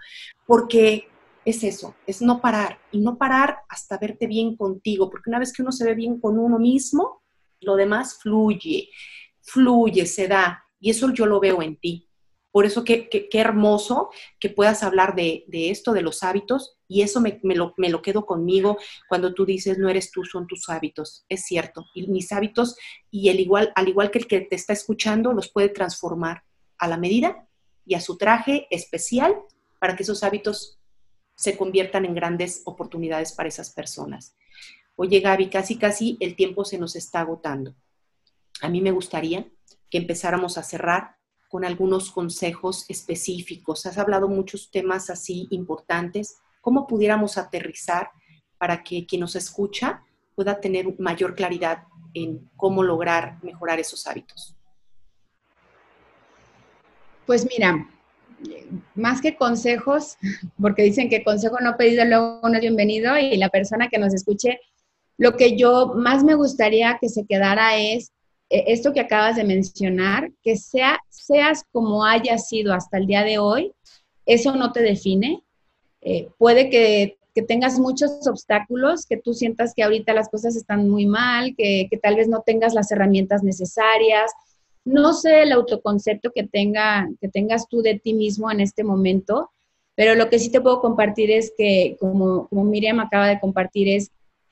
porque 0.48 1.10
es 1.46 1.64
eso, 1.64 1.94
es 2.08 2.24
no 2.24 2.42
parar 2.42 2.80
y 2.92 3.02
no 3.02 3.20
parar 3.20 3.60
hasta 3.70 4.00
verte 4.00 4.26
bien 4.26 4.58
contigo, 4.58 5.12
porque 5.12 5.30
una 5.30 5.38
vez 5.38 5.54
que 5.54 5.62
uno 5.62 5.72
se 5.72 5.86
ve 5.86 5.94
bien 5.94 6.20
con 6.20 6.40
uno 6.40 6.58
mismo, 6.58 7.22
lo 7.62 7.76
demás 7.76 8.18
fluye, 8.20 8.90
fluye, 9.44 10.08
se 10.08 10.28
da 10.28 10.64
y 10.80 10.90
eso 10.90 11.14
yo 11.14 11.28
lo 11.28 11.40
veo 11.40 11.62
en 11.62 11.78
ti. 11.78 12.07
Por 12.52 12.66
eso 12.66 12.84
qué, 12.84 13.10
qué, 13.10 13.28
hermoso 13.40 14.10
que 14.40 14.50
puedas 14.50 14.82
hablar 14.82 15.16
de, 15.16 15.46
esto, 15.52 15.94
de 15.94 16.02
los 16.02 16.24
hábitos, 16.24 16.78
y 16.88 17.02
eso 17.02 17.20
me, 17.22 17.40
lo, 17.44 17.74
me, 17.78 17.90
lo, 17.90 18.02
quedo 18.02 18.26
conmigo 18.26 18.78
cuando 19.10 19.34
tú 19.34 19.46
dices, 19.46 19.78
no 19.78 19.90
eres 19.90 20.12
tú, 20.12 20.24
son 20.24 20.48
tus 20.48 20.70
hábitos. 20.70 21.26
Es 21.30 21.46
cierto, 21.46 21.86
y 21.94 22.08
mis 22.08 22.32
hábitos, 22.32 22.78
y 23.12 23.30
el 23.30 23.40
igual, 23.40 23.72
al 23.76 23.90
igual 23.90 24.10
que 24.10 24.20
el 24.20 24.28
que 24.28 24.42
te 24.42 24.56
está 24.56 24.74
escuchando, 24.74 25.34
los 25.34 25.52
puede 25.52 25.70
transformar 25.70 26.44
a 26.78 26.88
la 26.88 26.98
medida 26.98 27.48
y 27.86 27.96
a 27.96 28.02
su 28.02 28.18
traje 28.18 28.68
especial 28.70 29.36
para 29.80 29.96
que 29.96 30.04
esos 30.04 30.24
hábitos 30.24 30.80
se 31.36 31.56
conviertan 31.56 32.06
en 32.06 32.16
grandes 32.16 32.64
oportunidades 32.66 33.34
para 33.34 33.50
esas 33.50 33.72
personas. 33.72 34.36
Oye, 34.96 35.20
Gaby, 35.20 35.50
casi, 35.50 35.78
casi 35.78 36.18
el 36.20 36.36
tiempo 36.36 36.66
se 36.66 36.80
nos 36.80 36.96
está 36.96 37.20
agotando. 37.20 37.76
A 38.62 38.70
mí 38.70 38.82
me 38.82 38.92
gustaría 38.92 39.48
que 39.92 40.00
empezáramos 40.00 40.58
a 40.58 40.64
cerrar 40.64 41.17
con 41.48 41.66
algunos 41.66 42.12
consejos 42.12 42.86
específicos. 42.90 43.86
Has 43.86 43.98
hablado 43.98 44.28
muchos 44.28 44.70
temas 44.72 45.10
así 45.10 45.48
importantes. 45.52 46.38
¿Cómo 46.62 46.88
pudiéramos 46.88 47.38
aterrizar 47.38 48.12
para 48.58 48.84
que 48.84 49.06
quien 49.06 49.22
nos 49.22 49.36
escucha 49.36 50.04
pueda 50.36 50.60
tener 50.60 51.00
mayor 51.00 51.36
claridad 51.36 51.84
en 52.14 52.50
cómo 52.56 52.84
lograr 52.84 53.38
mejorar 53.44 53.80
esos 53.80 54.06
hábitos? 54.08 54.56
Pues 57.26 57.46
mira, 57.46 57.90
más 58.96 59.22
que 59.22 59.36
consejos, 59.36 60.18
porque 60.62 60.84
dicen 60.84 61.10
que 61.10 61.24
consejo 61.24 61.58
no 61.62 61.76
pedido 61.76 62.06
luego 62.06 62.42
no 62.44 62.56
es 62.56 62.62
bienvenido 62.62 63.18
y 63.18 63.38
la 63.38 63.50
persona 63.50 63.90
que 63.90 63.98
nos 63.98 64.14
escuche, 64.14 64.60
lo 65.18 65.36
que 65.36 65.58
yo 65.58 65.94
más 65.96 66.24
me 66.24 66.36
gustaría 66.36 66.98
que 67.00 67.10
se 67.10 67.26
quedara 67.26 67.78
es 67.78 68.12
esto 68.50 68.94
que 68.94 69.00
acabas 69.00 69.36
de 69.36 69.44
mencionar, 69.44 70.32
que 70.42 70.56
sea, 70.56 71.00
seas 71.10 71.64
como 71.72 72.06
hayas 72.06 72.48
sido 72.48 72.74
hasta 72.74 72.98
el 72.98 73.08
día 73.08 73.24
de 73.24 73.40
hoy, 73.40 73.74
eso 74.26 74.56
no 74.56 74.72
te 74.72 74.82
define. 74.82 75.44
Eh, 76.02 76.30
puede 76.38 76.70
que, 76.70 77.18
que, 77.36 77.42
tengas 77.42 77.80
muchos 77.80 78.26
obstáculos, 78.28 79.06
que 79.06 79.18
tú 79.18 79.34
sientas 79.34 79.74
que 79.76 79.84
ahorita 79.84 80.14
las 80.14 80.30
cosas 80.30 80.56
están 80.56 80.90
muy 80.90 81.06
mal, 81.06 81.56
que, 81.58 81.88
que, 81.90 81.98
tal 81.98 82.16
vez 82.16 82.28
no 82.28 82.42
tengas 82.46 82.74
las 82.74 82.92
herramientas 82.92 83.44
necesarias. 83.44 84.32
No 84.86 85.14
sé 85.14 85.44
el 85.44 85.52
autoconcepto 85.52 86.32
que, 86.32 86.44
tenga, 86.44 87.10
que 87.20 87.28
tengas 87.28 87.68
tú 87.68 87.82
de 87.82 88.00
ti 88.00 88.14
mismo 88.14 88.50
en 88.50 88.62
este 88.62 88.84
momento, 88.84 89.52
pero 89.96 90.16
lo 90.16 90.30
que 90.30 90.40
sí 90.40 90.50
te 90.50 90.62
puedo 90.62 90.80
compartir 90.80 91.32
es 91.32 91.52
que, 91.58 91.98
como, 92.00 92.48
como 92.48 92.64
Miriam 92.64 93.00
acaba 93.02 93.28
de 93.28 93.40
compartir, 93.40 93.90
es, 93.90 94.12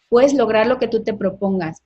puedes 0.09 0.33
lograr 0.33 0.67
lo 0.67 0.79
que 0.79 0.89
tú 0.89 1.03
te 1.03 1.13
propongas 1.13 1.81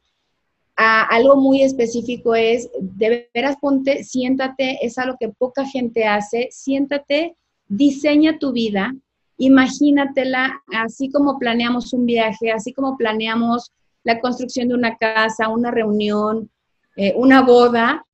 algo 0.82 1.36
muy 1.36 1.62
específico 1.62 2.36
es, 2.36 2.70
de 2.80 3.30
veras 3.34 3.58
ponte, 3.60 4.04
siéntate, 4.06 4.78
es 4.82 4.98
algo 4.98 5.18
que 5.20 5.28
poca 5.28 5.66
gente 5.66 6.06
hace, 6.06 6.48
siéntate, 6.52 7.36
diseña 7.68 8.40
tu 8.40 8.54
vida, 8.54 8.94
imagínatela 9.38 10.62
así 10.74 11.12
como 11.12 11.38
planeamos 11.38 11.92
un 11.92 12.06
viaje, 12.06 12.52
así 12.52 12.74
como 12.74 12.96
planeamos 12.98 13.74
la 14.04 14.22
construcción 14.22 14.70
de 14.70 14.76
una 14.76 14.96
casa, 14.96 15.50
una 15.50 15.70
reunión, 15.70 16.50
eh, 16.96 17.14
una 17.18 17.42
boda, 17.42 18.06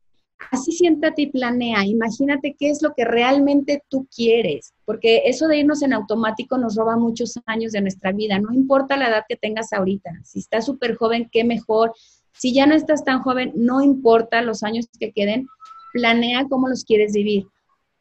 así 0.52 0.72
siéntate 0.72 1.24
y 1.24 1.32
planea, 1.32 1.86
imagínate 1.86 2.56
qué 2.58 2.72
es 2.72 2.82
lo 2.82 2.94
que 2.96 3.06
realmente 3.06 3.84
tú 3.90 4.08
quieres, 4.14 4.74
porque 4.86 5.22
eso 5.26 5.48
de 5.48 5.60
irnos 5.60 5.84
en 5.84 5.94
automático 5.94 6.58
nos 6.58 6.76
roba 6.76 6.98
muchos 6.98 7.40
años 7.46 7.74
de 7.74 7.82
nuestra 7.82 8.12
vida, 8.12 8.40
no 8.40 8.52
importa 8.54 8.98
la 8.98 9.10
edad 9.10 9.24
que 9.30 9.36
tengas 9.36 9.72
ahorita, 9.72 10.10
si 10.24 10.40
estás 10.40 10.66
súper 10.66 10.96
joven, 10.96 11.30
qué 11.32 11.44
mejor, 11.44 11.94
si 12.38 12.54
ya 12.54 12.66
no 12.66 12.76
estás 12.76 13.04
tan 13.04 13.22
joven, 13.22 13.54
no 13.56 13.82
importa 13.82 14.42
los 14.42 14.64
años 14.64 14.88
que 15.00 15.12
queden, 15.12 15.48
planea 15.94 16.46
cómo 16.50 16.68
los 16.68 16.84
quieres 16.84 17.14
vivir. 17.14 17.48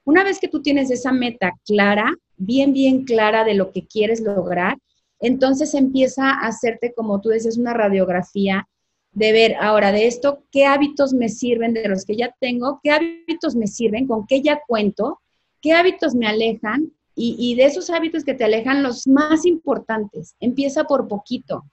Una 0.05 0.25
vez 0.25 0.39
que 0.41 0.49
tú 0.49 0.61
tienes 0.61 0.91
esa 0.91 1.13
meta 1.13 1.53
clara, 1.65 2.15
bien, 2.37 2.73
bien 2.73 3.05
clara 3.05 3.45
de 3.45 3.55
lo 3.55 3.71
que 3.71 3.87
quieres 3.87 4.21
lograr, 4.21 4.77
entonces 5.21 5.75
empieza 5.75 6.31
a 6.31 6.49
hacerte, 6.49 6.93
como 6.93 7.21
tú 7.21 7.31
dices, 7.31 7.57
una 7.57 7.73
radiografía 7.73 8.69
de 9.13 9.33
ver 9.33 9.55
ahora 9.61 9.93
de 9.93 10.07
esto, 10.09 10.43
qué 10.51 10.67
hábitos 10.67 11.15
me 11.15 11.29
sirven 11.29 11.73
de 11.73 11.89
los 11.89 12.05
que 12.05 12.17
ya 12.17 12.35
tengo, 12.41 12.81
qué 12.83 12.91
hábitos 12.91 13.55
me 13.55 13.69
sirven, 13.69 14.09
con 14.09 14.27
qué 14.27 14.43
ya 14.43 14.61
cuento, 14.67 15.21
qué 15.63 15.73
hábitos 15.73 16.15
me 16.15 16.27
alejan 16.27 16.93
y, 17.15 17.37
y 17.39 17.55
de 17.55 17.67
esos 17.67 17.91
hábitos 17.91 18.25
que 18.25 18.35
te 18.35 18.45
alejan, 18.45 18.83
los 18.83 19.07
más 19.07 19.47
importantes. 19.47 20.35
Empieza 20.41 20.85
por 20.85 21.07
poquito. 21.07 21.65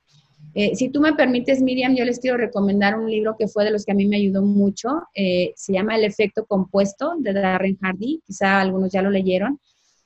Eh, 0.54 0.76
si 0.76 0.90
tú 0.90 1.00
me 1.00 1.14
permites, 1.14 1.62
Miriam, 1.62 1.96
yo 1.96 2.04
les 2.04 2.20
quiero 2.20 2.38
recomendar 2.38 3.00
un 3.00 3.10
libro 3.10 3.36
que 3.38 3.48
fue 3.48 3.64
de 3.64 3.72
los 3.72 3.86
que 3.86 3.94
a 3.94 3.96
mí 3.96 4.06
me 4.06 4.18
ayudó 4.18 4.42
mucho. 4.42 5.04
Eh, 5.14 5.54
se 5.56 5.74
llama 5.74 5.96
El 5.96 6.04
efecto 6.04 6.46
compuesto 6.46 7.14
de 7.18 7.34
Darren 7.34 7.78
Hardy. 7.82 8.22
Quizá 8.26 8.60
algunos 8.60 8.92
ya 8.92 9.02
lo 9.02 9.10
leyeron. 9.10 9.60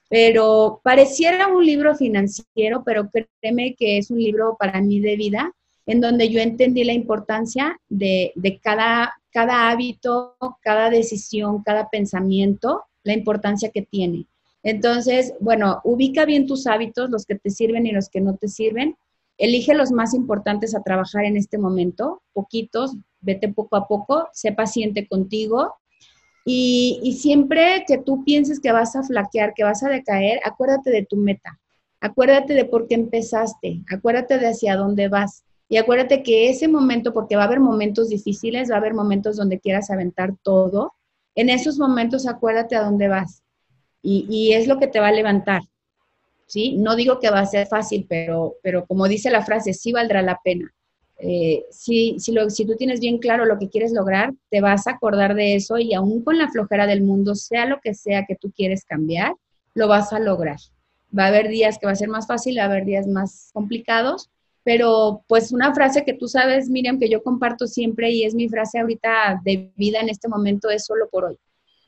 Pero 0.08 0.82
pareciera 0.84 1.48
un 1.48 1.66
libro 1.66 1.96
financiero, 1.96 2.84
pero 2.86 3.10
créeme 3.10 3.76
que 3.76 3.98
es 3.98 4.12
un 4.12 4.20
libro 4.20 4.56
para 4.60 4.80
mí 4.82 5.00
de 5.00 5.16
vida, 5.16 5.52
en 5.88 6.00
donde 6.00 6.30
yo 6.30 6.40
entendí 6.40 6.84
la 6.84 6.94
importancia 6.94 7.80
de, 7.90 8.34
cada 8.62 9.70
hábito, 9.70 10.36
cada 10.62 10.92
decisión, 10.92 11.64
cada 11.64 11.90
pensamiento, 11.90 12.84
la 13.04 13.14
importancia 13.14 13.72
que 13.72 13.82
tiene. 13.82 14.28
Entonces, 14.62 15.34
bueno, 15.40 15.82
ubica 15.84 16.26
bien 16.26 16.46
tus 16.46 16.68
hábitos, 16.68 17.10
los 17.10 17.26
que 17.26 17.36
te 17.36 17.50
sirven 17.50 17.88
y 17.88 17.92
los 17.92 18.10
que 18.10 18.22
no 18.22 18.36
te 18.36 18.48
sirven 18.48 18.96
Elige 19.38 19.74
los 19.74 19.92
más 19.92 20.14
importantes 20.14 20.76
a 20.76 20.82
trabajar 20.82 21.26
en 21.26 21.38
este 21.38 21.58
momento, 21.58 22.22
poquitos, 22.34 22.96
vete 23.22 23.52
poco 23.52 23.76
a 23.76 23.88
poco, 23.88 24.30
sé 24.34 24.52
paciente 24.52 25.08
contigo 25.08 25.74
y, 26.48 27.18
siempre 27.20 27.84
que 27.88 27.98
tú 27.98 28.24
pienses 28.24 28.60
que 28.60 28.72
vas 28.72 28.96
a 28.96 29.04
flaquear, 29.04 29.54
que 29.56 29.64
vas 29.64 29.82
a 29.84 29.90
decaer, 29.90 30.40
acuérdate 30.46 30.92
de 30.92 31.04
tu 31.04 31.18
meta, 31.18 31.60
acuérdate 32.00 32.54
de 32.54 32.66
por 32.66 32.88
qué 32.88 32.94
empezaste, 32.96 33.82
acuérdate 33.92 34.38
de 34.38 34.50
hacia 34.50 34.76
dónde 34.76 35.08
vas. 35.08 35.44
Y 35.68 35.78
acuérdate 35.78 36.22
que 36.22 36.50
ese 36.50 36.68
momento, 36.68 37.12
porque 37.12 37.36
va 37.36 37.42
a 37.42 37.46
haber 37.48 37.60
momentos 37.60 38.10
difíciles, 38.10 38.70
va 38.70 38.76
a 38.76 38.78
haber 38.78 38.94
momentos 38.94 39.36
donde 39.36 39.60
quieras 39.60 39.90
aventar 39.90 40.36
todo, 40.44 40.94
en 41.34 41.50
esos 41.50 41.80
momentos 41.80 42.28
acuérdate 42.28 42.76
a 42.76 42.84
dónde 42.84 43.08
vas. 43.08 43.42
Y, 44.04 44.54
es 44.54 44.68
lo 44.68 44.78
que 44.78 44.86
te 44.86 45.00
va 45.00 45.08
a 45.08 45.12
levantar. 45.12 45.64
¿Sí? 46.46 46.78
No 46.78 46.96
digo 46.96 47.20
que 47.20 47.30
va 47.30 47.40
a 47.40 47.46
ser 47.46 47.68
fácil, 47.68 48.06
pero, 48.08 48.56
pero 48.62 48.86
como 48.86 49.08
dice 49.08 49.30
la 49.30 49.44
frase, 49.44 49.74
sí 49.74 49.92
valdrá 49.92 50.22
la 50.22 50.40
pena. 50.44 50.74
Eh, 51.18 51.64
si, 51.72 52.20
si, 52.20 52.36
si 52.50 52.66
tú 52.66 52.76
tienes 52.76 53.00
bien 53.00 53.20
claro 53.20 53.46
lo 53.46 53.58
que 53.58 53.70
quieres 53.70 53.94
lograr, 53.94 54.34
te 54.50 54.62
vas 54.62 54.86
a 54.88 54.92
acordar 54.92 55.34
de 55.34 55.56
eso 55.56 55.78
y 55.78 55.94
aún 55.94 56.24
con 56.24 56.38
la 56.38 56.50
flojera 56.50 56.88
del 56.88 57.04
mundo, 57.04 57.36
sea 57.36 57.66
lo 57.66 57.80
que 57.82 57.94
sea 57.94 58.26
que 58.26 58.36
tú 58.36 58.52
quieres 58.52 58.84
cambiar, 58.84 59.34
lo 59.74 59.88
vas 59.88 60.12
a 60.14 60.20
lograr. 60.20 60.58
Va 61.18 61.26
a 61.26 61.28
haber 61.28 61.48
días 61.48 61.78
que 61.80 61.86
va 61.86 61.94
a 61.94 61.96
ser 61.96 62.10
más 62.10 62.28
fácil, 62.28 62.58
va 62.58 62.64
a 62.64 62.66
haber 62.66 62.86
días 62.86 63.08
más 63.08 63.50
complicados, 63.54 64.30
pero 64.64 65.24
pues 65.28 65.52
una 65.52 65.74
frase 65.74 66.04
que 66.04 66.14
tú 66.14 66.28
sabes, 66.28 66.70
Miriam, 66.70 67.00
que 67.00 67.10
yo 67.10 67.24
comparto 67.24 67.68
siempre 67.68 68.12
y 68.12 68.26
es 68.26 68.36
mi 68.36 68.50
frase 68.50 68.80
ahorita 68.80 69.42
de 69.46 69.72
vida 69.78 70.02
en 70.02 70.10
este 70.10 70.28
momento 70.28 70.70
es 70.70 70.86
solo 70.86 71.08
por 71.10 71.26
hoy. 71.26 71.38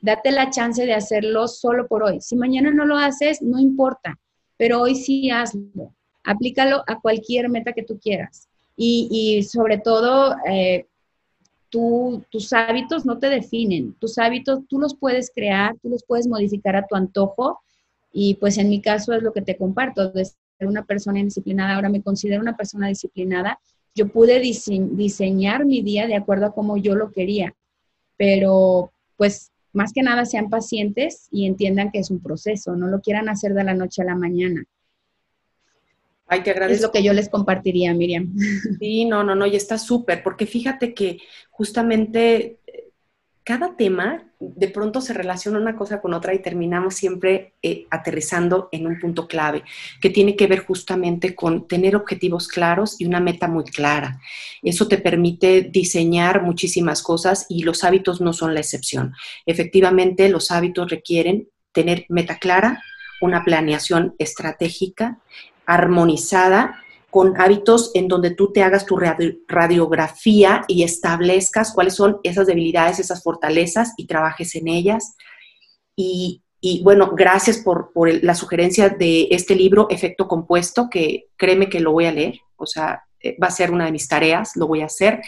Date 0.00 0.30
la 0.30 0.48
chance 0.50 0.86
de 0.86 0.94
hacerlo 0.94 1.48
solo 1.48 1.88
por 1.88 2.04
hoy. 2.04 2.20
Si 2.20 2.36
mañana 2.36 2.70
no 2.70 2.86
lo 2.86 2.96
haces, 2.96 3.42
no 3.42 3.58
importa 3.58 4.18
pero 4.58 4.82
hoy 4.82 4.94
sí 4.96 5.30
hazlo. 5.30 5.94
Aplícalo 6.24 6.84
a 6.86 7.00
cualquier 7.00 7.48
meta 7.48 7.72
que 7.72 7.84
tú 7.84 7.98
quieras. 7.98 8.48
Y, 8.76 9.42
sobre 9.50 9.78
todo, 9.78 10.36
eh, 10.48 10.86
tus 11.70 12.52
hábitos 12.52 13.06
no 13.06 13.18
te 13.18 13.28
definen. 13.28 13.94
Tus 13.94 14.18
hábitos 14.18 14.60
tú 14.68 14.78
los 14.78 14.94
puedes 14.94 15.32
crear, 15.34 15.74
tú 15.82 15.88
los 15.88 16.04
puedes 16.04 16.28
modificar 16.28 16.76
a 16.76 16.86
tu 16.86 16.94
antojo. 16.94 17.60
Y 18.12 18.34
pues 18.34 18.58
en 18.58 18.68
mi 18.68 18.80
caso 18.80 19.12
es 19.14 19.22
lo 19.22 19.32
que 19.32 19.42
te 19.42 19.56
comparto, 19.56 20.10
de 20.10 20.24
ser 20.24 20.66
una 20.66 20.84
persona 20.84 21.18
indisciplinada, 21.18 21.74
ahora 21.74 21.88
me 21.88 22.02
considero 22.02 22.40
una 22.40 22.56
persona 22.56 22.88
disciplinada. 22.88 23.58
Yo 23.94 24.08
pude 24.08 24.40
diseñar 24.40 25.64
mi 25.64 25.82
día 25.82 26.06
de 26.06 26.16
acuerdo 26.16 26.46
a 26.46 26.52
cómo 26.52 26.76
yo 26.76 26.94
lo 26.94 27.10
quería, 27.10 27.54
pero 28.16 28.92
pues 29.16 29.50
más 29.78 29.92
que 29.92 30.02
nada 30.02 30.24
sean 30.24 30.50
pacientes 30.50 31.28
y 31.30 31.46
entiendan 31.46 31.92
que 31.92 32.00
es 32.00 32.10
un 32.10 32.20
proceso, 32.20 32.74
no 32.74 32.88
lo 32.88 33.00
quieran 33.00 33.28
hacer 33.28 33.54
de 33.54 33.62
la 33.62 33.74
noche 33.74 34.02
a 34.02 34.06
la 34.06 34.16
mañana. 34.16 34.64
Ay, 36.26 36.42
te 36.42 36.50
agradezco. 36.50 36.74
Es 36.74 36.82
lo 36.82 36.90
que 36.90 37.04
yo 37.04 37.12
les 37.12 37.28
compartiría, 37.28 37.94
Miriam. 37.94 38.34
Sí, 38.80 39.04
no, 39.04 39.22
no, 39.22 39.36
no, 39.36 39.46
y 39.46 39.54
está 39.54 39.78
súper, 39.78 40.24
porque 40.24 40.46
fíjate 40.46 40.94
que 40.94 41.18
justamente 41.50 42.58
cada 43.48 43.76
tema 43.76 44.24
de 44.38 44.68
pronto 44.68 45.00
se 45.00 45.14
relaciona 45.14 45.58
una 45.58 45.74
cosa 45.74 46.02
con 46.02 46.12
otra 46.12 46.34
y 46.34 46.42
terminamos 46.42 46.96
siempre 46.96 47.54
eh, 47.62 47.86
aterrizando 47.88 48.68
en 48.72 48.86
un 48.86 49.00
punto 49.00 49.26
clave, 49.26 49.64
que 50.02 50.10
tiene 50.10 50.36
que 50.36 50.46
ver 50.46 50.66
justamente 50.66 51.34
con 51.34 51.66
tener 51.66 51.96
objetivos 51.96 52.46
claros 52.46 53.00
y 53.00 53.06
una 53.06 53.20
meta 53.20 53.48
muy 53.48 53.64
clara. 53.64 54.20
Eso 54.62 54.86
te 54.86 54.98
permite 54.98 55.62
diseñar 55.62 56.42
muchísimas 56.42 57.00
cosas 57.00 57.46
y 57.48 57.62
los 57.62 57.84
hábitos 57.84 58.20
no 58.20 58.34
son 58.34 58.52
la 58.52 58.60
excepción. 58.60 59.14
Efectivamente, 59.46 60.28
los 60.28 60.50
hábitos 60.50 60.90
requieren 60.90 61.48
tener 61.72 62.04
meta 62.10 62.38
clara, 62.38 62.82
una 63.22 63.44
planeación 63.44 64.14
estratégica, 64.18 65.20
armonizada 65.64 66.82
con 67.10 67.40
hábitos 67.40 67.90
en 67.94 68.08
donde 68.08 68.32
tú 68.32 68.52
te 68.52 68.62
hagas 68.62 68.84
tu 68.84 68.98
radiografía 69.48 70.64
y 70.68 70.82
establezcas 70.82 71.72
cuáles 71.72 71.94
son 71.94 72.18
esas 72.22 72.46
debilidades, 72.46 72.98
esas 72.98 73.22
fortalezas 73.22 73.94
y 73.96 74.06
trabajes 74.06 74.54
en 74.54 74.68
ellas. 74.68 75.16
Y, 75.96 76.42
bueno, 76.82 77.12
gracias 77.14 77.58
por, 77.58 77.92
por, 77.92 78.22
la 78.22 78.34
sugerencia 78.34 78.88
de 78.88 79.28
este 79.30 79.54
libro, 79.54 79.86
Efecto 79.90 80.28
Compuesto, 80.28 80.88
que 80.90 81.26
créeme 81.36 81.68
que 81.68 81.80
lo 81.80 81.92
voy 81.92 82.06
a 82.06 82.12
leer. 82.12 82.40
O 82.56 82.66
sea, 82.66 83.02
va 83.42 83.48
a 83.48 83.52
ser 83.52 83.70
una 83.70 83.86
de 83.86 83.92
mis 83.92 84.08
tareas, 84.08 84.56
lo 84.56 84.66
voy 84.66 84.82
a 84.82 84.86
hacer. 84.86 85.20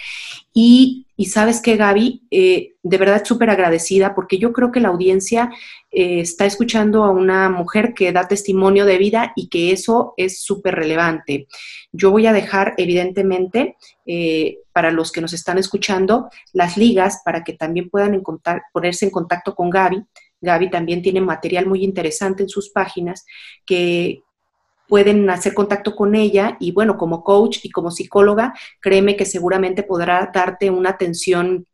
Y, 0.53 1.07
sabes 1.29 1.61
que, 1.61 1.77
Gaby, 1.77 2.23
eh, 2.31 2.75
de 2.83 2.99
verdad 2.99 3.25
súper 3.25 3.51
agradecida 3.51 4.15
porque 4.15 4.39
yo 4.39 4.53
creo 4.53 4.73
que 4.73 4.81
la 4.81 4.89
audiencia 4.89 5.51
eh, 5.91 6.21
está 6.21 6.47
escuchando 6.47 7.05
a 7.05 7.11
una 7.11 7.51
mujer 7.51 7.93
que 7.95 8.11
da 8.11 8.27
testimonio 8.27 8.87
de 8.87 8.97
vida 8.99 9.33
y 9.37 9.49
que 9.49 9.73
eso 9.73 10.15
es 10.17 10.43
súper 10.43 10.77
relevante. 10.77 11.47
Yo 11.93 12.11
voy 12.11 12.27
a 12.27 12.33
dejar, 12.33 12.75
evidentemente, 12.79 13.77
para 14.73 14.91
los 14.91 15.13
que 15.13 15.21
nos 15.21 15.33
están 15.33 15.59
escuchando, 15.59 16.31
las 16.53 16.77
ligas 16.77 17.21
para 17.25 17.45
que 17.45 17.53
también 17.53 17.91
puedan 17.91 18.23
ponerse 18.73 19.05
en 19.05 19.11
contacto 19.11 19.55
con 19.55 19.71
Gaby. 19.71 20.03
Gaby 20.41 20.71
también 20.71 21.03
tiene 21.03 21.21
material 21.21 21.67
muy 21.67 21.85
interesante 21.85 22.43
en 22.43 22.49
sus 22.49 22.71
páginas 22.71 23.25
que, 23.67 24.23
pueden 24.91 25.31
hacer 25.31 25.55
contacto 25.55 25.95
con 25.95 26.17
ella 26.17 26.57
y 26.59 26.73
bueno, 26.73 26.99
como 26.99 27.23
coach 27.23 27.61
y 27.63 27.71
como 27.71 27.93
psicóloga, 27.93 28.53
créeme 28.81 29.17
que 29.17 29.25
seguramente 29.25 29.85
podrá 29.85 30.31
darte 30.35 30.69
una 30.69 30.91
atención 30.91 31.67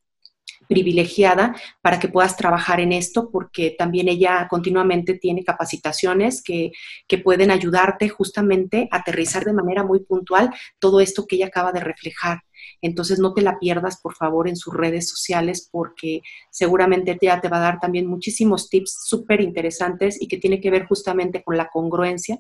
privilegiada 0.69 1.57
para 1.81 1.99
que 1.99 2.09
puedas 2.09 2.37
trabajar 2.37 2.81
en 2.81 2.93
esto, 2.93 3.31
porque 3.31 3.75
también 3.79 4.09
ella 4.09 4.47
continuamente 4.51 5.15
tiene 5.15 5.45
capacitaciones 5.45 6.43
que, 6.43 6.73
que, 7.09 7.19
pueden 7.19 7.51
ayudarte 7.51 8.09
justamente 8.09 8.89
a 8.91 8.99
aterrizar 8.99 9.45
de 9.45 9.53
manera 9.53 9.83
muy 9.83 10.01
puntual 10.01 10.51
todo 10.79 11.01
esto 11.01 11.27
que 11.27 11.37
ella 11.37 11.47
acaba 11.47 11.73
de 11.73 11.81
reflejar. 11.81 12.41
Entonces 12.83 13.19
no 13.19 13.33
te 13.33 13.43
la 13.43 13.59
pierdas, 13.59 14.01
por 14.01 14.15
favor, 14.15 14.49
en 14.49 14.57
sus 14.57 14.75
redes 14.75 15.09
sociales, 15.09 15.69
porque 15.71 16.21
seguramente 16.51 17.17
ella 17.19 17.41
te 17.41 17.49
va 17.49 17.59
a 17.59 17.61
dar 17.61 17.81
también 17.81 18.07
muchísimos 18.07 18.69
tips 18.69 19.07
súper 19.07 19.41
interesantes 19.41 20.21
y 20.21 20.29
que 20.29 20.37
tiene 20.37 20.61
que 20.61 20.71
ver 20.71 20.87
justamente 20.87 21.43
con 21.43 21.57
la 21.57 21.69
congruencia 21.69 22.39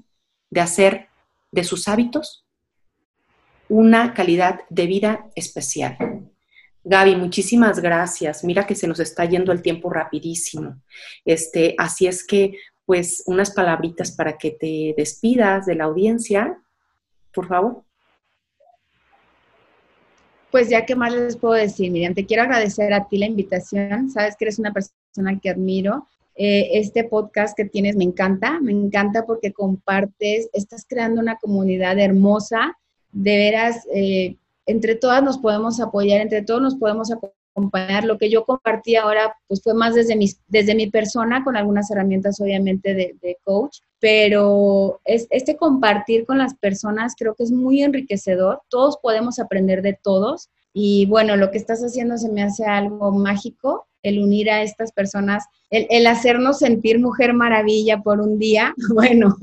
de 0.51 0.61
hacer 0.61 1.09
de 1.51 1.65
sus 1.65 1.89
hábitos 1.89 2.45
una 3.69 4.15
calidad 4.15 4.61
de 4.71 4.87
vida 4.87 5.31
especial. 5.35 5.97
Gaby, 6.85 7.17
muchísimas 7.17 7.81
gracias. 7.81 8.45
Mira 8.45 8.65
que 8.65 8.77
se 8.77 8.87
nos 8.87 9.01
está 9.01 9.25
yendo 9.25 9.51
el 9.51 9.61
tiempo 9.61 9.91
rapidísimo. 9.91 10.81
Este, 11.25 11.75
así 11.79 12.07
es 12.07 12.25
que, 12.25 12.59
pues, 12.85 13.25
unas 13.27 13.51
palabritas 13.51 14.13
para 14.13 14.39
que 14.39 14.53
te 14.53 14.95
despidas 14.97 15.67
de 15.67 15.75
la 15.75 15.85
audiencia, 15.85 16.57
por 17.33 17.49
favor. 17.49 17.83
Pues 20.53 20.69
ya, 20.69 20.87
¿qué 20.87 20.95
más 20.95 21.13
les 21.13 21.37
puedo 21.37 21.55
decir? 21.55 21.91
Miriam, 21.91 22.15
te 22.15 22.25
quiero 22.25 22.45
agradecer 22.45 22.93
a 22.93 23.09
ti 23.09 23.19
la 23.19 23.27
invitación. 23.27 24.09
Sabes 24.09 24.37
que 24.37 24.45
eres 24.45 24.61
una 24.61 24.73
persona 24.73 25.41
que 25.43 25.51
admiro 25.51 26.07
eh, 26.37 26.79
este 26.79 27.05
podcast 27.05 27.57
que 27.57 27.65
tienes 27.65 27.97
me 27.97 28.05
encanta, 28.05 28.61
me 28.61 28.73
encanta 28.73 29.25
porque 29.25 29.53
compartes, 29.53 30.51
estás 30.53 30.85
creando 30.87 31.21
una 31.21 31.37
comunidad 31.37 31.99
hermosa, 31.99 32.77
de 33.13 33.37
veras, 33.39 33.87
eh, 33.95 34.37
entre 34.67 34.97
todas 34.97 35.23
nos 35.23 35.39
podemos 35.39 35.81
apoyar, 35.81 36.21
entre 36.21 36.43
todos 36.43 36.61
nos 36.61 36.77
podemos 36.77 37.11
acompañar. 37.11 38.05
Lo 38.05 38.19
que 38.19 38.29
yo 38.29 38.45
compartí 38.45 38.97
ahora, 38.97 39.35
pues 39.49 39.63
fue 39.63 39.73
más 39.73 39.95
desde 39.95 40.17
mi, 40.17 40.29
desde 40.49 40.75
mi 40.75 40.91
persona, 40.91 41.43
con 41.43 41.57
algunas 41.57 41.91
herramientas 41.91 42.39
obviamente 42.41 42.93
de, 42.93 43.17
de 43.23 43.39
coach, 43.43 43.79
pero 43.99 45.01
es, 45.05 45.27
este 45.31 45.57
compartir 45.57 46.27
con 46.27 46.37
las 46.37 46.55
personas 46.55 47.15
creo 47.19 47.35
que 47.35 47.45
es 47.45 47.53
muy 47.53 47.83
enriquecedor, 47.83 48.61
todos 48.69 48.99
podemos 48.99 49.39
aprender 49.39 49.81
de 49.81 49.99
todos. 50.03 50.51
Y 50.75 51.07
bueno, 51.07 51.37
lo 51.37 51.51
que 51.51 51.57
estás 51.57 51.81
haciendo 51.81 52.19
se 52.19 52.29
me 52.29 52.43
hace 52.43 52.67
algo 52.67 53.11
mágico 53.11 53.87
el 54.09 54.21
unir 54.23 54.51
a 54.51 54.63
estas 54.63 54.93
personas, 54.93 55.45
el, 55.71 56.07
hacernos 56.07 56.59
sentir 56.59 56.99
mujer 57.01 57.35
maravilla 57.35 58.03
por 58.03 58.21
un 58.21 58.39
día, 58.39 58.75
bueno, 58.95 59.37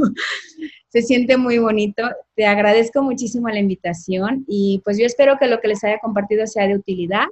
se 0.90 1.02
siente 1.02 1.38
muy 1.38 1.58
bonito. 1.58 2.04
Te 2.36 2.46
agradezco 2.46 3.02
muchísimo 3.02 3.50
la 3.50 3.60
invitación 3.60 4.46
y 4.48 4.82
pues 4.84 4.98
yo 4.98 5.06
espero 5.06 5.38
que 5.40 5.48
lo 5.48 5.60
que 5.60 5.68
les 5.68 5.84
haya 5.84 6.00
compartido 6.00 6.48
sea 6.48 6.68
de 6.68 6.76
utilidad 6.76 7.26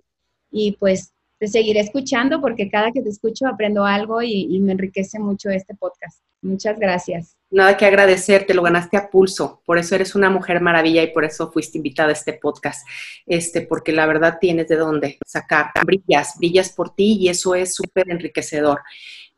y 0.51 0.73
pues 0.73 1.13
te 1.39 1.47
seguiré 1.47 1.79
escuchando 1.79 2.39
porque 2.41 2.69
cada 2.69 2.91
que 2.91 3.01
te 3.01 3.09
escucho 3.09 3.47
aprendo 3.47 3.83
algo 3.83 4.21
y, 4.21 4.59
me 4.59 4.73
enriquece 4.73 5.17
mucho 5.17 5.49
este 5.49 5.73
podcast. 5.73 6.21
Muchas 6.41 6.77
gracias. 6.77 7.35
Nada 7.51 7.77
que 7.77 7.85
agradecer, 7.85 8.45
te 8.45 8.53
lo 8.53 8.63
ganaste 8.63 8.97
a 8.97 9.09
pulso, 9.09 9.61
por 9.65 9.77
eso 9.77 9.93
eres 9.93 10.15
una 10.15 10.29
mujer 10.29 10.61
maravilla 10.61 11.03
y 11.03 11.11
por 11.11 11.25
eso 11.25 11.51
fuiste 11.51 11.77
invitada 11.77 12.09
a 12.09 12.13
este 12.13 12.33
podcast, 12.33 12.87
este, 13.25 13.61
porque 13.61 13.91
la 13.91 14.05
verdad 14.05 14.37
tienes 14.39 14.69
de 14.69 14.77
dónde 14.77 15.19
sacar, 15.25 15.67
brillas, 15.85 16.35
brillas 16.37 16.71
por 16.71 16.95
ti 16.95 17.17
y 17.19 17.29
eso 17.29 17.53
es 17.53 17.75
súper 17.75 18.09
enriquecedor. 18.09 18.79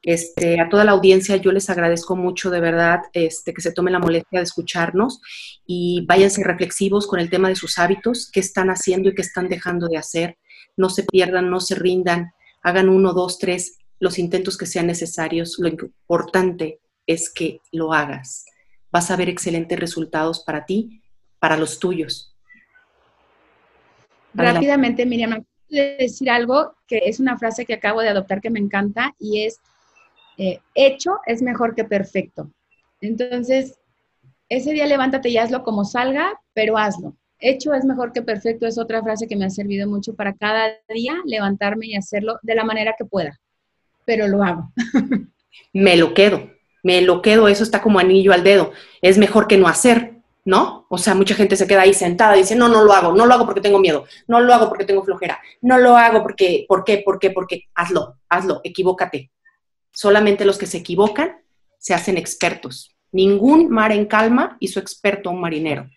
Este, 0.01 0.59
a 0.59 0.70
toda 0.70 0.84
la 0.84 0.91
audiencia 0.91 1.38
yo 1.38 1.51
les 1.51 1.70
agradezco 1.70 2.16
mucho 2.16 2.49
de 2.49 2.59
verdad 2.59 2.99
este, 3.14 3.53
que 3.53 3.61
se 3.61 3.72
tomen 3.72 3.93
la 3.93 3.99
molestia 3.99 4.39
de 4.39 4.43
escucharnos 4.43 5.22
y 5.66 6.05
váyanse 6.05 6.43
reflexivos 6.43 7.07
con 7.07 7.20
el 7.20 7.30
tema 7.30 7.49
de 7.49 7.55
sus 7.55 7.80
hábitos, 7.80 8.30
qué 8.32 8.41
están 8.41 8.70
haciendo 8.70 9.09
y 9.09 9.16
qué 9.16 9.22
están 9.22 9.47
dejando 9.47 9.88
de 9.88 9.97
hacer 9.97 10.38
no 10.78 10.89
se 10.89 11.03
pierdan, 11.03 11.49
no 11.49 11.59
se 11.59 11.76
rindan, 11.76 12.34
hagan 12.61 12.89
uno, 12.89 13.14
dos, 13.14 13.39
tres, 13.39 13.78
los 13.99 14.20
intentos 14.20 14.57
que 14.57 14.66
sean 14.66 14.88
necesarios. 14.88 15.57
Lo 15.59 15.68
importante 15.68 16.80
es 17.08 17.32
que 17.32 17.62
lo 17.72 17.93
hagas. 17.93 18.45
Vas 18.91 19.12
a 19.12 19.16
ver 19.16 19.30
excelentes 19.30 19.80
resultados 19.80 20.43
para 20.43 20.66
ti, 20.66 21.01
para 21.39 21.58
los 21.58 21.80
tuyos. 21.80 22.36
Rápidamente, 24.34 25.06
Miriam, 25.06 25.43
decir 25.70 26.30
algo 26.30 26.76
que 26.88 27.01
es 27.06 27.20
una 27.20 27.38
frase 27.38 27.66
que 27.66 27.74
acabo 27.74 28.01
de 28.01 28.10
adoptar 28.10 28.41
que 28.41 28.49
me 28.49 28.60
encanta 28.60 29.14
y 29.20 29.43
es, 29.43 29.60
eh, 30.38 30.60
hecho 30.76 31.20
es 31.26 31.41
mejor 31.41 31.76
que 31.76 31.84
perfecto. 31.84 32.51
Entonces, 33.01 33.80
ese 34.49 34.72
día 34.72 34.86
levántate 34.86 35.30
y 35.30 35.38
hazlo 35.38 35.64
como 35.64 35.86
salga, 35.86 36.39
pero 36.54 36.78
hazlo 36.78 37.16
hecho 37.43 37.74
es 37.74 37.86
mejor 37.86 38.14
que 38.14 38.22
perfecto 38.22 38.66
es 38.66 38.78
otra 38.78 39.04
frase 39.04 39.28
que 39.28 39.36
me 39.36 39.45
ha 39.45 39.49
servido 39.49 39.88
mucho 39.88 40.16
para 40.16 40.34
cada 40.34 40.72
día 40.93 41.14
levantarme 41.26 41.88
y 41.88 41.95
hacerlo 41.95 42.39
de 42.41 42.56
la 42.56 42.64
manera 42.64 42.95
que 42.97 43.06
pueda, 43.06 43.39
pero 44.06 44.28
lo 44.28 44.43
hago. 44.43 44.72
me 45.74 45.97
lo 45.97 46.14
quedo, 46.14 46.49
me 46.84 47.02
lo 47.02 47.22
quedo, 47.22 47.48
eso 47.48 47.64
está 47.64 47.82
como 47.82 48.00
anillo 48.00 48.34
al 48.34 48.44
dedo. 48.44 48.74
Es 49.02 49.18
mejor 49.18 49.48
que 49.48 49.58
no 49.58 49.68
hacer, 49.68 50.18
¿no? 50.46 50.86
O 50.90 50.98
sea, 50.98 51.16
mucha 51.16 51.34
gente 51.34 51.56
se 51.56 51.66
queda 51.66 51.82
ahí 51.82 51.94
sentada 51.94 52.36
y 52.36 52.42
dice, 52.42 52.56
no, 52.56 52.68
no 52.68 52.84
lo 52.84 52.94
hago, 52.94 53.14
no 53.14 53.26
lo 53.26 53.34
hago 53.34 53.46
porque 53.46 53.62
tengo 53.62 53.80
miedo, 53.80 54.06
no 54.28 54.42
lo 54.42 54.54
hago 54.54 54.68
porque 54.68 54.86
tengo 54.86 55.04
flojera, 55.04 55.40
no 55.62 55.78
lo 55.78 55.98
hago 55.98 56.22
porque, 56.22 56.66
¿por 56.68 56.84
qué? 56.84 56.98
¿Por 56.98 57.18
qué? 57.18 57.32
Porque 57.32 57.64
hazlo, 57.74 58.18
hazlo, 58.30 58.62
equivócate. 58.64 59.32
Solamente 59.92 60.46
los 60.46 60.58
que 60.58 60.66
se 60.66 60.78
equivocan 60.80 61.38
se 61.80 61.94
hacen 61.94 62.18
expertos. 62.18 62.96
Ningún 63.12 63.70
mar 63.70 63.92
en 63.92 64.06
calma 64.06 64.58
hizo 64.60 64.80
experto 64.80 65.30
a 65.30 65.34
un 65.34 65.42
marinero. 65.42 65.90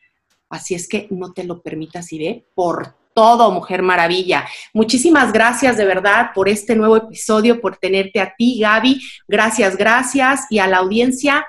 Así 0.49 0.74
es 0.74 0.89
que 0.89 1.09
no 1.11 1.32
te 1.32 1.45
lo 1.45 1.62
permitas 1.62 2.12
y 2.12 2.18
ve 2.18 2.47
por 2.55 2.95
todo, 3.16 3.50
Mujer 3.50 3.80
Maravilla. 3.80 4.46
Muchísimas 4.74 5.32
gracias 5.32 5.78
de 5.78 5.86
verdad 5.86 6.32
por 6.34 6.50
este 6.50 6.76
nuevo 6.76 6.98
episodio, 6.98 7.62
por 7.62 7.78
tenerte 7.78 8.20
a 8.20 8.34
ti, 8.36 8.60
Gaby. 8.60 9.00
Gracias, 9.26 9.78
gracias. 9.78 10.44
Y 10.50 10.58
a 10.58 10.66
la 10.66 10.76
audiencia, 10.76 11.46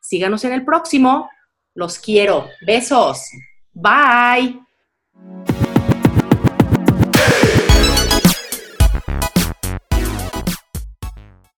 síganos 0.00 0.42
en 0.44 0.54
el 0.54 0.64
próximo. 0.64 1.28
Los 1.74 1.98
quiero. 1.98 2.48
Besos. 2.66 3.26
Bye. 3.74 4.58